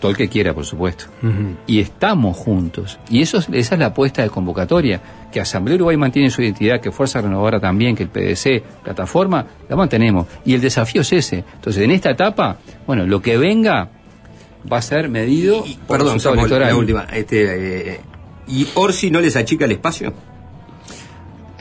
[0.00, 1.04] Todo el que quiera, por supuesto
[1.66, 2.98] y estamos juntos.
[3.08, 5.00] Y eso es- esa es la apuesta de convocatoria,
[5.30, 9.76] que Asamblea Uruguay mantiene su identidad, que Fuerza Renovadora también, que el PDC, plataforma, la
[9.76, 10.26] mantenemos.
[10.44, 11.44] Y el desafío es ese.
[11.54, 12.56] Entonces, en esta etapa,
[12.86, 13.88] bueno, lo que venga
[14.70, 16.68] va a ser medido por Perdón, el resultado Samuel, electoral.
[16.68, 17.04] la última.
[17.12, 18.00] Este, eh,
[18.48, 20.12] ¿Y Orsi no les achica el espacio?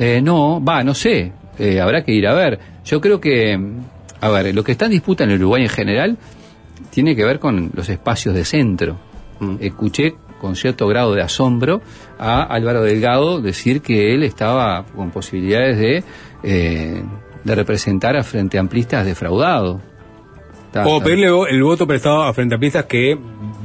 [0.03, 1.31] Eh, no, va, no sé.
[1.59, 2.59] Eh, habrá que ir a ver.
[2.83, 3.79] Yo creo que, mm,
[4.21, 6.17] a ver, lo que está en disputa en el Uruguay en general
[6.89, 8.97] tiene que ver con los espacios de centro.
[9.59, 11.81] Escuché con cierto grado de asombro
[12.19, 16.03] a Álvaro Delgado decir que él estaba con posibilidades de,
[16.43, 17.03] eh,
[17.43, 19.81] de representar a Frente Amplistas defraudado.
[20.65, 23.17] Está- O está- pedirle el voto prestado a Frente Amplistas que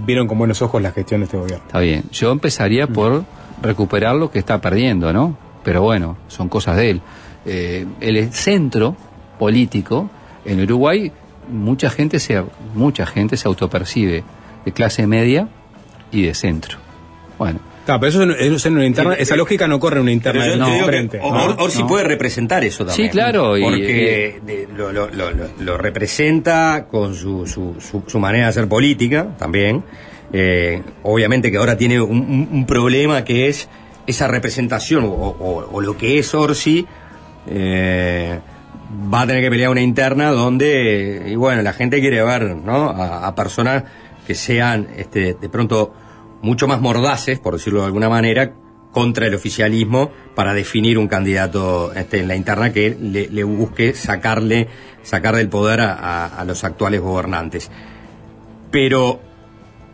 [0.06, 1.64] vieron con buenos ojos la gestión de este gobierno.
[1.66, 2.04] Está bien.
[2.12, 3.24] Yo empezaría por
[3.62, 5.36] recuperar lo que está perdiendo, ¿no?
[5.66, 7.00] Pero bueno, son cosas de él.
[7.44, 8.96] Eh, el centro
[9.38, 10.08] político
[10.44, 11.10] en Uruguay,
[11.50, 12.42] mucha gente se
[12.74, 14.22] mucha gente se autopercibe
[14.64, 15.48] de clase media
[16.12, 16.78] y de centro.
[17.36, 20.02] Bueno, Claro, pero eso, es- eso es en una interna, esa lógica no corre en
[20.02, 20.66] una interna yo no.
[21.58, 21.86] Orsi No.
[21.86, 23.08] puede representar eso también.
[23.08, 28.02] Sí, claro, y- Porque de- lo, lo- lo- lo- lo representa con su, su, su-
[28.06, 29.84] su manera de hacer política también.
[30.32, 33.68] Eh, obviamente que ahora tiene un problema que es
[34.06, 36.86] esa representación o, lo que es Orsi.
[37.46, 38.40] eh,
[39.12, 42.90] va a tener que pelear una interna donde, y bueno, la gente quiere ver ¿no?
[42.90, 43.84] a, personas
[44.26, 45.92] que sean este, de pronto
[46.42, 48.52] mucho más mordaces, por decirlo de alguna manera,
[48.92, 54.68] contra el oficialismo para definir un candidato este, en la interna que le, busque sacarle,
[55.02, 57.70] sacar del poder a los actuales gobernantes.
[58.70, 59.20] Pero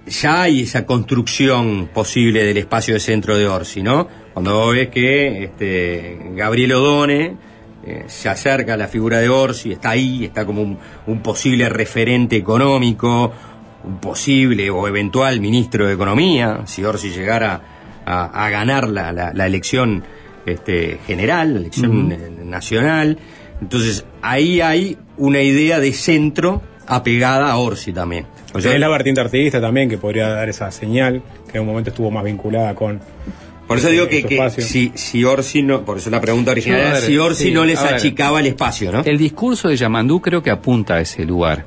[0.06, 4.08] ya hay esa construcción posible del espacio de centro de Orsi, ¿no?
[4.32, 7.36] Cuando vos ves que este, Gabriel Odone
[7.84, 11.68] eh, se acerca a la figura de Orsi, está ahí, está como un, un posible
[11.68, 13.32] referente económico,
[13.84, 17.60] un posible o eventual ministro de Economía, si Orsi llegara
[18.06, 20.02] a, a ganar la, la- la elección
[20.46, 23.18] este, general, la elección nacional.
[23.60, 28.26] Entonces, ahí hay una idea de centro apegada a Orsi también.
[28.54, 31.68] O sea, es la vertiente artista también que podría dar esa señal, que en un
[31.68, 33.00] momento estuvo más vinculada con.
[33.66, 36.92] Por eso digo eh, que, si, si Orsi no, por eso la pregunta original era
[36.92, 39.02] ver, si Orsi sí, no les achicaba el espacio, ¿no?
[39.04, 41.66] El discurso de Yamandú creo que apunta a ese lugar.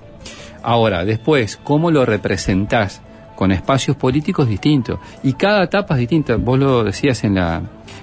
[0.61, 3.01] Ahora, después, ¿cómo lo representás
[3.35, 4.99] con espacios políticos distintos?
[5.23, 6.35] Y cada etapa es distinta.
[6.35, 7.61] Vos lo decías en la,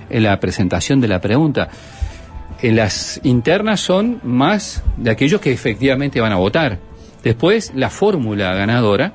[0.09, 1.69] en la presentación de la pregunta.
[2.61, 6.79] En las internas son más de aquellos que efectivamente van a votar.
[7.23, 9.13] Después, la fórmula ganadora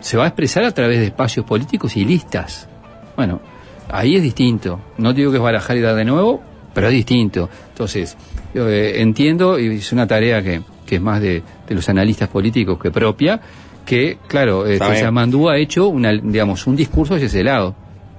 [0.00, 2.68] se va a expresar a través de espacios políticos y listas.
[3.16, 3.40] Bueno,
[3.88, 4.80] ahí es distinto.
[4.98, 6.42] No digo que es barajar y dar de nuevo,
[6.74, 7.48] pero es distinto.
[7.70, 8.16] Entonces,
[8.54, 12.28] yo, eh, entiendo, y es una tarea que, que es más de, de los analistas
[12.28, 13.40] políticos que propia,
[13.84, 15.04] que, claro, eh, Está bien.
[15.04, 17.74] Yamandú ha hecho una, digamos, un discurso hacia ese lado.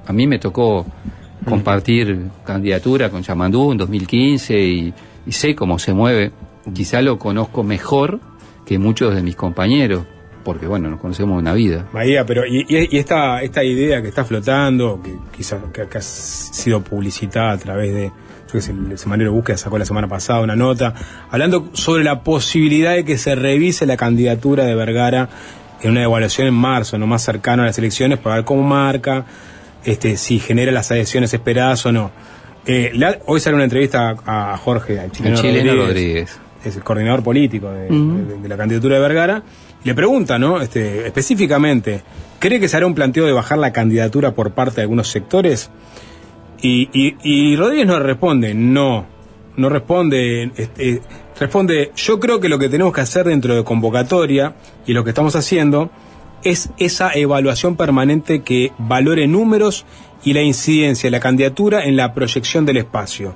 [0.07, 0.85] A mí me tocó
[1.45, 4.93] compartir candidatura con Yamandú en 2015 y,
[5.27, 6.31] y sé cómo se mueve.
[6.73, 8.19] Quizá lo conozco mejor
[8.69, 10.05] que muchos de mis compañeros,
[10.43, 11.87] porque, bueno, nos conocemos una vida.
[11.91, 12.65] María, pero y,
[12.97, 17.93] esta, esta idea que está flotando, que quizás que, que ha sido publicitada a través
[17.93, 20.93] de, yo que sé, el semanario Búsqueda sacó la semana pasada una nota,
[21.31, 25.29] hablando sobre la posibilidad de que se revise la candidatura de Vergara
[25.81, 29.25] en una evaluación en marzo, no más cercano a las elecciones, para ver cómo marca,
[29.83, 32.11] este, si genera las adhesiones esperadas o no.
[32.65, 36.39] Eh, la- hoy sale una entrevista a, a Jorge, al chileno, El chileno Rodríguez, Rodríguez.
[36.63, 38.17] Es el coordinador político de, Ujú.
[38.27, 39.43] de- de la candidatura de Vergara,
[39.83, 40.61] le pregunta, ¿no?
[40.61, 42.01] Este, específicamente,
[42.39, 45.69] ¿cree que se hará un planteo de bajar la candidatura por parte de algunos sectores?
[46.61, 49.05] Y, y, y Rodríguez no responde, no,
[49.55, 51.01] no responde, este,
[51.39, 54.55] responde, yo creo que lo que tenemos que hacer dentro de convocatoria
[54.85, 55.89] y lo que estamos haciendo
[56.43, 59.85] es esa evaluación permanente que valore números
[60.23, 63.33] y la incidencia de la candidatura en la proyección del espacio.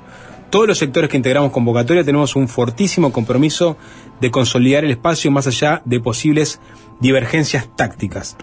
[0.53, 3.75] Todos los sectores que integramos convocatoria tenemos un fortísimo compromiso
[4.21, 6.59] de consolidar el espacio más allá de posibles
[6.99, 8.37] divergencias tácticas.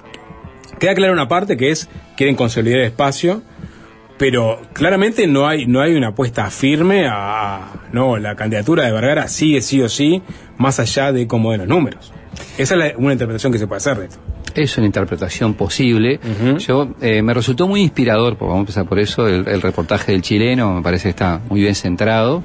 [0.81, 3.43] Queda clara una parte que es quieren consolidar el espacio,
[4.19, 9.29] pero claramente no hay no hay una apuesta firme a, no la candidatura de Vergara
[9.29, 10.21] sigue sí o sí
[10.59, 12.13] más allá de cómo de los números.
[12.59, 14.19] Esa es una interpretación que se puede hacer de esto.
[14.55, 16.21] Es una interpretación posible.
[16.59, 20.13] Yo eh, me resultó muy inspirador, porque vamos a empezar por eso, el, el reportaje
[20.13, 22.43] del chileno, me parece que está muy bien centrado.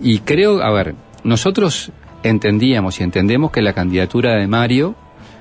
[0.00, 1.92] Y creo, a ver, nosotros
[2.22, 4.94] entendíamos y entendemos que la candidatura de Mario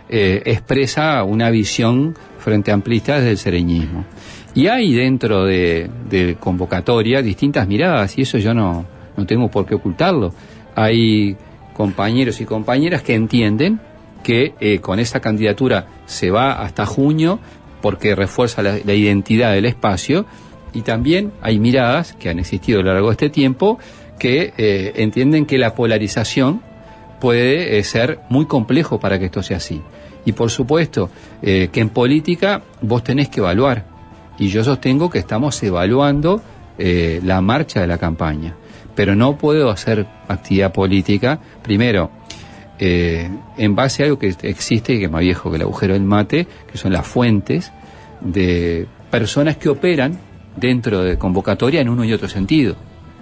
[0.09, 4.05] eh, expresa una visión frente amplista desde el sereñismo.
[4.53, 8.85] Y hay dentro de, de convocatoria distintas miradas, y eso yo no,
[9.15, 10.33] no tengo por qué ocultarlo.
[10.75, 11.37] Hay
[11.73, 13.79] compañeros y compañeras que entienden
[14.21, 17.39] que eh, con esta candidatura se va hasta junio
[17.81, 20.25] porque refuerza la, identidad del espacio
[20.73, 23.79] y también hay miradas que han existido a lo largo de este tiempo
[24.19, 26.61] que eh, entienden que la polarización
[27.19, 29.81] puede eh, ser muy complejo para que esto sea así.
[30.23, 31.09] Y por supuesto
[31.41, 33.85] que en política vos tenés que evaluar.
[34.37, 36.43] Y yo sostengo que estamos evaluando
[36.77, 38.55] la marcha de la campaña.
[38.93, 42.11] Pero no puedo hacer actividad política, primero,
[42.81, 45.93] eh, en base a algo que existe y que es más viejo que el agujero
[45.93, 47.71] del mate, que son las fuentes
[48.19, 50.19] de personas que operan
[50.57, 52.75] dentro de convocatoria en uno y otro sentido.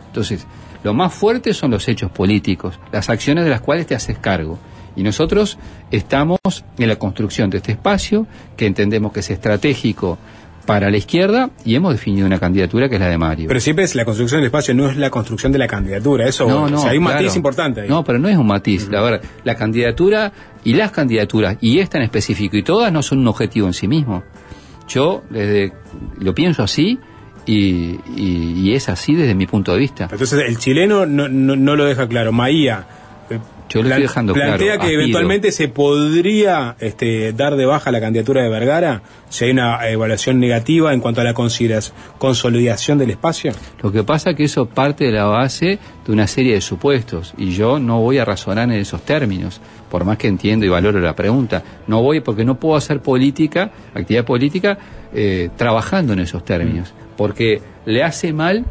[0.07, 0.47] Entonces,
[0.83, 4.57] Lo más fuerte son los hechos políticos, las acciones de las cuales te haces cargo.
[4.95, 5.57] Y nosotros
[5.91, 6.39] estamos
[6.77, 10.17] en la construcción de este espacio, que entendemos que es estratégico
[10.73, 13.47] para la izquierda, y hemos definido una candidatura que es la de Mario.
[13.47, 16.27] Pero siempre es la construcción del espacio, no es la construcción de la candidatura.
[16.27, 17.21] Eso, No, no, o sea, hay un claro.
[17.21, 17.89] matiz importante ahí.
[17.89, 18.87] No, pero no es un matiz.
[18.89, 20.31] La verdad, la candidatura
[20.63, 23.87] y las candidaturas, y esta en específico, y todas no son un objetivo en sí
[23.87, 24.23] mismo.
[24.87, 25.73] Yo desde
[26.19, 26.99] lo pienso así
[27.45, 30.07] y, y- y es así desde mi punto de vista.
[30.11, 32.31] Entonces el chileno no, no, no lo deja claro.
[32.31, 32.85] Maía
[33.69, 35.01] Yo lo estoy dejando plantea claro, que aspiro.
[35.01, 40.39] eventualmente se podría este, dar de baja la candidatura de Vergara si hay una evaluación
[40.39, 43.51] negativa en cuanto a la consolidación del espacio.
[43.81, 47.33] Lo que pasa es que eso parte de la base de una serie de supuestos
[47.37, 50.99] y yo no voy a razonar en esos términos, por más que entiendo y valoro
[50.99, 51.63] la pregunta.
[51.87, 54.77] No voy porque no puedo hacer política, actividad política,
[55.13, 58.65] eh, trabajando en esos términos, porque le hace mal,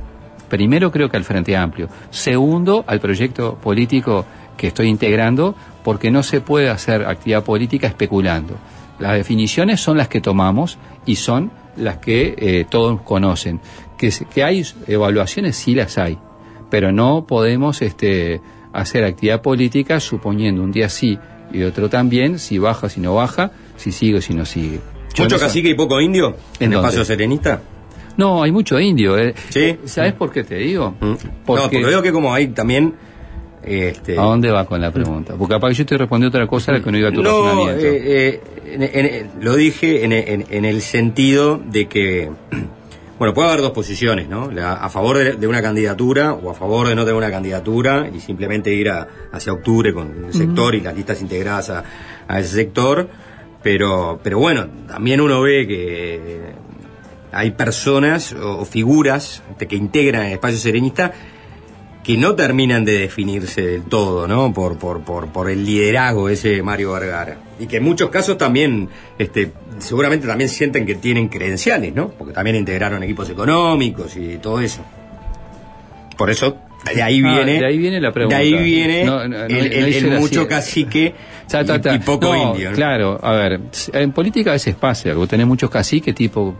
[0.49, 4.25] primero creo que al Frente Amplio, segundo al proyecto político
[4.59, 8.55] que estoy integrando, porque no se puede hacer actividad política especulando.
[8.99, 10.77] Las definiciones son las que tomamos
[11.07, 13.61] y son las que eh, todos conocen.
[13.97, 16.19] Que, que hay evaluaciones, sí las hay,
[16.71, 18.41] pero no podemos este,
[18.73, 21.19] hacer actividad política suponiendo un día sí
[21.53, 24.81] y otro también, si baja, si no baja, si sigue, si no sigue.
[25.19, 26.37] ¿Mucho eso- cacique y poco indio?
[26.61, 27.61] ¿En, ¿En el espacio serenista?
[28.17, 29.17] No, hay mucho indio.
[29.17, 29.33] eh.
[29.49, 29.77] Sí.
[29.85, 30.95] ¿Sabes por qué te digo?
[31.01, 31.17] No,
[31.47, 32.95] porque veo que como hay también...
[33.69, 35.35] Este, ¿A dónde va con la pregunta?
[35.39, 37.43] Porque capaz que yo estoy respondiendo otra cosa a la que no diga tu No,
[37.45, 37.85] razonamiento.
[37.85, 42.31] eh, eh, en- en- lo dije en, en- en el sentido de que,
[43.19, 44.51] bueno, puede haber dos posiciones, ¿no?
[44.51, 48.09] La- a favor de, de una candidatura o a favor de no tener una candidatura
[48.15, 51.85] y simplemente ir a- hacia octubre con el sector y las listas integradas a,
[52.27, 53.09] a ese sector.
[53.63, 56.41] Pero, pero bueno, también uno ve que
[57.33, 61.13] hay personas o, o figuras de- que integran el espacio serenista
[62.03, 64.53] que no terminan de definirse del todo, ¿no?
[64.53, 67.37] Por, por, por, por el liderazgo de ese Mario Vergara.
[67.61, 68.89] Y que en muchos casos también,
[69.19, 72.09] este, seguramente también sienten que tienen credenciales, ¿no?
[72.11, 74.81] Porque también integraron equipos económicos y todo eso.
[76.17, 76.57] Por eso,
[76.95, 77.61] de ahí Ah, viene.
[77.61, 78.37] de ahí viene la pregunta.
[78.39, 81.15] De ahí viene No, no, no, el, mucho cacique
[81.49, 81.95] Ta, ta, y- ta.
[81.95, 82.71] Y, poco indio.
[82.71, 82.77] ¿no?
[82.77, 83.61] Claro, a ver,
[83.93, 86.55] en política a veces pasa, vos tenés muchos caciques tipo,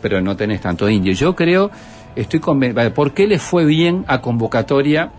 [0.00, 1.12] pero no tenés tanto indio.
[1.14, 1.70] Yo creo,
[2.16, 5.10] estoy convencido, ¿por qué le fue bien a convocatoria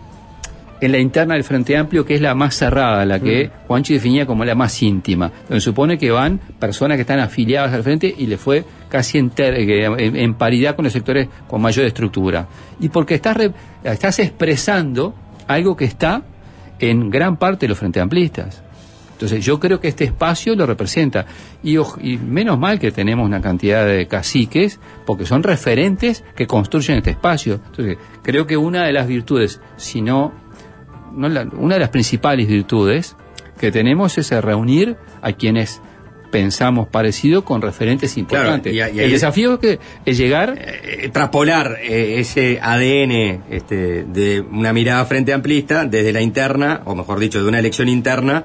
[0.80, 4.26] en la interna del Frente Amplio, que es la más cerrada, la que Juanchi definía
[4.26, 8.26] como la más íntima, donde supone que van personas que están afiliadas al Frente y
[8.26, 12.46] le fue casi en, ter- que, en- en paridad con los sectores con mayor estructura.
[12.78, 13.52] Y porque estás, re-
[13.84, 15.14] estás expresando
[15.48, 16.22] algo que está
[16.78, 18.62] en gran parte de los Frente Amplistas.
[19.16, 21.24] Entonces yo creo que este espacio lo representa.
[21.62, 26.98] Y, y menos mal que tenemos una cantidad de caciques, porque son referentes que construyen
[26.98, 27.54] este espacio.
[27.66, 30.34] Entonces creo que una de las virtudes, si no,
[31.14, 33.16] no la- una de las principales virtudes
[33.58, 35.80] que tenemos es el reunir a quienes
[36.30, 38.74] pensamos parecido con referentes importantes.
[38.74, 44.40] y a- y el desafío que es llegar eh, traspolar eh, ese ADN este, de
[44.42, 48.44] una mirada frente amplista desde la interna, o mejor dicho, de una elección interna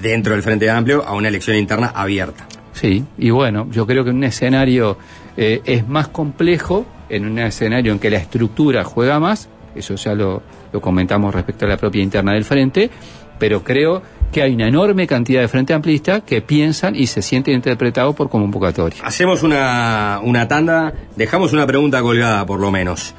[0.00, 2.46] dentro del Frente Amplio a una elección interna abierta.
[2.72, 4.98] Sí, y bueno, yo creo que en un escenario
[5.36, 10.14] eh, es más complejo, en un escenario en que la estructura juega más, eso ya
[10.14, 10.42] lo,
[10.72, 12.90] lo comentamos respecto a la propia interna del frente,
[13.38, 14.02] pero creo
[14.32, 18.28] que hay una enorme cantidad de frente amplista que piensan y se sienten interpretados por
[18.28, 19.00] convocatoria.
[19.04, 23.14] Hacemos una, una tanda, dejamos una pregunta colgada por lo menos.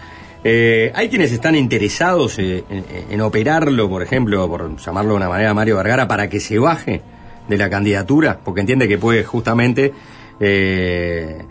[0.48, 2.64] Eh, hay quienes están interesados eh,
[3.10, 7.02] en, operarlo, por ejemplo, por llamarlo de una manera, Mario Vergara, para que se baje
[7.48, 9.92] de la candidatura, porque entiende que puede justamente
[10.40, 11.46] eh,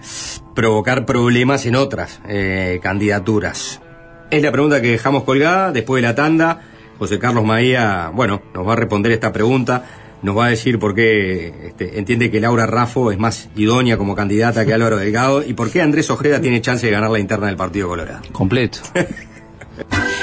[0.55, 3.81] provocar problemas en otras eh, candidaturas.
[4.31, 6.61] Es la pregunta que dejamos colgada después de la tanda.
[6.97, 9.85] José Carlos Maía, bueno, nos va a responder esta pregunta,
[10.25, 14.15] nos va a decir por qué este, entiende que Laura Raffo es más idónea como
[14.15, 17.49] candidata que Álvaro Delgado y por qué Andrés Ojeda tiene chance de ganar la interna
[17.49, 18.23] del Partido Colorado.
[18.33, 18.79] Completo.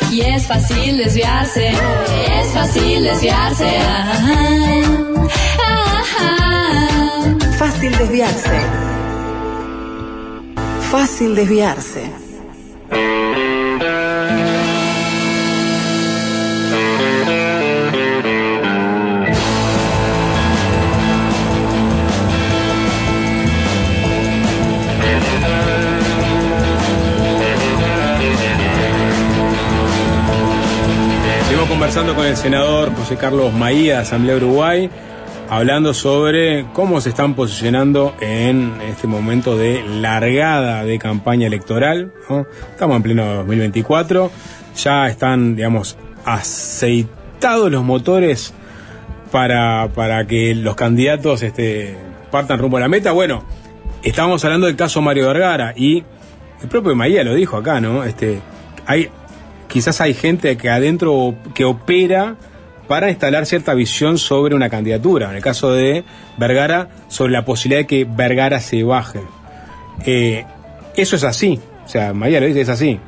[0.09, 3.67] Y es fácil desviarse, es fácil desviarse.
[3.79, 4.13] ah,
[5.59, 7.37] ah, ah.
[7.57, 8.59] Fácil desviarse.
[10.89, 12.11] Fácil desviarse.
[31.71, 34.89] Conversando con el senador José Carlos Maía, de Asamblea Uruguay,
[35.49, 42.11] hablando sobre cómo se están posicionando en este momento de largada de campaña electoral.
[42.71, 44.29] Estamos en pleno 2024.
[44.75, 48.53] ya están, digamos, aceitados los motores
[49.31, 51.95] para, para que los candidatos este,
[52.31, 53.13] partan rumbo a la meta.
[53.13, 53.45] Bueno,
[54.03, 56.03] estábamos hablando del caso Mario Vergara y
[56.61, 58.03] el propio Maía lo dijo acá, ¿no?
[58.03, 58.41] Este,
[58.85, 59.09] hay,
[59.71, 62.35] quizás hay gente que adentro que opera
[62.87, 65.29] para instalar cierta visión sobre una candidatura.
[65.29, 66.03] En el caso de
[66.37, 69.21] Vergara, sobre la posibilidad de que Vergara se baje.
[70.05, 70.45] Eh,
[70.95, 71.57] eso es así.
[71.85, 72.99] O sea, María lo dice, es así.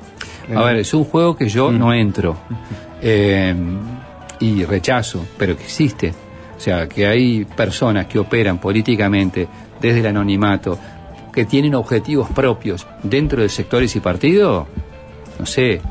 [0.55, 2.37] A ver, es un juego que yo no entro
[3.01, 3.53] eh,
[4.39, 6.13] y rechazo, pero que existe.
[6.55, 9.49] O sea, que hay personas que operan políticamente
[9.81, 10.79] desde el anonimato,
[11.33, 14.65] que tienen objetivos propios dentro de sectores y partidos,
[15.37, 15.81] no sé.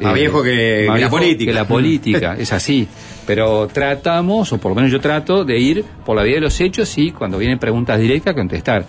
[0.00, 1.50] Más viejo que- más que la política.
[1.50, 2.88] que la política, es así.
[3.26, 6.60] Pero tratamos, o por lo menos yo trato, de ir por la vía de los
[6.60, 8.84] hechos y cuando vienen preguntas directas, contestar.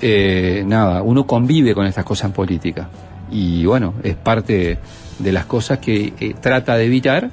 [0.00, 2.88] Eh, nada, uno convive con estas cosas en política.
[3.30, 4.78] Y bueno, es parte
[5.18, 7.30] de las cosas que eh, trata de evitar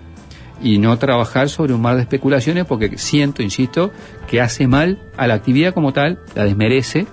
[0.62, 3.92] y no trabajar sobre un mar de especulaciones porque siento, insisto,
[4.28, 7.08] que hace mal a la actividad como tal, la desmerece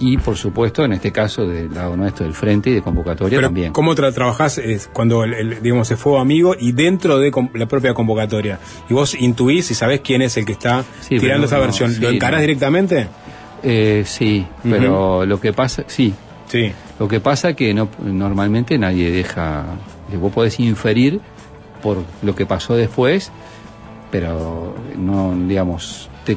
[0.00, 3.48] y por supuesto en este caso del lado nuestro del frente y de convocatoria Pero,
[3.48, 3.72] también.
[3.72, 7.66] ¿Cómo tra- trabajás es cuando, el, el, digamos, se fue amigo y dentro de la
[7.66, 8.58] propia convocatoria?
[8.88, 11.92] Y vos intuís y sabés quién es el que está Sí, tirando esa no, versión.
[11.92, 12.46] sí, ¿Lo encarás no.
[12.46, 13.08] directamente?
[13.62, 16.14] Eh, sí, pero lo que pasa, sí.
[16.48, 16.72] Sí.
[16.98, 19.66] Lo que pasa que no, normalmente nadie deja,
[20.10, 21.20] que vos podés inferir
[21.82, 23.30] por lo que pasó después,
[24.10, 26.36] pero no, digamos, te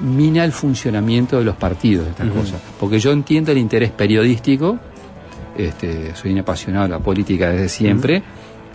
[0.00, 2.40] mina el funcionamiento de los partidos, estas Ujú.
[2.40, 2.60] cosas.
[2.78, 4.78] Porque yo entiendo el interés periodístico,
[5.56, 8.22] este, soy un apasionado de la política desde siempre,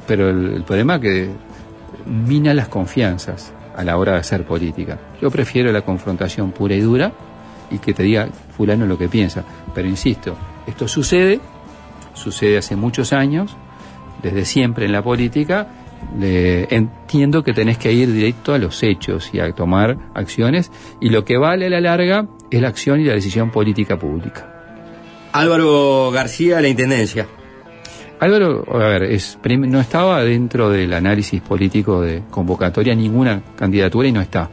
[0.05, 1.29] pero el, el problema es que
[2.05, 4.97] mina las confianzas a la hora de hacer política.
[5.21, 7.11] Yo prefiero la confrontación pura y dura
[7.69, 9.43] y que te diga fulano lo que piensa.
[9.73, 10.35] Pero insisto,
[10.65, 11.39] esto sucede,
[12.13, 13.55] sucede hace muchos años,
[14.21, 15.67] desde siempre en la política.
[16.69, 20.71] Entiendo que tenés que ir directo a los hechos y a tomar acciones
[21.01, 24.53] y lo que vale a la larga es la acción y la decisión política pública.
[25.33, 27.27] Álvaro García, la Intendencia.
[28.19, 34.11] Álvaro, a ver, es, no estaba dentro del análisis político de convocatoria ninguna candidatura y
[34.11, 34.49] no está.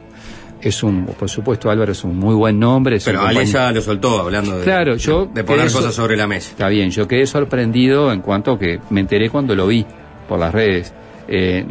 [0.61, 2.99] Es un, por supuesto, Álvaro es un muy buen nombre.
[3.05, 6.17] Pero un Ale compañero- ya lo soltó hablando de, Claro, yo de poner cosas sobre
[6.17, 6.51] la mesa.
[6.51, 9.87] Está bien, yo quedé sorprendido en cuanto que me enteré cuando lo vi
[10.29, 10.93] por las redes.
[11.29, 11.65] Eh,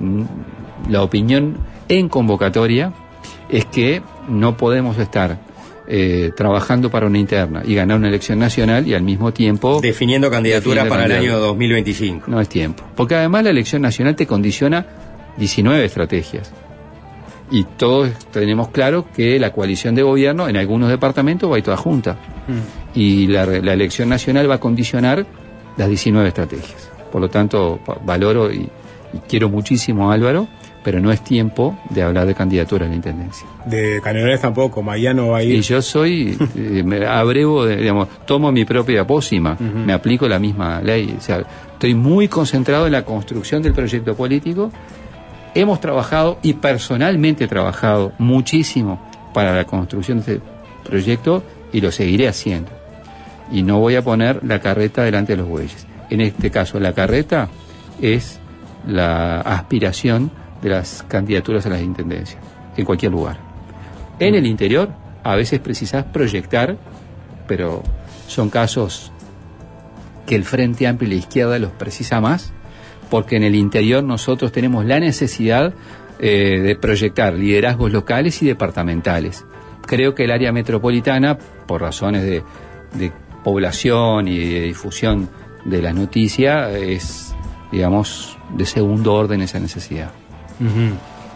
[0.89, 1.57] la opinión
[1.87, 2.93] en convocatoria
[3.49, 5.39] es que no podemos estar
[5.87, 10.29] eh, trabajando para una interna y ganar una elección nacional y al mismo tiempo Definiendo
[10.29, 11.47] candidaturas definiendo para el año candidatura.
[11.47, 12.31] 2025.
[12.31, 12.83] No es tiempo.
[12.95, 14.85] Porque además la elección nacional te condiciona
[15.37, 16.51] 19 estrategias.
[17.51, 21.63] Y todos tenemos claro que la coalición de gobierno en algunos departamentos va a ir
[21.63, 22.17] toda junta.
[22.95, 25.25] Y la, la elección nacional va a condicionar
[25.77, 26.89] las 19 estrategias.
[27.11, 28.69] Por lo tanto, valoro y,
[29.13, 30.47] y quiero muchísimo a Álvaro,
[30.83, 33.47] pero no es tiempo de hablar de candidatura a la intendencia.
[33.65, 35.55] De Canelones tampoco, Mariano va a ir.
[35.55, 40.39] Y yo soy, eh, me abrevo, de- digamos, tomo mi propia pócima, me aplico la
[40.39, 41.15] misma ley.
[41.17, 44.71] O sea, estoy muy concentrado en la construcción del proyecto político.
[45.55, 48.99] Hemos trabajado y personalmente he trabajado muchísimo
[49.33, 50.41] para la construcción de este
[50.83, 52.71] proyecto y lo seguiré haciendo.
[53.51, 55.85] Y no voy a poner la carreta delante de los bueyes.
[56.09, 57.49] En este caso, la carreta
[58.01, 58.39] es
[58.87, 60.31] la aspiración
[60.61, 62.41] de las candidaturas a las intendencias,
[62.75, 63.37] en cualquier lugar.
[64.19, 64.89] En el interior,
[65.23, 66.77] a veces precisas proyectar,
[67.47, 67.83] pero
[68.27, 69.11] son casos
[70.25, 72.53] que el Frente Amplio y la izquierda los precisa más,
[73.09, 75.73] porque en el interior nosotros tenemos la necesidad
[76.19, 79.45] eh, de proyectar liderazgos locales y departamentales.
[79.85, 82.43] Creo que el área metropolitana, por razones de,
[82.93, 83.11] de
[83.43, 85.29] población y de difusión
[85.65, 87.32] de la noticia, es,
[87.73, 90.11] digamos, de segundo orden esa necesidad.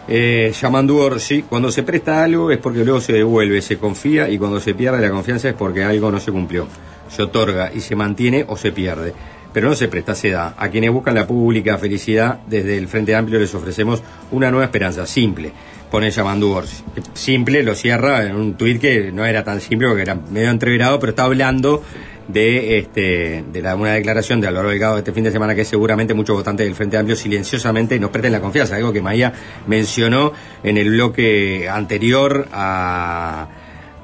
[0.06, 4.38] Eh, Yamandu Orsi, cuando se presta algo es porque luego se devuelve, se confía y
[4.38, 6.68] cuando se pierde la confianza es porque algo no se cumplió.
[7.08, 9.12] Se otorga y se mantiene o se pierde.
[9.52, 10.54] Pero no se presta, se da.
[10.56, 14.00] A quienes buscan la pública felicidad, desde el Frente Amplio les ofrecemos
[14.30, 15.52] una nueva esperanza, simple.
[15.90, 16.84] Pone Yamandu Orsi.
[17.14, 21.00] Simple lo cierra en un tuit que no era tan simple porque era medio entreverado,
[21.00, 21.82] pero está hablando
[22.28, 25.64] de este de la, una declaración de Álvaro Delgado de este fin de semana que
[25.64, 29.32] seguramente muchos votantes del Frente Amplio silenciosamente nos presten la confianza, algo que Maía
[29.66, 30.32] mencionó
[30.62, 33.48] en el bloque anterior a-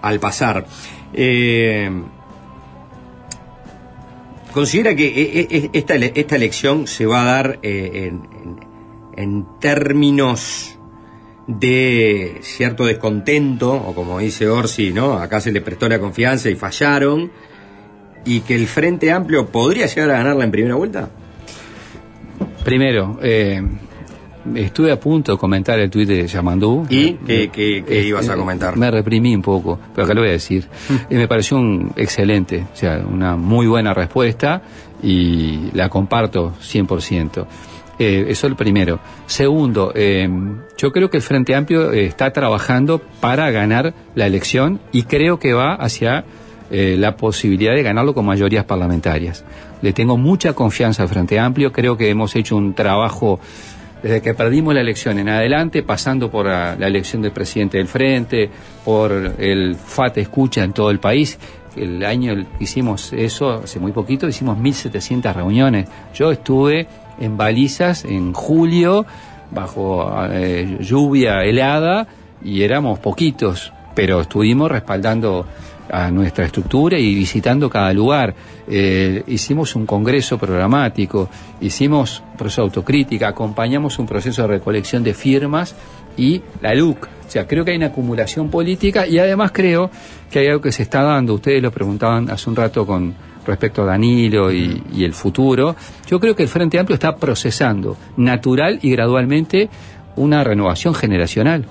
[0.02, 0.64] al pasar.
[1.12, 1.90] Eh,
[4.52, 8.60] ¿Considera que e- e- e- esta, esta elección se va a dar eh, en, en-
[9.16, 10.78] en términos
[11.46, 15.14] de cierto descontento, o como dice Orsi, ¿no?
[15.18, 17.30] Acá se le prestó la confianza y fallaron,
[18.24, 21.08] y que el Frente Amplio podría llegar a ganarla en primera vuelta?
[22.64, 23.62] Primero, eh,
[24.54, 26.86] estuve a punto de comentar el tuit de Yamandú.
[26.88, 28.76] ¿Y qué, qué- qué Eh, ibas a eh, comentar?
[28.76, 30.66] Me reprimí un poco, pero acá lo voy a decir.
[31.10, 34.62] Y me pareció un excelente, o sea, una muy buena respuesta
[35.02, 37.46] y la comparto 100%.
[37.98, 38.98] Eh, eso es el primero.
[39.26, 40.28] Segundo, eh,
[40.76, 45.38] yo creo que el Frente Amplio eh, está trabajando para ganar la elección y creo
[45.38, 46.24] que va hacia
[46.70, 49.44] eh, la posibilidad de ganarlo con mayorías parlamentarias.
[49.82, 53.38] Le tengo mucha confianza al Frente Amplio, creo que hemos hecho un trabajo
[54.04, 58.50] desde que perdimos la elección en adelante, pasando por la, elección del presidente del Frente,
[58.84, 61.38] por el FAT Escucha en todo el país.
[61.74, 65.88] El año que hicimos eso, hace muy poquito, hicimos 1.700 reuniones.
[66.14, 66.86] Yo estuve
[67.18, 69.06] en balizas en julio,
[69.50, 72.06] bajo eh, lluvia helada,
[72.44, 75.46] y éramos poquitos, pero estuvimos respaldando
[75.90, 78.34] a nuestra estructura y visitando cada lugar.
[78.68, 81.28] Eh, hicimos un congreso programático,
[81.60, 85.74] hicimos proceso de autocrítica, acompañamos un proceso de recolección de firmas
[86.16, 87.04] y la LUC.
[87.04, 89.90] O sea, creo que hay una acumulación política y además creo
[90.30, 91.34] que hay algo que se está dando.
[91.34, 93.14] Ustedes lo preguntaban hace un rato con
[93.46, 95.76] respecto a Danilo y el futuro.
[96.06, 99.68] Yo creo que el Frente Amplio está procesando natural y gradualmente
[100.16, 101.66] una renovación generacional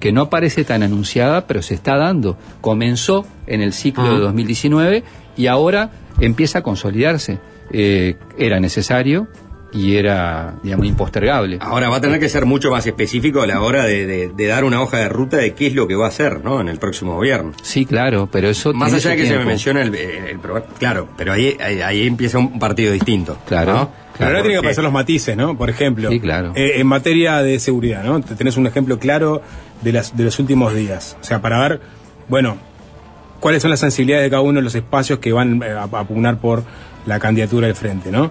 [0.00, 2.36] que no parece tan anunciada, pero se está dando.
[2.60, 5.04] Comenzó en el ciclo de 2019
[5.36, 7.38] y ahora empieza a consolidarse.
[7.72, 9.28] Eh, era necesario
[9.72, 11.58] y era, digamos, impostergable.
[11.60, 14.46] Ahora va a tener que ser mucho más específico a la hora de, de- de
[14.46, 16.60] dar una hoja de ruta de qué es lo que va a hacer, ¿no?
[16.60, 17.52] En el próximo gobierno.
[17.62, 20.40] Sí, claro, pero eso Más allá de que se me menciona el, el
[20.78, 23.38] claro, pero ahí, ahí, ahí empieza un partido distinto.
[23.46, 23.72] Claro.
[23.72, 23.90] ¿no?
[24.18, 25.56] Pero ahora tiene que pasar los matices, ¿no?
[25.56, 26.52] Por ejemplo, Sí, claro.
[26.56, 28.20] eh, en materia de seguridad, ¿no?
[28.20, 29.40] Te- Tenés un ejemplo claro
[29.82, 31.16] de, las, de los últimos días.
[31.20, 31.80] O sea, para ver,
[32.28, 32.56] bueno,
[33.40, 36.04] cuáles son las sensibilidades de cada uno de los espacios que van eh, a, a
[36.04, 36.62] pugnar por
[37.06, 38.30] la candidatura del frente, ¿no?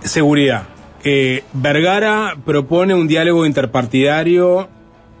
[0.00, 0.64] Seguridad.
[1.04, 4.68] Eh, Vergara propone un diálogo interpartidario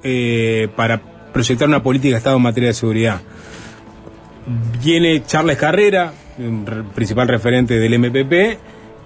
[0.02, 1.00] eh, para
[1.32, 3.20] proyectar una política de Estado en materia de seguridad.
[4.82, 6.12] Viene Charles Carrera,
[6.94, 8.58] principal referente del MPP,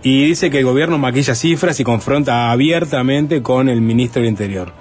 [0.02, 4.72] y dice que el gobierno maquilla cifras y confronta abiertamente con el ministro del Interior.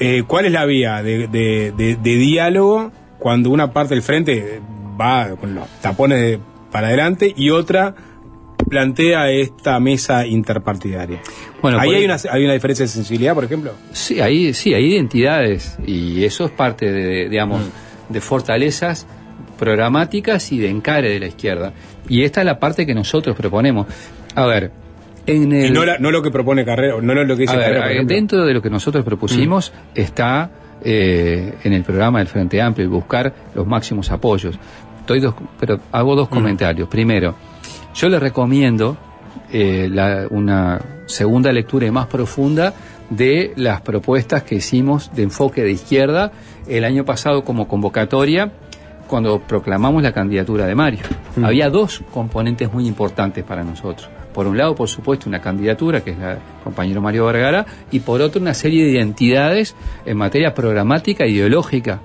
[0.00, 4.60] Eh, ¿Cuál es la vía de, de- de- de diálogo cuando una parte del frente
[5.00, 6.38] va con los tapones de-
[6.70, 7.94] para adelante y otra
[8.68, 11.20] plantea esta mesa interpartidaria?
[11.62, 13.72] Bueno, Ahí hay una, hay una diferencia de sensibilidad, por ejemplo.
[13.92, 18.12] Sí, hay, sí, hay identidades y eso es parte de, de, digamos, Mm.
[18.12, 19.06] de fortalezas
[19.58, 21.72] programáticas y de encare de la izquierda.
[22.08, 23.86] Y esta es la parte que nosotros proponemos.
[24.34, 24.70] A ver,
[25.28, 25.66] en el...
[25.66, 28.04] Y no, la- no lo que propone Carrera, no lo que dice ver, Carrera, por.
[28.04, 28.06] Mm.
[28.08, 30.50] dentro de lo que nosotros propusimos está
[30.82, 34.58] eh, en el programa del Frente Amplio el buscar los máximos apoyos.
[35.00, 36.16] Estoy dos- pero hago Mm.
[36.16, 36.88] dos comentarios.
[36.88, 37.34] Primero,
[37.94, 38.96] yo le recomiendo
[39.52, 42.74] eh, la- una segunda lectura y más profunda
[43.08, 46.30] de las propuestas que hicimos de enfoque de izquierda
[46.68, 48.52] el año pasado como convocatoria
[49.06, 51.00] cuando proclamamos la candidatura de Mario.
[51.36, 51.44] Mm.
[51.46, 54.10] Había dos componentes muy importantes para nosotros.
[54.32, 58.00] Por un lado, por supuesto, una candidatura, que es la del compañero Mario Vergara, y
[58.00, 59.74] por otro, una serie de identidades
[60.04, 62.00] en materia programática e ideológica,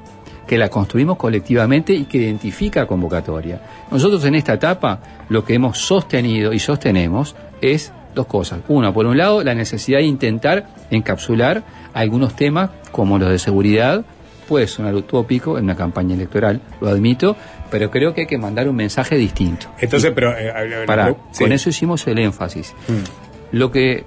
[0.48, 3.62] que la construimos colectivamente y que identifica convocatoria.
[3.92, 8.60] Nosotros en esta etapa lo que hemos sostenido y sostenemos es dos cosas.
[8.68, 11.64] Una, por un lado, la necesidad de intentar encapsular
[11.94, 14.06] algunos temas como los de seguridad,
[14.48, 17.36] puede sonar utópico en una campaña electoral, lo admito,
[17.72, 19.68] pero creo que hay que mandar un mensaje distinto.
[19.80, 20.32] Entonces, pero...
[20.38, 21.44] eh, Para, sí.
[21.44, 22.74] Con eso hicimos el énfasis.
[22.88, 23.56] Mm.
[23.58, 24.06] Lo que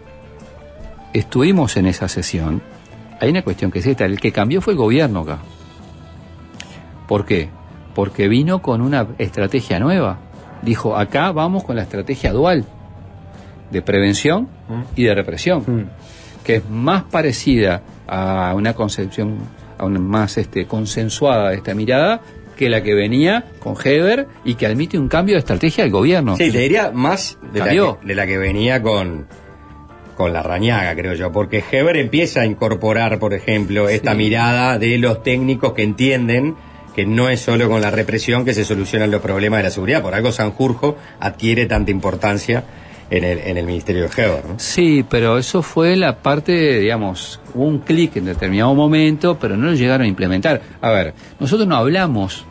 [1.12, 2.62] estuvimos en esa sesión,
[3.20, 5.38] hay una cuestión que es esta, el que cambió fue el gobierno acá.
[7.06, 7.48] ¿Por qué?
[7.94, 10.18] Porque vino con una estrategia nueva.
[10.62, 12.64] Dijo, acá vamos con la estrategia dual
[13.70, 14.48] de prevención
[14.94, 15.90] y de represión,
[16.44, 19.38] que es más parecida a una concepción,
[19.78, 22.20] a una más este, consensuada de esta mirada
[22.56, 26.36] que la que venía con Heber y que admite un cambio de estrategia del gobierno.
[26.36, 29.26] Sí, te diría más de la, que, de la que venía con,
[30.16, 34.16] con la rañaga, creo yo, porque Heber empieza a incorporar, por ejemplo, esta Sí.
[34.16, 36.54] mirada de los técnicos que entienden
[36.94, 40.00] que no es solo con la represión que se solucionan los problemas de la seguridad.
[40.00, 42.64] Por algo Sanjurjo adquiere tanta importancia
[43.10, 44.44] en el, en el Ministerio de Heber.
[44.44, 44.54] ¿no?
[44.58, 49.66] Sí, pero eso fue la parte, digamos, hubo un clic en determinado momento, pero no
[49.66, 50.60] lo llegaron a implementar.
[50.80, 52.44] A ver, nosotros no hablamos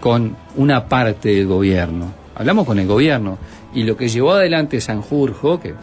[0.00, 3.38] con una parte del gobierno, hablamos con el gobierno.
[3.74, 5.74] Y lo que llevó adelante Sanjurjo, que,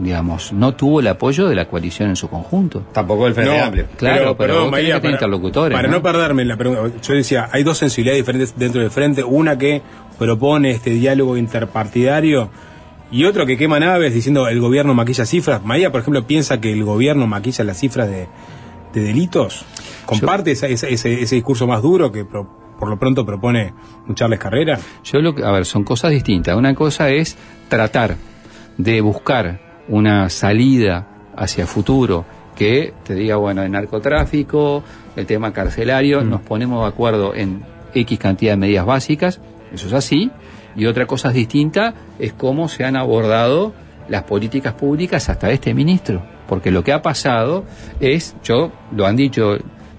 [0.00, 2.84] digamos, no tuvo el apoyo de la coalición en su conjunto.
[2.92, 3.86] Tampoco el Frente No, Amplio.
[3.98, 5.76] Claro, pero, vos tenés María, que tener interlocutores.
[5.76, 5.96] Para ¿no?
[5.96, 9.22] no perderme la pregunta, yo decía, hay dos sensibilidades diferentes dentro del frente.
[9.22, 9.82] Una que
[10.18, 12.48] propone este diálogo interpartidario
[13.10, 15.64] Y otro que quema naves diciendo el gobierno maquilla cifras.
[15.64, 18.26] María, por ejemplo, piensa que el gobierno maquilla las cifras de,
[18.92, 19.64] de delitos.
[20.06, 22.48] ¿Comparte esa- esa- ese, ese discurso más duro que pro-
[22.78, 23.72] por lo pronto propone
[24.08, 24.78] un Charles Carrera?
[25.04, 26.56] Yo lo que, a ver, son cosas distintas.
[26.56, 27.36] Una cosa es
[27.68, 28.16] tratar
[28.78, 31.06] de buscar una salida
[31.36, 32.24] hacia futuro
[32.56, 34.82] que te diga, bueno, el narcotráfico,
[35.16, 37.62] el tema carcelario, nos ponemos de acuerdo en
[37.94, 39.40] X cantidad de medidas básicas,
[39.72, 40.30] eso es así,
[40.76, 43.72] y otra cosa distinta es cómo se han abordado
[44.08, 47.64] las políticas públicas hasta este ministro, porque lo que ha pasado
[48.00, 49.56] es, yo lo han dicho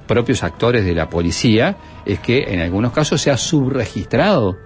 [0.08, 1.76] propios actores de la policía,
[2.06, 4.58] es que en algunos casos se ha subregistrado.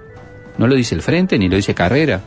[0.58, 2.20] No lo dice el frente ni lo dice Carrera.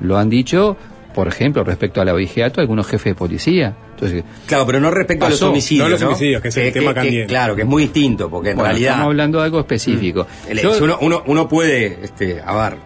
[0.00, 0.76] Lo han dicho,
[1.14, 3.76] por ejemplo, respecto al abigeato, algunos jefes de policía.
[3.94, 5.86] Entonces, Claro, pero no respecto a los homicidios.
[5.86, 7.26] no los homicidios, que es el tema candente.
[7.26, 8.90] Claro, que es muy distinto, porque en bueno, realidad.
[8.92, 10.26] estamos hablando de algo específico.
[10.60, 12.78] Yo- uno, uno, uno puede, este, a ver,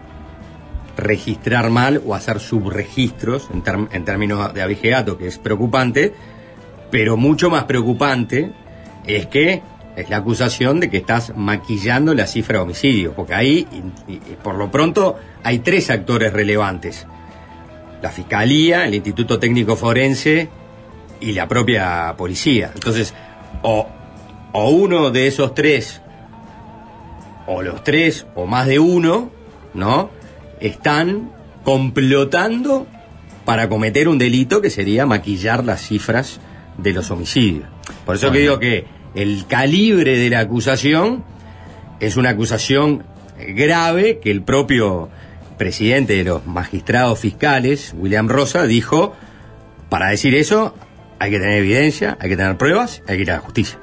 [0.97, 6.13] registrar mal o hacer subregistros en, en términos de abigeato, que es preocupante,
[6.91, 8.51] pero mucho más preocupante
[9.05, 9.61] es que
[9.95, 13.67] es la acusación de que estás maquillando la cifra de homicidios, porque ahí,
[14.43, 17.05] por lo pronto, hay tres actores relevantes.
[18.01, 20.49] La Fiscalía, el Instituto Técnico Forense
[21.19, 22.71] y la propia policía.
[22.73, 23.13] Entonces,
[23.61, 23.87] o,
[24.51, 26.01] o uno de esos tres
[27.45, 29.29] o los tres o más de uno,
[29.73, 30.09] ¿no?
[30.63, 31.29] Están
[31.63, 32.87] complotando
[33.45, 36.39] para cometer un delito que sería maquillar las cifras
[36.77, 37.67] de los homicidios.
[38.05, 41.23] Por eso que digo que el calibre de la acusación
[41.99, 43.03] es una acusación
[43.37, 45.09] grave que el propio
[45.57, 49.13] presidente de los magistrados fiscales, William Rosa, dijo,
[49.89, 50.73] para decir eso
[51.19, 53.79] hay que tener evidencia, hay que tener pruebas, hay que ir a la justicia.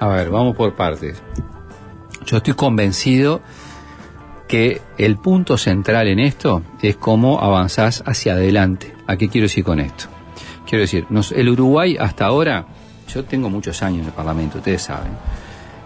[0.00, 1.22] A ver, vamos por partes.
[2.26, 3.42] Yo estoy convencido
[4.48, 8.92] que el punto central en esto es cómo avanzás hacia adelante.
[9.06, 10.04] ¿A qué quiero decir con esto?
[10.68, 12.66] Quiero decir, nos- el Uruguay hasta ahora,
[13.12, 15.12] yo tengo muchos años en el Parlamento, ustedes saben.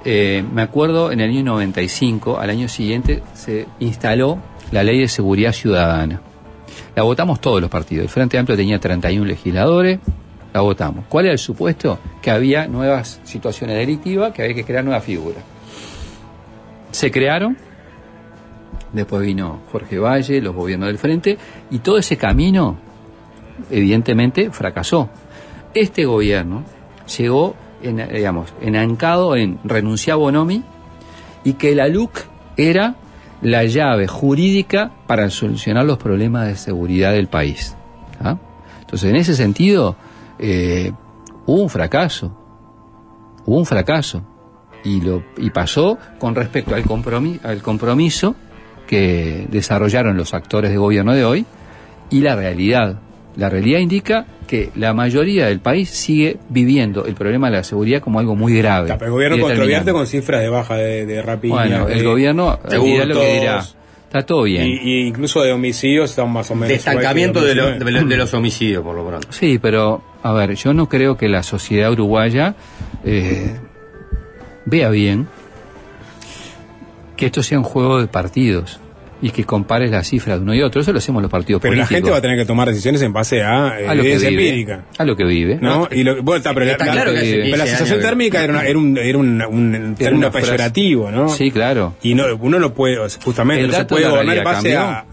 [0.05, 4.39] Eh, me acuerdo en el año 95, al año siguiente, se instaló
[4.71, 6.21] la Ley de Seguridad Ciudadana.
[6.95, 8.05] La votamos todos los partidos.
[8.05, 9.99] El Frente Amplio tenía 31 legisladores,
[10.53, 11.05] la votamos.
[11.09, 11.99] ¿Cuál era el supuesto?
[12.23, 15.43] Que había nuevas situaciones delictivas, que había que crear nuevas figuras.
[16.91, 17.57] Se crearon,
[18.93, 21.39] después vino Jorge Valle, los gobiernos del Frente,
[21.71, 22.77] y todo ese camino,
[23.71, 25.11] evidentemente, fracasó.
[25.75, 26.65] Este gobierno
[27.17, 30.63] llegó, digamos, enancado en renunciar a Bonomi
[31.45, 32.25] y que la LUC
[32.57, 32.97] era
[33.41, 37.77] la llave jurídica para solucionar los problemas de seguridad del país.
[38.21, 38.37] ¿ah?
[38.81, 39.97] Entonces, en ese sentido,
[40.39, 40.93] eh,
[41.47, 42.37] hubo un fracaso.
[43.45, 44.23] Hubo un fracaso.
[44.85, 48.35] Y, lo, pasó con respecto al, compromiso, al compromiso
[48.89, 51.45] que desarrollaron los actores de gobierno de hoy
[52.11, 52.97] y la realidad.
[53.37, 58.01] La realidad indica que la mayoría del país sigue viviendo el problema de la seguridad
[58.01, 58.91] como algo muy grave.
[59.01, 61.55] El gobierno controvierte con cifras de baja de, de rapiña.
[61.55, 63.65] Bueno, el de- gobierno de dirá lo que dirá.
[64.07, 64.67] Está todo bien.
[64.67, 66.71] Y, y incluso de homicidios están más o menos.
[66.71, 67.99] Destancamiento de, igual que lo- 2019.
[68.01, 69.29] de lo- de los homicidios, por lo pronto.
[69.31, 72.55] Sí, pero a ver, yo no creo que la sociedad uruguaya
[73.05, 73.55] eh,
[74.65, 75.29] vea bien
[77.19, 78.81] que esto sea un juego de partidos
[79.21, 80.81] y que compares las cifras de uno y otro.
[80.81, 81.97] Eso lo hacemos los partidos Pero la políticos.
[81.97, 84.29] gente va a tener que tomar decisiones en base a, eh, a lo que vive,
[84.29, 84.85] empírica.
[84.97, 85.59] a lo que vive.
[85.61, 85.89] ¿No?
[85.91, 88.45] Y lo, bueno, está, pero la, Está la- claro que pero 15 la sensación térmica
[88.45, 91.29] era, una- era un, era un, un término peyorativo, ¿no?
[91.31, 91.95] Sí, claro.
[92.03, 94.45] Y no, uno no puede, justamente, El no se dato puede de la gobernar en
[94.45, 94.81] base cambió.
[94.81, 95.05] a.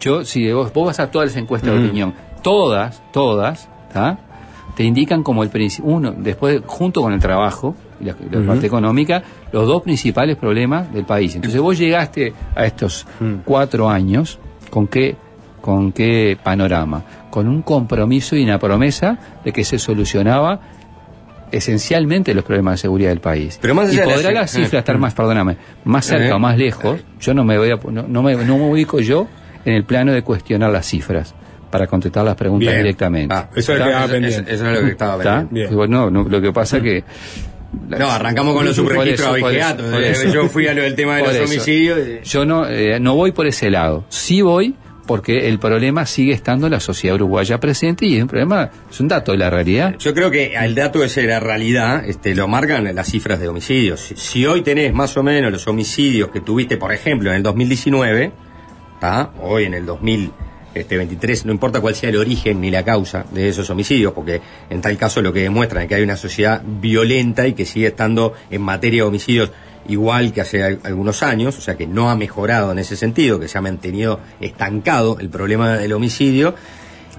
[0.00, 1.84] Yo, si vos, vos vas a todas las encuestas de Mm.
[1.84, 4.18] opinión, todas, todas, ¿tá?
[4.74, 8.14] te indican como el principio, uno, después, junto con el trabajo y la,
[8.46, 9.22] parte económica,
[9.52, 11.34] los dos principales problemas del país.
[11.36, 13.34] Entonces vos llegaste a estos Mm.
[13.44, 14.38] cuatro años,
[14.70, 15.16] ¿con qué,
[15.60, 17.02] con qué panorama?
[17.30, 20.60] Con un compromiso y una promesa de que se solucionaba
[21.52, 23.58] esencialmente los problemas de seguridad del país.
[23.60, 26.28] Pero más y allá de la podrá la, ce- cifra estar más, perdóname, más cerca
[26.28, 26.32] Eh.
[26.32, 29.26] o más lejos, yo no me voy a, no, no me, no me ubico yo
[29.64, 31.34] en el plano de cuestionar las cifras
[31.70, 32.78] para contestar las preguntas Bien.
[32.82, 33.34] directamente.
[33.34, 33.98] Ah, eso es lo que ¿Está?
[34.00, 34.54] quedaba pendiente.
[34.54, 35.54] Eso es lo que estaba pendiente.
[35.54, 35.68] Bien.
[35.74, 37.04] Pues no, no, lo que pasa que
[37.88, 39.86] No, arrancamos con los subregistros abigeatos.
[39.94, 40.30] Eh.
[40.32, 41.52] Yo fui a lo del tema de Por los eso.
[41.52, 41.98] homicidios.
[42.24, 44.04] Yo no, eh, no voy por ese lado.
[44.08, 44.74] Sí voy
[45.06, 49.00] porque el problema sigue estando en la sociedad uruguaya presente y es un problema, es
[49.00, 49.96] un dato de la realidad.
[49.98, 53.48] Yo creo que al dato ese de la realidad este, lo marcan las cifras de
[53.48, 54.00] homicidios.
[54.00, 57.42] Si, si hoy tenés más o menos los homicidios que tuviste, por ejemplo, en el
[57.42, 58.32] 2019,
[59.00, 59.32] ¿tá?
[59.40, 59.86] hoy en el
[60.74, 64.40] 2023, no importa cuál sea el origen ni la causa de esos homicidios, porque
[64.70, 67.88] en tal caso lo que demuestran es que hay una sociedad violenta y que sigue
[67.88, 69.50] estando en materia de homicidios
[69.88, 73.40] igual que hace al- algunos años, o sea que no ha mejorado en ese sentido,
[73.40, 76.54] que se ha mantenido estancado el problema del homicidio.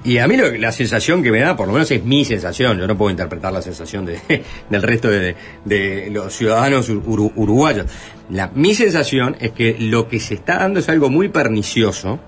[0.04, 2.80] Y a mí lo- la sensación que me da, por lo menos es mi sensación,
[2.80, 4.20] yo no puedo interpretar la sensación de-
[4.70, 7.88] del resto de, de los ciudadanos uru- uruguayos.
[8.30, 12.20] La, mi sensación es que lo que se está dando es algo muy pernicioso,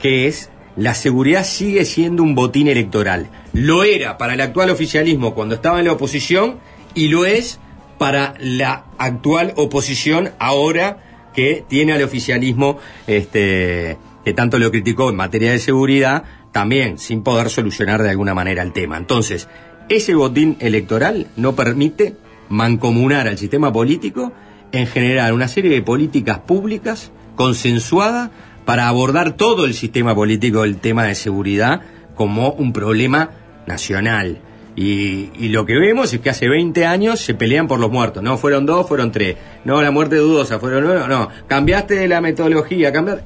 [0.00, 3.28] que es la seguridad sigue siendo un botín electoral.
[3.52, 6.60] Lo era para el actual oficialismo cuando estaba en la oposición
[6.94, 7.58] y lo es
[7.98, 12.78] para la actual oposición ahora que tiene al oficialismo
[13.08, 16.22] este, que tanto lo criticó en materia de seguridad,
[16.52, 18.96] también sin poder solucionar de alguna manera el tema.
[18.96, 19.48] Entonces,
[19.88, 22.14] ese botín electoral no permite
[22.50, 24.32] mancomunar al sistema político
[24.70, 28.30] en generar una serie de políticas públicas consensuadas
[28.68, 31.80] para abordar todo el sistema político el tema de seguridad
[32.14, 33.30] como un problema
[33.66, 34.40] nacional.
[34.76, 38.22] Y, y lo que vemos es que hace 20 años se pelean por los muertos.
[38.22, 39.36] No fueron dos, fueron tres.
[39.64, 41.00] No, la muerte dudosa, fueron nueve.
[41.08, 43.24] No, cambiaste la metodología, cambiaste.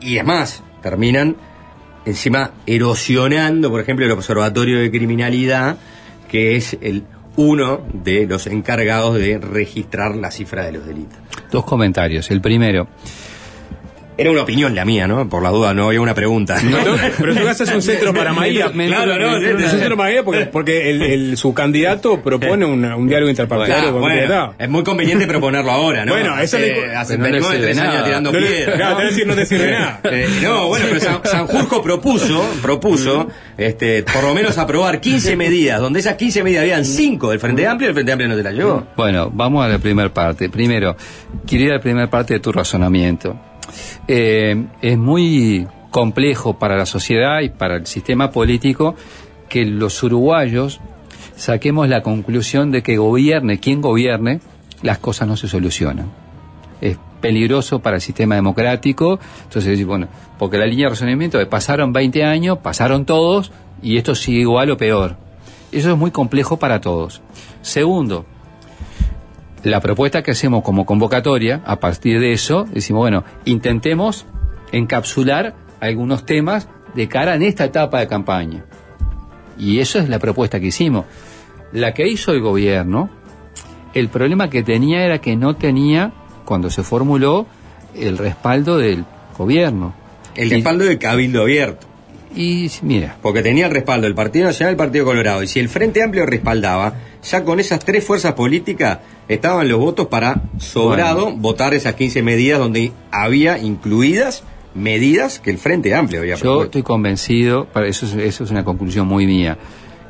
[0.00, 1.36] Y es más, terminan
[2.06, 5.76] encima erosionando, por ejemplo, el Observatorio de Criminalidad,
[6.26, 7.04] que es el
[7.36, 11.18] uno de los encargados de registrar la cifra de los delitos.
[11.50, 12.30] Dos comentarios.
[12.30, 12.88] El primero,
[14.16, 15.28] Era una opinión la mía, ¿no?
[15.28, 16.56] Por la duda, no había una pregunta.
[17.18, 18.52] Pero tu casa es un centro para me-
[18.86, 22.96] claro, no, es un centro para María porque, porque el, el- su candidato propone una-
[22.96, 26.12] un diálogo interpartidario Claro, con bueno, es muy conveniente proponerlo ahora, ¿no?
[26.12, 28.76] Bueno, eso hace, le- hace pero no le sirve tres años tirando No piedras.
[28.76, 30.00] claro, te decir, no te sirve nada.
[30.04, 33.28] Eh, no, bueno, pero San, Sanjurjo propuso, propuso,
[33.58, 37.66] este, por lo menos aprobar 15 medidas, donde esas 15 medidas habían 5 del Frente
[37.66, 38.86] Amplio y el Frente Amplio no te las llevó.
[38.96, 40.48] Bueno, vamos a la primera parte.
[40.50, 40.96] Primero,
[41.46, 43.36] quiero ir a la primera parte de tu razonamiento.
[44.08, 48.96] Eh, es muy complejo para la sociedad y para el sistema político
[49.48, 50.80] que los uruguayos
[51.36, 54.40] saquemos la conclusión de que gobierne quien gobierne,
[54.82, 56.10] las cosas no se solucionan.
[56.80, 59.18] Es peligroso para el sistema democrático.
[59.44, 60.08] Entonces, bueno,
[60.38, 64.70] porque la línea de razonamiento de pasaron 20 años, pasaron todos y esto sigue igual
[64.70, 65.16] o peor.
[65.72, 67.22] Eso es muy complejo para todos.
[67.62, 68.26] Segundo,
[69.64, 74.26] la propuesta que hacemos como convocatoria, a partir de eso, decimos, bueno, intentemos
[74.72, 78.64] encapsular algunos temas de cara en esta etapa de campaña.
[79.58, 81.06] Y eso es la propuesta que hicimos.
[81.72, 83.08] La que hizo el gobierno,
[83.94, 86.12] el problema que tenía era que no tenía,
[86.44, 87.46] cuando se formuló,
[87.94, 89.06] el respaldo del
[89.38, 89.94] gobierno.
[90.36, 91.86] El respaldo del Cabildo Abierto.
[92.36, 95.42] Y mira, Porque tenía el respaldo del Partido Nacional y el Partido Colorado.
[95.42, 98.98] Y si el Frente Amplio respaldaba, ya con esas tres fuerzas políticas
[99.28, 104.42] estaban los votos para sobrado votar esas 15 medidas donde había incluidas
[104.74, 106.64] medidas que el Frente Amplio había Yo propuesto.
[106.64, 109.56] estoy convencido, para eso, es- eso es una conclusión muy mía,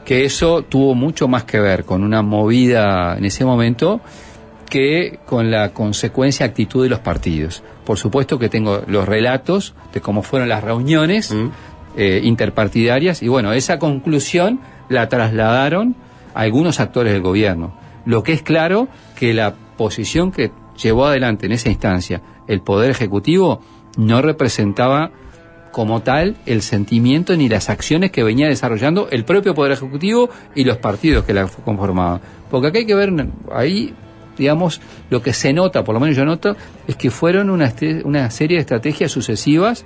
[0.07, 4.01] que eso tuvo mucho más que ver con una movida en ese momento
[4.71, 7.63] que con la consecuencia actitud de los partidos.
[7.85, 11.51] Por supuesto que tengo los relatos de cómo fueron las reuniones Mm.
[11.97, 15.95] Eh, interpartidarias y bueno, esa conclusión la trasladaron
[16.35, 17.75] a algunos actores del gobierno.
[18.05, 20.51] Lo que es claro que la posición que
[20.81, 23.61] llevó adelante en esa instancia el Poder Ejecutivo
[23.97, 25.13] no representaba
[25.73, 30.65] como tal el sentimiento ni las acciones que venía desarrollando el propio Poder Ejecutivo y
[30.65, 32.21] los partidos que la conformaban.
[32.51, 33.13] Porque acá hay que ver
[33.53, 33.93] ahí,
[34.39, 34.81] digamos,
[35.11, 36.57] lo que se nota, por lo menos yo noto,
[36.87, 37.73] es que fueron una,
[38.05, 39.85] una serie de estrategias sucesivas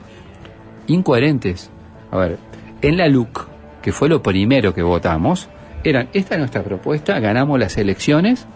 [0.89, 1.71] incoherentes.
[2.11, 2.39] A ver,
[2.83, 3.47] en la LUC,
[3.83, 5.49] que fue lo primero que votamos,
[5.85, 8.47] eran, esta es nuestra propuesta, ganamos las elecciones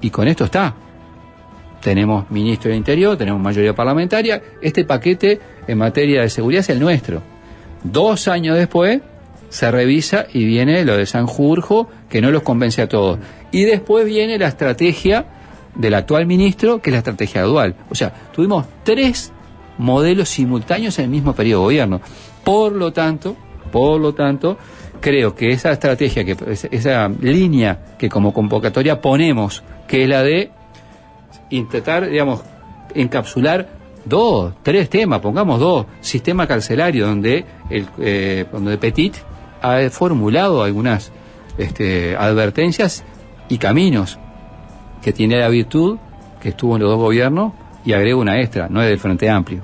[0.00, 0.74] y con esto está.
[1.80, 6.80] Tenemos ministro del Interior, tenemos mayoría parlamentaria, este paquete en materia de seguridad es el
[6.80, 7.22] nuestro.
[7.82, 9.00] Dos años después
[9.48, 13.18] se revisa y viene lo de Sanjurjo, que no los convence a todos.
[13.50, 15.26] Y después viene la estrategia
[15.74, 17.74] del actual ministro, que es la estrategia dual.
[17.90, 19.32] O sea, tuvimos tres
[19.78, 22.00] modelos simultáneos en el mismo periodo de gobierno.
[22.44, 23.36] Por lo tanto,
[23.70, 24.58] por lo tanto,
[25.00, 26.36] creo que esa estrategia, que
[26.70, 30.50] esa línea que como convocatoria ponemos, que es la de
[31.50, 32.42] intentar, digamos,
[32.94, 33.68] encapsular
[34.04, 38.44] dos, tres temas, pongamos dos, sistema carcelario donde eh,
[38.80, 39.16] Petit
[39.60, 41.12] ha formulado algunas
[41.58, 43.04] este, advertencias
[43.48, 44.18] y caminos
[45.02, 45.98] que tiene la virtud
[46.40, 47.52] que estuvo en los dos gobiernos
[47.84, 49.62] y agrego una extra, no es del Frente Amplio.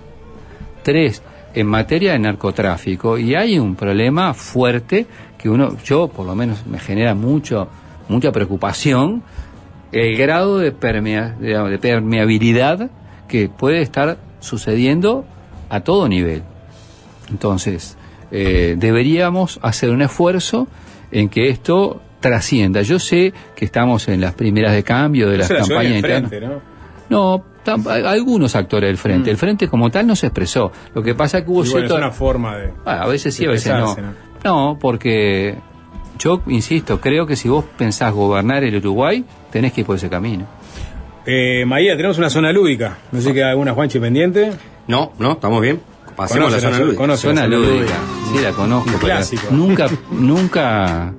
[0.83, 1.23] Tres,
[1.61, 5.07] en materia de narcotráfico y hay un problema fuerte
[5.37, 7.69] que uno, yo por lo menos me genera mucho,
[8.09, 9.23] mucha preocupación
[9.93, 12.91] el grado de, permea- de permeabilidad
[13.27, 15.25] que puede estar sucediendo
[15.71, 16.43] a todo nivel.
[17.31, 17.97] Entonces,
[18.31, 20.67] eh, deberíamos hacer un esfuerzo
[21.11, 22.83] en que esto trascienda.
[22.83, 26.31] Yo sé que estamos en las primeras de cambio de las campañas internas.
[26.49, 26.61] ¿no?
[27.39, 29.31] No, tam- algunos actores del frente.
[29.31, 30.73] El frente como tal no se expresó.
[30.95, 31.97] Lo que pasa es que hubo bueno, es cierto...
[31.97, 32.73] una forma de.
[32.85, 33.97] Ah, a veces sí, a veces no.
[34.45, 35.57] No, porque
[36.19, 40.09] yo insisto, creo que si vos pensás gobernar el Uruguay, tenés que ir por ese
[40.09, 40.47] camino.
[41.27, 42.99] Eh, Maía, tenemos una zona lúdica.
[43.13, 44.53] No sé si queda alguna Juanchi pendiente.
[44.87, 45.81] No, no, estamos bien.
[46.17, 47.17] Pasemos a la zona lúdica.
[47.17, 47.95] Zona lúdica,
[48.33, 48.99] sí la conozco.
[48.99, 49.43] Clásico.
[49.51, 51.13] Nunca, nunca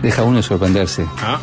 [0.00, 1.04] deja uno de sorprenderse.
[1.20, 1.38] Ah.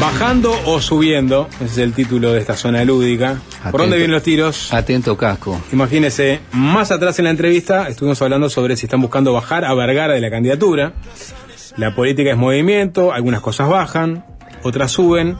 [0.00, 3.40] Bajando o subiendo, ese es el título de esta zona lúdica.
[3.70, 4.72] ¿Por dónde vienen los tiros?
[4.72, 5.60] Atento casco.
[5.72, 10.14] Imagínese, más atrás en la entrevista estuvimos hablando sobre si están buscando bajar a Vergara
[10.14, 10.92] de la candidatura.
[11.76, 14.24] La política es movimiento, algunas cosas bajan,
[14.62, 15.36] otras suben,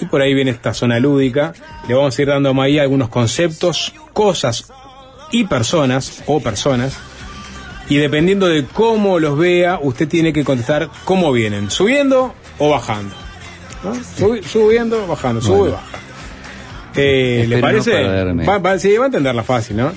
[0.00, 1.54] y por ahí viene esta zona lúdica.
[1.88, 4.72] Le vamos a ir dando a Maía algunos conceptos, cosas
[5.30, 6.98] y personas, o personas,
[7.88, 13.25] y dependiendo de cómo los vea, usted tiene que contestar cómo vienen, subiendo o bajando.
[13.94, 15.74] Subiendo, bajando, sube, Bueno.
[15.74, 15.98] baja.
[16.94, 17.92] Eh, ¿Le no parece?
[18.48, 19.92] Va, va- sí, va a entenderla fácil, ¿no?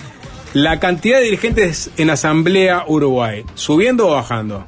[0.54, 4.66] La cantidad de dirigentes en Asamblea Uruguay, ¿subiendo o bajando?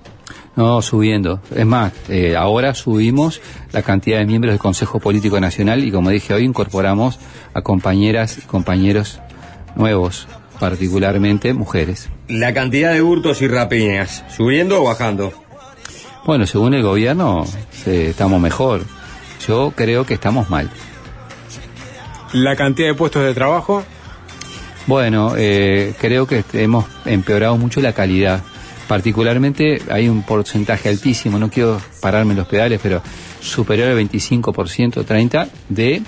[0.55, 1.41] No, subiendo.
[1.55, 3.41] Es más, eh, ahora subimos
[3.71, 7.19] la cantidad de miembros del Consejo Político Nacional y como dije hoy incorporamos
[7.53, 9.19] a compañeras y compañeros
[9.75, 10.27] nuevos,
[10.59, 12.09] particularmente mujeres.
[12.27, 15.33] La cantidad de hurtos y rapiñas, ¿subiendo o bajando?
[16.25, 17.43] Bueno, según el gobierno
[17.87, 18.83] eh, estamos mejor.
[19.47, 20.69] Yo creo que estamos mal.
[22.33, 23.83] La cantidad de puestos de trabajo,
[24.87, 28.41] Bueno, eh, creo que hemos empeorado mucho la calidad.
[28.87, 33.01] Particularmente hay un porcentaje altísimo, no quiero pararme en los pedales, pero
[33.39, 36.01] superior al 25%, 30% de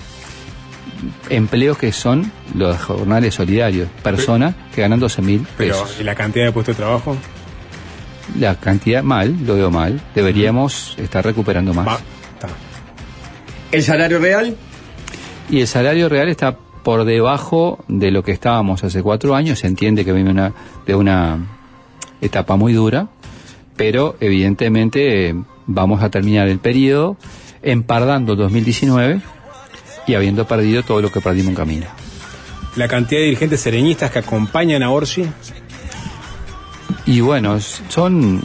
[1.30, 3.88] empleos que son los jornales solidarios.
[4.02, 6.00] Personas que ganan 12 mil pero pesos.
[6.00, 7.16] ¿y la cantidad de puestos de trabajo?
[8.38, 10.00] La cantidad mal, lo veo mal.
[10.14, 11.86] Deberíamos estar recuperando más.
[11.86, 12.00] Va.
[13.74, 14.56] ¿El salario real?
[15.50, 19.58] Y el salario real está por debajo de lo que estábamos hace cuatro años.
[19.58, 20.52] Se entiende que viene una,
[20.86, 21.38] de una
[22.20, 23.08] etapa muy dura,
[23.76, 25.34] pero evidentemente eh,
[25.66, 27.16] vamos a terminar el periodo
[27.62, 29.20] empardando 2019
[30.06, 31.86] y habiendo perdido todo lo que perdimos en camino.
[32.76, 35.24] La cantidad de dirigentes sereñistas que acompañan a Orsi,
[37.06, 38.40] Y bueno, son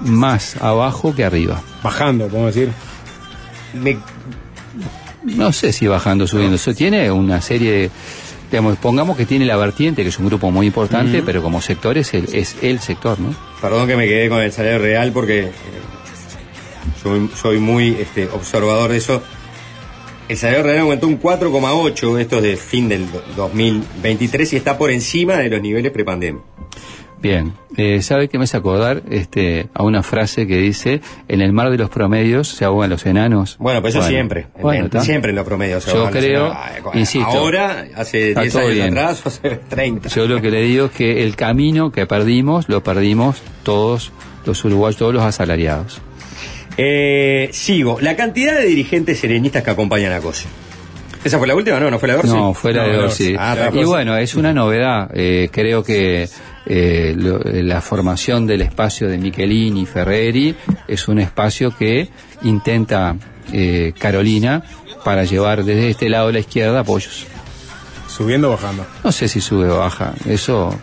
[0.00, 1.60] más abajo que arriba.
[1.82, 2.72] bajando, podemos decir.
[3.74, 3.98] Me-
[5.24, 6.56] No sé si bajando, subiendo.
[6.56, 7.90] Eso tiene una serie de.
[8.50, 11.98] Digamos, pongamos que tiene la vertiente, que es un grupo muy importante, pero como sector
[11.98, 13.34] es el, es el sector, ¿no?
[13.60, 15.50] Perdón que me quedé con el salario real porque eh,
[17.02, 19.22] soy, soy muy este, observador de eso.
[20.28, 24.78] El salario real aumentó un 4,8, esto es de fin del do- 2023 y está
[24.78, 26.42] por encima de los niveles prepandemia.
[27.20, 31.52] Bien, eh, ¿sabe qué me hace acordar este, a una frase que dice, en el
[31.52, 33.56] mar de los promedios se ahogan los enanos?
[33.58, 34.40] Bueno, pues eso Bueno, siempre.
[34.54, 35.82] en- bueno, en- siempre en los promedios.
[35.82, 36.54] se Yo creo,
[36.94, 38.88] insisto, Ahora, hace está 10 todo años bien.
[38.96, 40.08] atrás, o hace 30.
[40.10, 44.12] Yo lo que le digo es que el camino que perdimos, lo perdimos todos
[44.46, 46.00] los uruguayos, todos los asalariados.
[46.76, 47.98] Eh, sigo.
[48.00, 50.46] La cantidad de dirigentes serenistas que acompañan a Cosi.
[51.24, 51.80] ¿Esa fue la última?
[51.80, 52.32] No, no fue la de Orsi.
[52.32, 53.34] No, fuera No, de Orsi.
[53.36, 55.10] ah, y bueno, es una novedad.
[55.12, 56.28] Eh, creo que
[56.68, 60.54] eh, lo- la formación del espacio de Michelini y Ferreri
[60.86, 62.08] es un espacio que
[62.42, 63.16] intenta
[63.52, 64.62] eh, Carolina
[65.04, 67.26] para llevar desde este lado de la izquierda apoyos.
[68.08, 68.84] Subiendo o bajando.
[69.04, 70.78] No sé si sube o baja, eso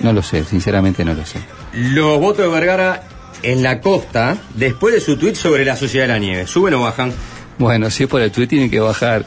[0.00, 1.38] no lo sé, sinceramente no lo sé.
[1.74, 3.02] Los votos de Vergara
[3.42, 6.82] en la costa, después de su tuit sobre la sociedad de la nieve, ¿suben o
[6.82, 7.12] bajan?
[7.58, 9.24] Bueno, si es por el tuit tienen que bajar.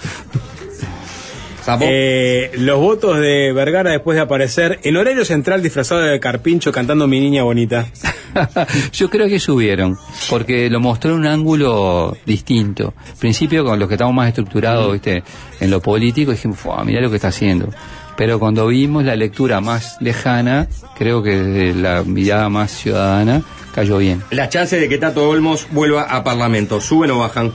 [1.82, 7.08] Eh, los votos de Vergara después de aparecer en horario central disfrazado de carpincho cantando
[7.08, 7.88] Mi Niña Bonita.
[8.94, 9.98] Yo creo que subieron,
[10.30, 12.94] porque lo mostró en un ángulo distinto.
[13.08, 15.24] Al principio, con los que estamos más estructurados ¿viste?
[15.60, 17.70] en lo político, dijimos, "Fua, mirá lo que está haciendo.
[18.18, 20.68] Pero cuando vimos la lectura más lejana,
[20.98, 23.42] creo que desde la mirada más ciudadana,
[23.74, 24.22] cayó bien.
[24.32, 27.52] Las chances de que Tato Olmos vuelva a Parlamento, ¿suben o bajan?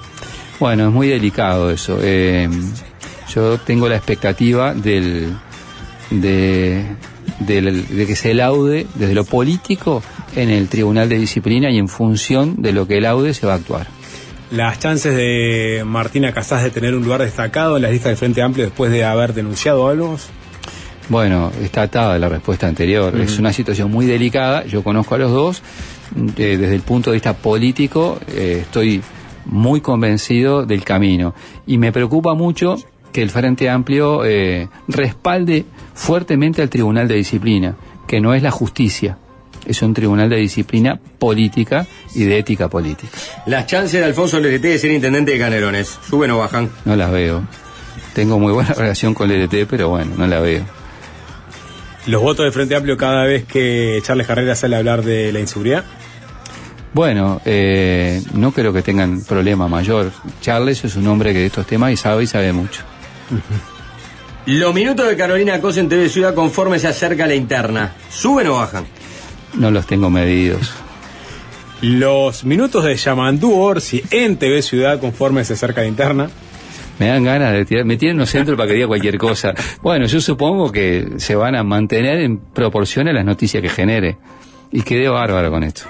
[0.58, 1.98] Bueno, es muy delicado eso.
[2.02, 2.46] Eh,
[3.34, 5.32] yo tengo la expectativa del,
[6.10, 6.84] de,
[7.40, 10.02] del- de que se laude desde lo político
[10.36, 13.56] en el Tribunal de Disciplina y en función de lo que laude se va a
[13.56, 13.86] actuar.
[14.50, 18.42] Las chances de Martina Casás de tener un lugar destacado en las listas del Frente
[18.42, 20.16] Amplio después de haber denunciado algo.
[21.08, 23.16] Bueno, está atada la respuesta anterior.
[23.20, 24.64] Es una situación muy delicada.
[24.66, 25.62] Yo conozco a los dos.
[26.36, 29.00] Eh, desde el punto de vista político, eh, estoy
[29.46, 31.34] muy convencido del camino.
[31.66, 32.76] Y me preocupa mucho
[33.12, 35.64] que el Frente Amplio eh, respalde
[35.94, 37.76] fuertemente al Tribunal de Disciplina,
[38.06, 39.18] que no es la justicia.
[39.66, 43.16] es un tribunal de disciplina política y de ética política.
[43.46, 46.70] Las chances de Alfonso LRT de ser intendente de Canelones, ¿suben o bajan?
[46.84, 47.42] No las veo.
[48.14, 50.64] Tengo muy buena relación con el LT, pero bueno, no la veo.
[52.06, 55.40] Los votos del Frente Amplio cada vez que Charles Carrera sale a hablar de la
[55.40, 55.84] inseguridad.
[56.92, 60.10] Bueno, eh, no creo que tengan problema mayor.
[60.40, 62.82] Charles es un hombre que de estos temas y sabe y sabe mucho.
[64.46, 68.54] Los minutos de Carolina Cosa en TV Ciudad conforme se acerca la interna, ¿suben o
[68.54, 68.86] bajan?
[69.54, 70.72] No los tengo medidos.
[71.82, 76.30] Los minutos de Yamandú Orsi en TV Ciudad conforme se acerca la interna.
[76.98, 79.54] Me dan ganas de tirar, me tienen los centros para que diga cualquier cosa.
[79.80, 84.18] Bueno, yo supongo que se van a mantener en proporción a las noticias que genere.
[84.70, 85.82] Y quedé bárbaro con esto.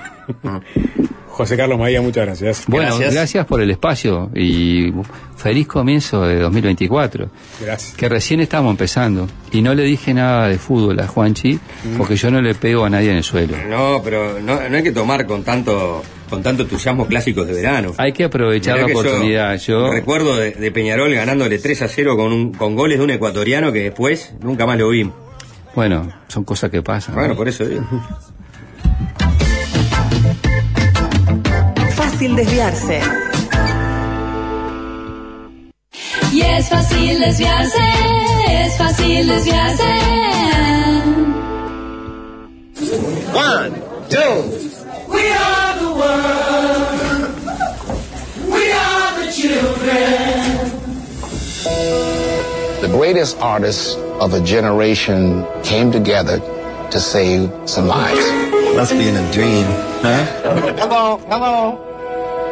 [1.41, 2.65] José Carlos Maía, muchas gracias.
[2.69, 3.47] Bueno, gracias.
[3.47, 4.93] por el espacio y
[5.37, 7.31] feliz comienzo de 2024.
[7.62, 7.97] Gracias.
[7.97, 9.27] Que recién estamos empezando.
[9.53, 11.59] Y no le dije nada de fútbol a Juanchi,
[11.97, 13.57] porque yo no le pego a nadie en el suelo.
[13.69, 17.93] No, pero no, no hay que tomar con tanto con tanto entusiasmo clásicos de verano.
[17.97, 19.57] Hay que aprovechar Mirá la que oportunidad.
[19.59, 23.11] Yo, Recuerdo de, de Peñarol ganándole 3 a 0 con, un- con goles de un
[23.11, 25.11] ecuatoriano que después nunca más lo vi.
[25.75, 27.15] bueno, son cosas que pasan.
[27.17, 27.83] Bueno, por eso digo.
[32.20, 33.01] Fácil desviarse.
[36.30, 37.78] Y es fácil desviarse,
[38.47, 39.84] es fácil desviarse.
[43.32, 43.72] One,
[44.10, 44.42] two.
[45.09, 47.32] We are the world.
[48.52, 50.70] We are the children.
[52.82, 56.38] The greatest artists of a generation came together
[56.90, 58.30] to save some lives.
[58.76, 59.64] Must be in a dream,
[60.02, 60.26] huh?
[60.76, 61.90] Hello, hello.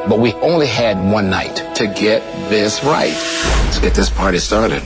[0.07, 3.17] But we only had one night to get this right.
[3.65, 4.83] Let's get this party started.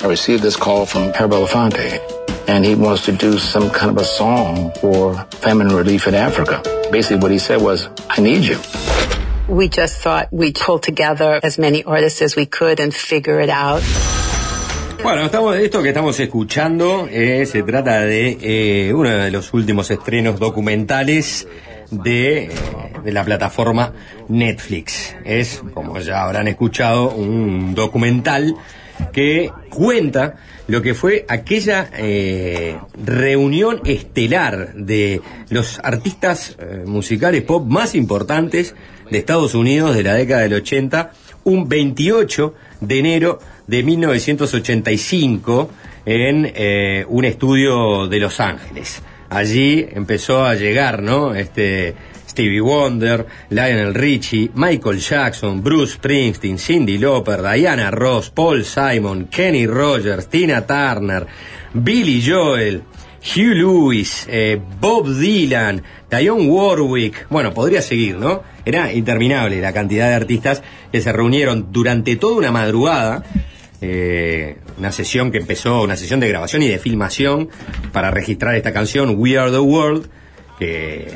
[0.00, 2.00] I received this call from Herb Belafonte,
[2.48, 6.62] and he wants to do some kind of a song for famine relief in Africa.
[6.90, 8.58] Basically, what he said was, I need you.
[9.48, 13.50] We just thought we'd pull together as many artists as we could and figure it
[13.50, 13.82] out.
[15.02, 18.36] Bueno, estamos, esto que estamos escuchando eh, se trata de
[18.88, 21.46] eh, uno de los últimos estrenos documentales
[21.90, 22.50] de,
[23.04, 23.92] la plataforma
[24.28, 25.16] Netflix.
[25.24, 28.56] Es, como ya habrán escuchado, un documental
[29.12, 30.36] que cuenta
[30.66, 38.74] lo que fue aquella eh, reunión estelar de los artistas eh, musicales pop más importantes
[39.10, 41.12] de Estados Unidos de la década del 80,
[41.44, 45.70] un 28 de enero de 1985
[46.04, 49.02] en eh, un estudio de Los Ángeles.
[49.30, 51.34] Allí empezó a llegar, ¿no?
[51.34, 51.94] Este
[52.28, 59.66] Stevie Wonder, Lionel Richie, Michael Jackson, Bruce Springsteen, Cindy Lauper, Diana Ross, Paul Simon, Kenny
[59.66, 61.26] Rogers, Tina Turner,
[61.74, 62.84] Billy Joel,
[63.20, 68.42] Hugh Lewis, eh, Bob Dylan, Dionne Warwick, bueno, podría seguir, ¿no?
[68.64, 73.24] Era interminable la cantidad de artistas que se reunieron durante toda una madrugada,
[73.80, 77.48] eh, una sesión que empezó, una sesión de grabación y de filmación
[77.92, 80.06] para registrar esta canción, We Are the World,
[80.58, 81.08] que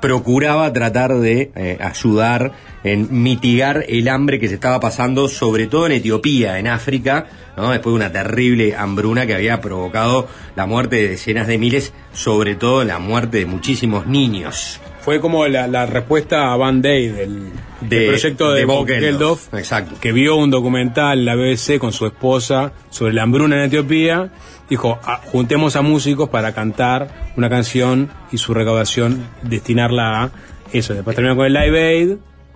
[0.00, 2.52] procuraba tratar de eh, ayudar
[2.84, 7.26] en mitigar el hambre que se estaba pasando, sobre todo en Etiopía, en África,
[7.56, 7.70] ¿no?
[7.70, 12.54] después de una terrible hambruna que había provocado la muerte de decenas de miles, sobre
[12.54, 14.78] todo la muerte de muchísimos niños.
[15.04, 17.50] Fue como la, la respuesta a Band Aid del,
[17.82, 19.52] del De- proyecto de, de Bob Geldof.
[19.54, 19.96] Exacto.
[20.00, 24.30] que vio un documental en la BBC con su esposa sobre la hambruna en Etiopía.
[24.70, 30.30] Dijo, "Ah, juntemos a músicos para cantar una canción y su recaudación destinarla a
[30.72, 30.94] eso.
[30.94, 32.08] Después terminó con el Live Aid,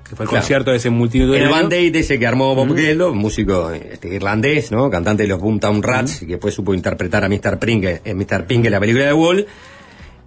[0.09, 0.41] que fue el Claro.
[0.41, 1.45] concierto de ese multitudinario.
[1.49, 4.89] El Band Aid ese que armó Bob Geldof, músico este, irlandés, ¿no?
[4.89, 7.59] Cantante de los Boomtown Rats, y que después supo interpretar a Mr.
[7.59, 8.47] Pink en Mr.
[8.47, 9.47] Pink en la película de Wall.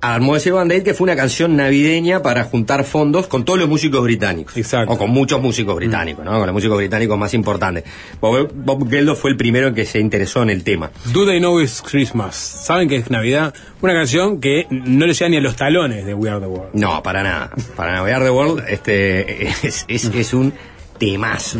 [0.03, 3.69] Armó ese Band Aid que fue una canción navideña para juntar fondos con todos los
[3.69, 4.55] músicos británicos.
[4.91, 6.31] O con muchos músicos británicos, ¿no?
[6.31, 7.83] Con los músicos británicos más importantes.
[8.19, 10.89] Bob, Bob Geldof fue el primero en que se interesó en el tema.
[11.13, 12.35] Do They Know It's Christmas.
[12.35, 13.53] ¿Saben que es Navidad?
[13.81, 16.69] Una canción que no le llega ni a los talones de We Are the World.
[16.73, 17.51] No, para nada.
[17.75, 18.03] Para nada.
[18.03, 20.51] We Are the World este, es, es- es un
[20.97, 21.59] temazo.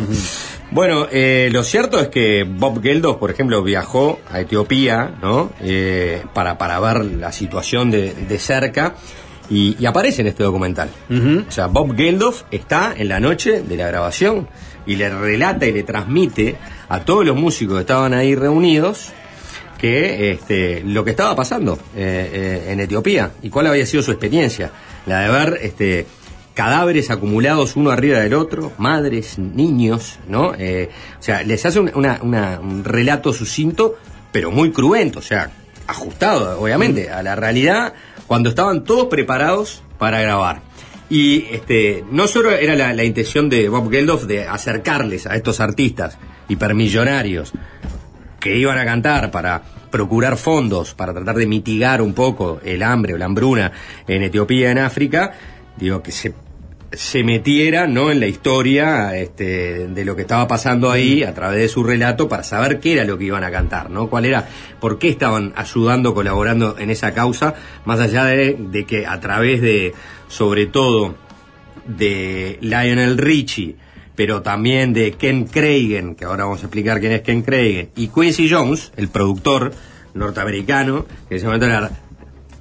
[0.72, 5.52] Bueno, eh, lo cierto es que Bob Geldof, por ejemplo, viajó a Etiopía, ¿no?
[5.60, 8.94] Eh, para, para ver la situación de, de cerca
[9.50, 10.88] y, y aparece en este documental.
[11.46, 14.48] O sea, Bob Geldof está en la noche de la grabación
[14.86, 16.56] y le relata y le transmite
[16.88, 19.12] a todos los músicos que estaban ahí reunidos
[19.76, 24.12] que este, lo que estaba pasando eh, eh, en Etiopía y cuál había sido su
[24.12, 24.70] experiencia.
[25.06, 26.06] La de ver este,
[26.54, 30.52] cadáveres acumulados uno arriba del otro, madres, niños, ¿no?
[30.58, 32.20] Eh, o sea, les hace un, una-
[32.60, 33.96] un relato sucinto,
[34.32, 35.18] pero muy cruento.
[35.20, 35.50] O sea,
[35.86, 37.94] ajustado, obviamente, a la realidad,
[38.26, 40.60] cuando estaban todos preparados para grabar.
[41.10, 45.60] Y este, no solo era la, la intención de Bob Geldof de acercarles a estos
[45.60, 46.16] artistas
[46.48, 47.52] hipermillonarios
[48.40, 53.12] que iban a cantar para procurar fondos, para tratar de mitigar un poco el hambre
[53.14, 53.72] o la hambruna
[54.08, 55.34] en Etiopía, en África,
[55.76, 56.32] digo, que se,
[56.92, 58.10] se metiera ¿no?
[58.10, 62.28] en la historia este, de lo que estaba pasando ahí a través de su relato
[62.28, 64.08] para saber qué era lo que iban a cantar, ¿no?
[64.08, 64.48] Cuál era,
[64.80, 67.54] por qué estaban ayudando, colaborando en esa causa,
[67.84, 69.94] más allá de, de que a través de,
[70.28, 71.14] sobre todo,
[71.86, 73.76] de Lionel Richie,
[74.14, 78.08] pero también de Ken Cragen, que ahora vamos a explicar quién es Ken Cragen, y
[78.08, 79.72] Quincy Jones, el productor
[80.14, 81.90] norteamericano, que en ese momento era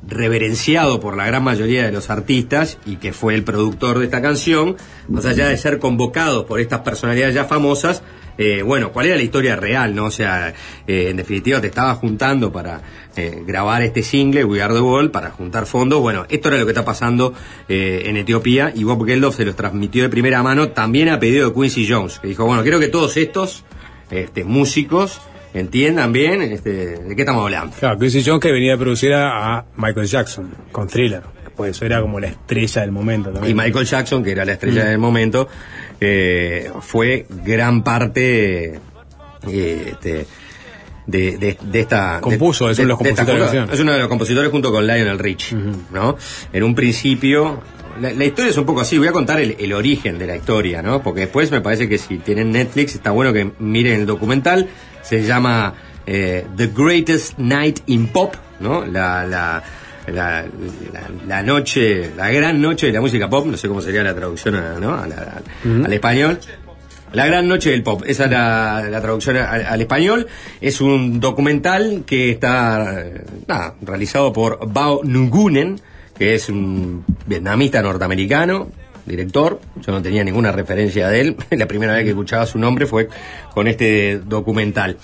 [0.08, 4.22] reverenciado por la gran mayoría de los artistas y que fue el productor de esta
[4.22, 8.02] canción, más allá de ser convocados por estas personalidades ya famosas,
[8.38, 9.94] eh, bueno, ¿cuál era la historia real?
[9.94, 10.54] no O sea,
[10.88, 12.82] eh, en definitiva te estaba juntando para
[13.16, 16.00] eh, grabar este single, We Are the World, para juntar fondos.
[16.00, 17.34] Bueno, esto era lo que está pasando
[17.68, 21.54] en Etiopía y Bob Geldof se los transmitió de primera mano también a pedido de
[21.54, 23.64] Quincy Jones, que dijo, bueno, quiero que todos estos
[24.10, 25.22] este, músicos
[25.54, 27.76] entiendan bien este, de qué estamos hablando.
[27.80, 31.22] Claro, Quincy Jones que venía a producir a, Michael Jackson con Thriller.
[31.56, 33.52] Pues eso era como la estrella del momento también.
[33.52, 34.88] Y Michael Jackson, que era la estrella Mm.
[34.88, 35.48] del momento,
[36.00, 38.80] eh, fue gran parte
[39.48, 40.26] eh, este,
[41.08, 42.20] de, de- de esta...
[42.22, 43.74] Compuso, de, es uno de los esta compositores.
[43.74, 45.54] Es uno de los compositores junto con Lionel Rich,
[45.92, 46.16] ¿no?
[46.54, 47.62] En un principio...
[48.00, 50.38] La, la historia es un poco así, voy a contar el, el origen de la
[50.38, 51.04] historia, ¿no?
[51.04, 54.70] Porque después me parece que si tienen Netflix está bueno que miren el documental,
[55.02, 55.74] se llama
[56.06, 58.86] eh, The Greatest Night in Pop, ¿no?
[58.86, 59.64] La, la,
[60.08, 64.56] la, noche, la gran noche de la música pop, no sé cómo sería la traducción
[64.56, 64.94] a- ¿no?
[64.96, 65.86] a la- Ujú.
[65.86, 66.40] al español.
[67.14, 70.28] La gran noche del pop, esa es la, la traducción al, al español.
[70.62, 73.04] Es un documental que está
[73.48, 75.80] nada, realizado por Bao Nguyen,
[76.18, 78.70] que es un vietnamita norteamericano,
[79.06, 79.60] director.
[79.86, 81.36] Yo no tenía ninguna referencia de él.
[81.52, 83.08] La primera vez que escuchaba su nombre fue
[83.54, 84.98] con este documental.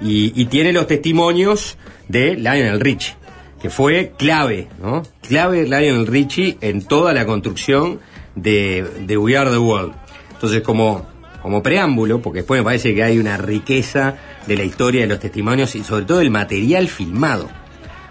[0.00, 1.76] Y, tiene los testimonios
[2.08, 3.14] de Lionel Richie,
[3.60, 5.02] que fue clave, ¿no?
[5.20, 8.00] Clave Lionel Richie en toda la construcción
[8.34, 9.92] de, We Are the World.
[10.32, 11.06] Entonces, como,
[11.42, 14.16] como preámbulo, porque después me parece que hay una riqueza
[14.46, 17.50] de la historia de los testimonios y sobre todo el material filmado.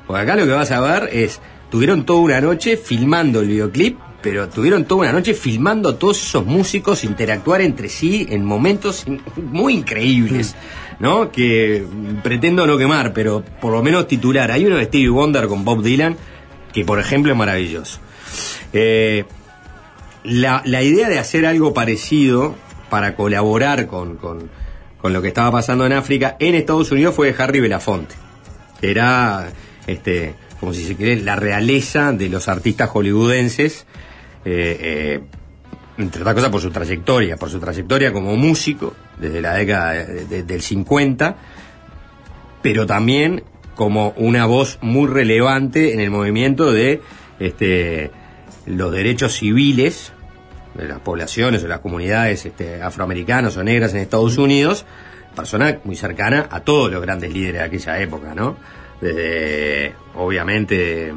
[0.06, 1.42] Porque acá lo que vas a ver es,
[1.72, 6.22] tuvieron toda una noche filmando el videoclip, pero tuvieron toda una noche filmando a todos
[6.22, 9.06] esos músicos interactuar entre sí en momentos
[9.38, 10.56] muy increíbles,
[11.00, 11.32] ¿no?
[11.32, 11.86] Que
[12.24, 14.52] pretendo no quemar, pero por lo menos titular.
[14.52, 16.18] Hay uno de Stevie Wonder con Bob Dylan,
[16.74, 18.00] que por ejemplo es maravilloso.
[18.74, 19.26] Eh,
[20.24, 22.56] la, la idea de hacer algo parecido
[22.90, 24.50] para colaborar con, con,
[25.02, 28.16] con lo que estaba pasando en África en Estados Unidos fue de Harry Belafonte.
[28.82, 29.50] Era,
[29.88, 33.86] este, como si se quiere, la realeza de los artistas hollywoodenses,
[34.46, 35.20] eh, eh,
[35.98, 40.26] entre otras cosas por su trayectoria, por su trayectoria como músico desde la década de-
[40.26, 41.36] de- del 50,
[42.62, 43.44] pero también
[43.76, 47.02] como una voz muy relevante en el movimiento de
[47.40, 48.12] este,
[48.66, 50.12] los derechos civiles
[50.76, 54.86] de las poblaciones o las comunidades este, afroamericanas o negras en Estados Unidos,
[55.36, 58.58] persona muy cercana a todos los grandes líderes de aquella época, ¿no?
[59.02, 61.14] Desde, obviamente,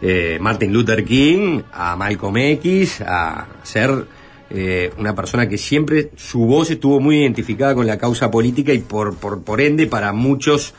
[0.00, 4.06] eh, Martin Luther King a Malcolm X, a ser
[4.50, 8.78] eh, una persona que siempre su voz estuvo muy identificada con la causa política y
[8.78, 10.74] por, por, por ende para muchos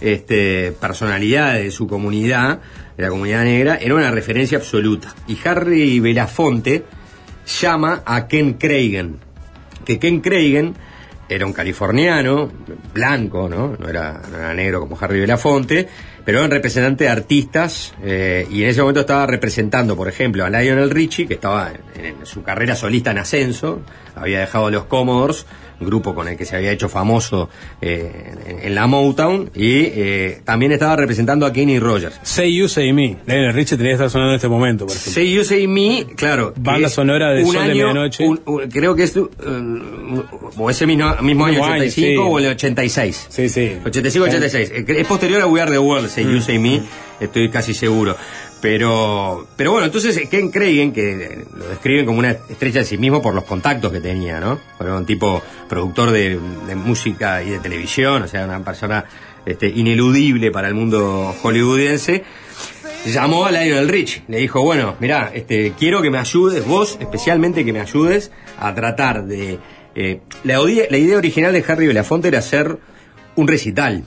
[0.00, 2.60] este, personalidades de su comunidad,
[2.96, 5.14] de la comunidad negra, era una referencia absoluta.
[5.28, 6.84] Y Harry Belafonte
[7.60, 9.16] llama a Ken Cragen,
[9.84, 10.74] que Ken Cragen
[11.28, 12.50] era un californiano,
[12.92, 13.76] blanco, ¿no?
[13.78, 15.88] No era, no era negro como Harry Belafonte,
[16.24, 20.44] pero era un representante de artistas eh, y en ese momento estaba representando, por ejemplo,
[20.44, 23.82] a Lionel Richie, que estaba en su carrera solista en ascenso,
[24.16, 25.46] había dejado los Commodores,
[25.80, 27.48] grupo con el que se había hecho famoso
[27.80, 32.18] eh, en, en la Motown, y eh, también estaba representando a Kenny Rogers.
[32.22, 33.16] Say You, Say Me.
[33.26, 35.12] Lionel Richie tenía que estar sonando en este momento, por ejemplo.
[35.14, 36.52] Say You Say Me, claro.
[36.56, 38.26] Banda sonora de un Sol de año, Medianoche.
[38.26, 39.30] un- un- creo que es uh,
[40.58, 42.28] o ese mismo, mismo año, Mismo año, 85 sí.
[42.30, 43.26] o el 86.
[43.30, 43.72] Sí, sí.
[43.84, 44.70] 85-86.
[44.72, 46.30] Eh, Es posterior a We Are the World, Say Mm.
[46.34, 46.82] You Say Me,
[47.20, 48.16] estoy casi seguro.
[48.60, 52.84] Pero, pero bueno, entonces eh, Ken Cragen, que eh, lo describen como una estrella de
[52.84, 54.60] sí mismo por los contactos que tenía, ¿no?
[54.78, 56.38] Era un tipo productor de,
[56.74, 59.04] música y de televisión, o sea, una persona
[59.46, 62.22] este, ineludible para el mundo hollywoodense.
[63.06, 67.64] Llamó a Lionel Rich, le dijo, bueno, mirá, este, quiero que me ayudes, vos especialmente
[67.64, 69.58] que me ayudes a tratar de...
[69.94, 72.78] eh, la idea original de Harry Belafonte era hacer
[73.36, 74.04] un recital.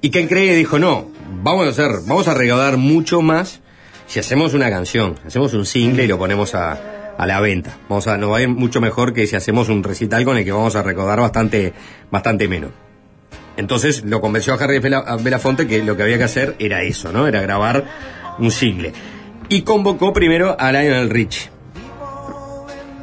[0.00, 3.60] Y Ken Craig dijo, no, vamos a hacer, vamos a recaudar mucho más
[4.06, 6.78] si hacemos una canción, hacemos un single y lo ponemos a,
[7.18, 7.76] la venta.
[7.88, 10.44] Vamos a, nos va a ir mucho mejor que si hacemos un recital con el
[10.44, 11.72] que vamos a recaudar bastante,
[12.10, 12.72] bastante menos.
[13.56, 17.12] Entonces lo convenció a Harry Bela- Belafonte que lo que había que hacer era eso,
[17.12, 17.26] ¿no?
[17.26, 17.84] Era grabar
[18.38, 18.92] un single.
[19.48, 21.50] Y convocó primero a Lionel Richie.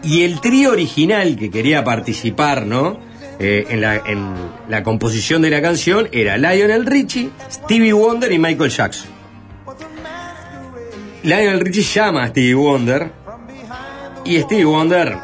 [0.03, 2.99] Y el trío original que quería participar, ¿no?
[3.39, 4.33] Eh, en, la, en
[4.67, 9.09] la composición de la canción era Lionel Richie, Stevie Wonder y Michael Jackson.
[11.23, 13.11] Lionel Richie llama a Stevie Wonder
[14.25, 15.17] y Stevie Wonder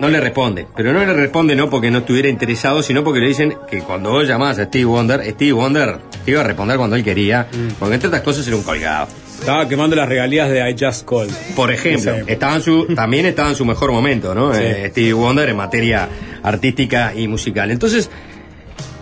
[0.00, 0.66] no le responde.
[0.74, 4.10] Pero no le responde no porque no estuviera interesado, sino porque le dicen que cuando
[4.10, 7.46] vos llamás a Stevie Wonder, Stevie Wonder te iba a responder cuando él quería,
[7.78, 9.08] porque entre otras cosas era un colgado.
[9.38, 11.28] Estaba quemando las regalías de I Just Call.
[11.56, 14.52] Por ejemplo, estaba en su, también estaba en su mejor momento, ¿no?
[14.54, 14.60] Sí.
[14.62, 16.08] Eh, Stevie Wonder en materia
[16.42, 17.70] artística y musical.
[17.70, 18.10] Entonces,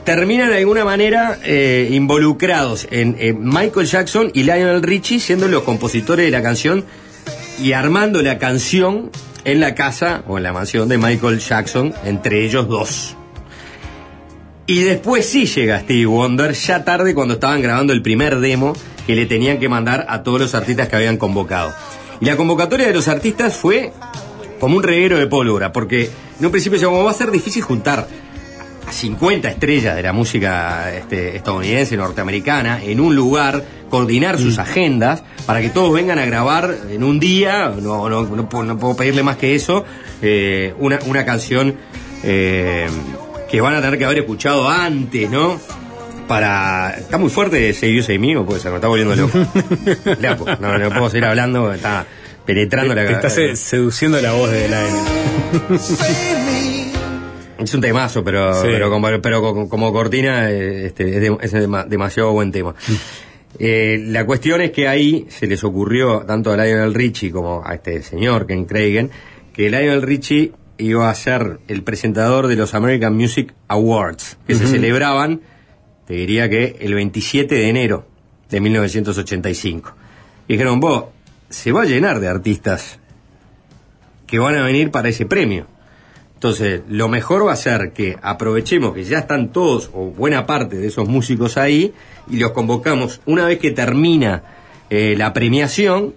[0.04, 5.62] terminan de alguna manera eh, involucrados en, en Michael Jackson y Lionel Richie siendo los
[5.62, 6.84] compositores de la canción
[7.62, 9.10] y armando la canción
[9.44, 13.16] en la casa o en la mansión de Michael Jackson, entre ellos dos.
[14.66, 18.74] Y después sí llega Stevie Wonder, ya tarde cuando estaban grabando el primer demo
[19.06, 21.72] que le tenían que mandar a todos los artistas que habían convocado.
[22.20, 23.92] Y la convocatoria de los artistas fue
[24.58, 27.62] como un reguero de pólvora, porque en un principio se como va a ser difícil
[27.62, 28.08] juntar
[28.86, 35.22] a 50 estrellas de la música este, estadounidense, norteamericana, en un lugar, coordinar sus agendas
[35.46, 38.96] para que todos vengan a grabar en un día, no, no, no puedo, no puedo
[38.96, 39.84] pedirle más que eso,
[40.22, 41.76] eh, una, una canción
[42.22, 42.88] eh,
[43.50, 45.58] que van a tener que haber escuchado antes, ¿no?
[46.26, 46.94] Para.
[46.98, 49.38] Está muy fuerte Say You Say Me, o puede ser, me está volviendo loco.
[50.20, 52.06] Loco, no, no puedo seguir hablando, está
[52.48, 55.78] penetrando la Te está se- seduciendo la voz de Lionel.
[57.58, 58.68] Es un temazo, pero, Sí.
[58.70, 62.74] pero, como, pero como, como cortina eh, este, es, de- es dema- demasiado buen tema.
[63.58, 67.74] Eh, la cuestión es que ahí se les ocurrió tanto a Lionel Richie como a
[67.74, 69.10] este señor Ken Cragen
[69.52, 74.66] que Lionel Richie iba a ser el presentador de los American Music Awards que se
[74.68, 75.40] celebraban,
[76.06, 78.06] te diría que el 27 de enero
[78.48, 79.94] de 1985.
[80.46, 81.06] Y dijeron, vos,
[81.48, 82.98] se va a llenar de artistas
[84.26, 85.66] que van a venir para ese premio.
[86.34, 90.76] Entonces, lo mejor va a ser que aprovechemos que ya están todos o buena parte
[90.76, 91.92] de esos músicos ahí
[92.30, 94.42] y los convocamos una vez que termina
[94.90, 96.14] eh, la premiación,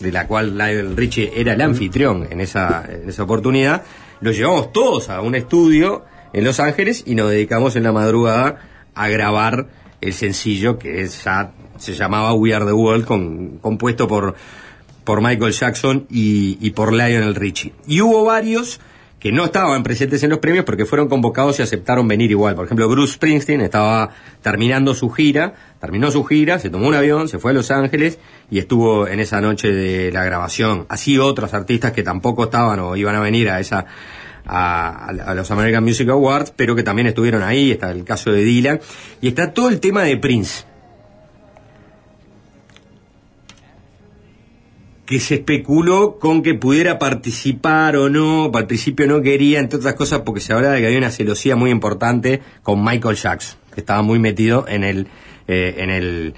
[0.00, 3.82] de la cual Lionel Richie era el anfitrión en esa, en esa oportunidad,
[4.20, 8.58] los llevamos todos a un estudio en Los Ángeles y nos dedicamos en la madrugada
[8.94, 9.68] a grabar
[10.00, 11.22] el sencillo que es
[11.76, 14.34] se llamaba We Are the World, con- compuesto por,
[15.10, 17.72] por Michael Jackson y, por Lionel Richie.
[17.84, 18.78] Y hubo varios
[19.18, 22.54] que no estaban presentes en los premios porque fueron convocados y aceptaron venir igual.
[22.54, 24.10] Por ejemplo, Bruce Springsteen estaba
[24.40, 28.20] terminando su gira, terminó su gira, se tomó un avión, se fue a Los Ángeles
[28.52, 30.86] y estuvo en esa noche de la grabación.
[30.88, 33.86] Así otros artistas que tampoco estaban o iban a venir a esa
[34.46, 38.80] a los American Music Awards, pero que también estuvieron ahí, está el caso de Dylan,
[39.20, 40.69] y está todo el tema de Prince.
[45.10, 49.94] Que se especuló con que pudiera participar o no, al principio no quería, entre otras
[49.94, 53.80] cosas porque se hablaba de que había una celosía muy importante con Michael Jackson, que
[53.80, 55.08] estaba muy metido en el,
[55.48, 56.34] eh, en el,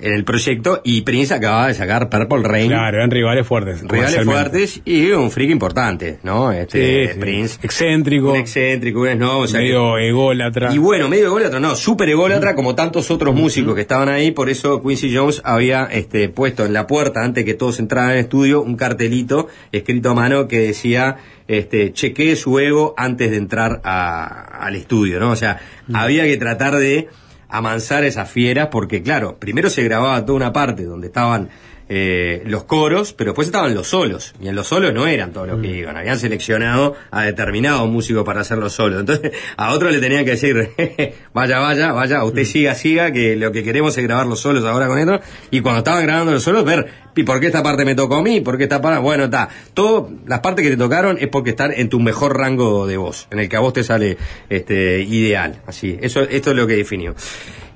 [0.00, 2.68] en el proyecto, y Prince acababa de sacar Purple Rain.
[2.68, 3.82] Claro, eran rivales fuertes.
[3.82, 6.52] Rivales fuertes y un freak importante, ¿no?
[6.52, 7.18] Este, Sí, sí.
[7.18, 7.58] Prince.
[7.64, 8.30] Excéntrico.
[8.30, 10.72] Un excéntrico, un no, o sea que- medio ególatra.
[10.72, 14.48] y bueno, medio ególatra, no, súper ególatra como tantos otros músicos que estaban ahí, por
[14.50, 18.62] eso Quincy Jones había este, puesto en la puerta, antes que todos entraran al estudio,
[18.62, 21.16] un cartelito escrito a mano que decía,
[21.48, 25.30] este, chequee su ego antes de entrar a- al estudio, ¿no?
[25.32, 25.58] O sea,
[25.92, 27.08] había que tratar de
[27.48, 31.48] amansar esas fieras, porque claro, primero se grababa toda una parte donde estaban
[31.88, 34.34] eh, los coros, pero después estaban los solos.
[34.40, 35.96] Y en los solos no eran todos los que iban.
[35.96, 39.00] Habían seleccionado a determinados músicos para hacer los solos.
[39.00, 40.70] Entonces, a otro le tenían que decir,
[41.32, 44.86] vaya, vaya, vaya, usted siga, siga, que lo que queremos es grabar los solos ahora
[44.86, 45.20] con esto.
[45.50, 48.22] Y cuando estaban grabando los solos, ver, ¿y por qué esta parte me tocó a
[48.22, 48.40] mí?
[48.40, 49.00] ¿Por qué esta parte?
[49.00, 49.48] Bueno, está.
[49.72, 53.28] Todo, las partes que te tocaron es porque están en tu mejor rango de voz,
[53.30, 54.18] en el que a vos te sale
[54.50, 55.62] este ideal.
[55.66, 57.14] Así, eso, esto es lo que definió.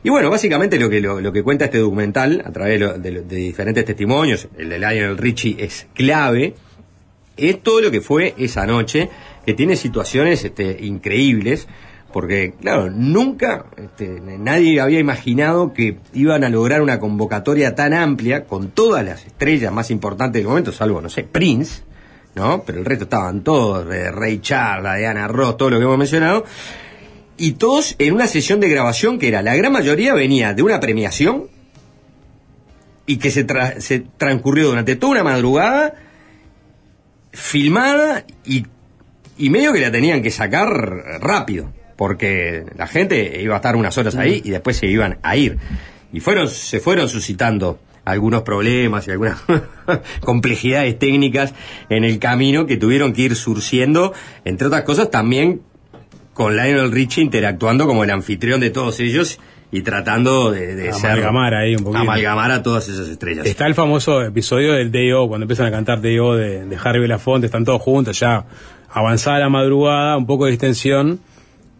[0.04, 4.48] Y bueno, básicamente lo que, lo, que cuenta este documental, a través de, diferentes testimonios,
[4.58, 6.54] el de Lionel Richie es clave,
[7.36, 9.08] es todo lo que fue esa noche,
[9.46, 11.68] que tiene situaciones este, increíbles,
[12.12, 18.44] porque, claro, nunca este, nadie había imaginado que iban a lograr una convocatoria tan amplia,
[18.44, 21.82] con todas las estrellas más importantes del momento, salvo, no sé, Prince,
[22.34, 22.64] ¿no?
[22.64, 25.98] Pero el resto estaban todos, de Ray Charles, de Ana Ross, todo lo que hemos
[25.98, 26.44] mencionado,
[27.42, 30.78] y todos en una sesión de grabación que era, la gran mayoría venía de una
[30.78, 31.48] premiación
[33.04, 35.94] y que se, tra- se transcurrió durante toda una madrugada,
[37.32, 38.64] filmada y,
[39.38, 40.68] y medio que la tenían que sacar
[41.20, 45.36] rápido, porque la gente iba a estar unas horas ahí y después se iban a
[45.36, 45.58] ir.
[46.12, 49.40] Y fueron, se fueron suscitando algunos problemas y algunas
[50.20, 51.54] complejidades técnicas
[51.88, 54.12] en el camino que tuvieron que ir surciendo,
[54.44, 55.62] entre otras cosas también
[56.34, 59.38] con Lionel Richie interactuando como el anfitrión de todos ellos
[59.70, 62.00] y tratando de, de ser- Amalgamar ahí un poquito.
[62.02, 63.46] amalgamar a todas esas estrellas.
[63.46, 65.28] Está el famoso episodio del D.O.
[65.28, 66.34] cuando empiezan a cantar D.O.
[66.36, 68.44] de, de Harvey Belafonte, están todos juntos, ya
[68.90, 71.20] avanzada la madrugada, un poco de distensión.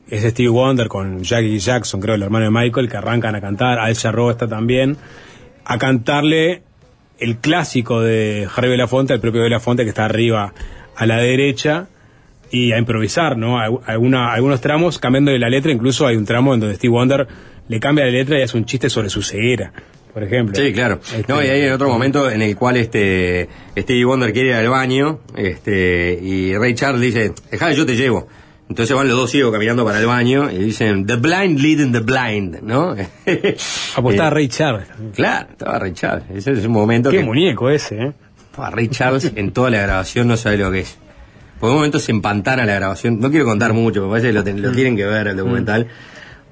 [0.08, 3.78] Es Steve Wonder con Jackie Jackson, creo, el hermano de Michael, que arrancan a cantar.
[3.78, 4.96] Al Jarreau está también.
[5.64, 6.62] A cantarle
[7.18, 10.52] el clásico de Harvey Belafonte, el propio Belafonte que está arriba
[10.96, 11.86] a la derecha.
[12.52, 13.56] Y a improvisar, ¿no?
[13.58, 16.92] Algu- Alguna, algunos tramos cambiando de la letra, incluso hay un tramo en donde Steve
[16.92, 17.26] Wonder
[17.66, 19.72] le cambia la letra y hace un chiste sobre su ceguera,
[20.12, 20.54] por ejemplo.
[20.54, 21.00] Sí, claro.
[21.16, 24.68] Este, No, y hay otro momento en el cual este Stevie Wonder quiere ir al
[24.68, 28.28] baño, este, y Ray Charles dice, dejá, yo te llevo.
[28.68, 32.00] Entonces van los dos ciegos caminando para el baño y dicen, the blind leading the
[32.00, 32.94] blind, ¿no?
[33.96, 34.88] Apostaba Eh, Ray Charles.
[35.14, 36.24] Claro, estaba Ray Charles.
[36.34, 37.24] Ese es un momento Qué que...
[37.24, 38.12] muñeco ese, ¿eh?
[38.56, 40.98] Ray Charles en toda la grabación no sabe lo que es.
[41.62, 43.20] Por un momento se empantana la grabación.
[43.20, 45.86] No quiero contar mucho, me parece que lo, ten- lo tienen que ver el documental.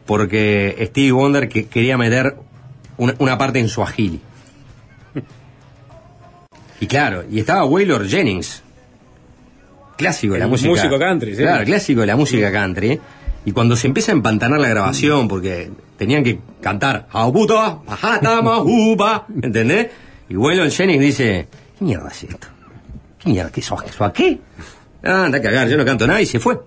[0.06, 2.36] Porque Stevie Wonder que quería meter
[2.96, 4.20] una, una parte en su agili.
[6.78, 8.62] Y claro, y estaba Waylor Jennings.
[9.96, 10.70] Clásico de la El música.
[10.70, 11.42] músico country, sí.
[11.42, 13.00] Claro, clásico de la música country.
[13.44, 17.08] Y cuando se empieza a empantanar la grabación, porque tenían que cantar
[19.42, 19.88] ¿entendés?
[20.28, 21.48] Y Waylon Jennings dice,
[21.80, 22.46] ¿qué mierda es esto?
[23.18, 23.50] ¿Qué mierda?
[23.50, 23.80] ¿Qué sos?
[23.90, 24.38] ¿Sos a qué?
[25.02, 26.58] Ah, anda a cagar, yo no canto nada y se fue.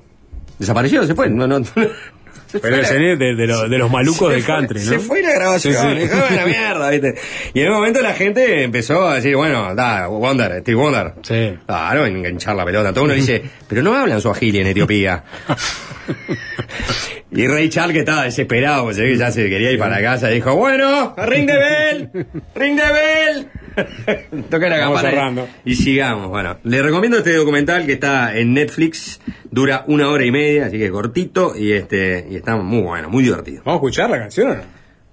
[0.60, 1.30] Desapareció, se fue.
[1.30, 1.64] No, no,
[2.48, 4.86] se Pero el señor de, de lo- de los malucos del country, ¿no?
[4.86, 6.00] Se fue la grabación, Sí, sí.
[6.02, 7.16] dijo, "Ah, la mierda, ¿viste?
[7.54, 11.14] Y en un momento la gente empezó a decir, bueno, da, Wonder, Steve Wonder.
[11.24, 11.58] Sí.
[11.66, 12.94] Claro, enganchar la pelota.
[12.94, 14.30] Todo uno dice, pero no hablan su
[14.62, 15.24] en Etiopía.
[17.34, 20.02] y Ray Charles, que estaba desesperado, pues, se ve que ya se quería ir para
[20.02, 23.48] casa, dijo, bueno, ring de bell, ring de bell.
[24.50, 26.30] Toca la Vamos campana y- sigamos.
[26.30, 29.20] Bueno, le recomiendo este documental que está en Netflix,
[29.50, 33.24] dura una hora y media, así que cortito y este y está muy bueno, muy
[33.24, 33.64] divertido.
[33.66, 34.62] ¿Vamos a escuchar la canción o no?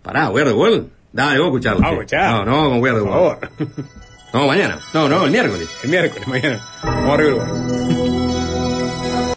[0.02, 0.88] Pará, We Are the World.
[1.12, 1.80] Dale, vamos a escucharlo.
[1.80, 2.14] Vamos a sí.
[2.16, 2.46] escuchar.
[2.46, 3.38] No, no, con Por favor.
[4.32, 4.78] No, mañana.
[4.94, 5.68] No, no, el miércoles.
[5.82, 6.60] El miércoles, mañana.
[6.84, 7.99] Vamos lugar.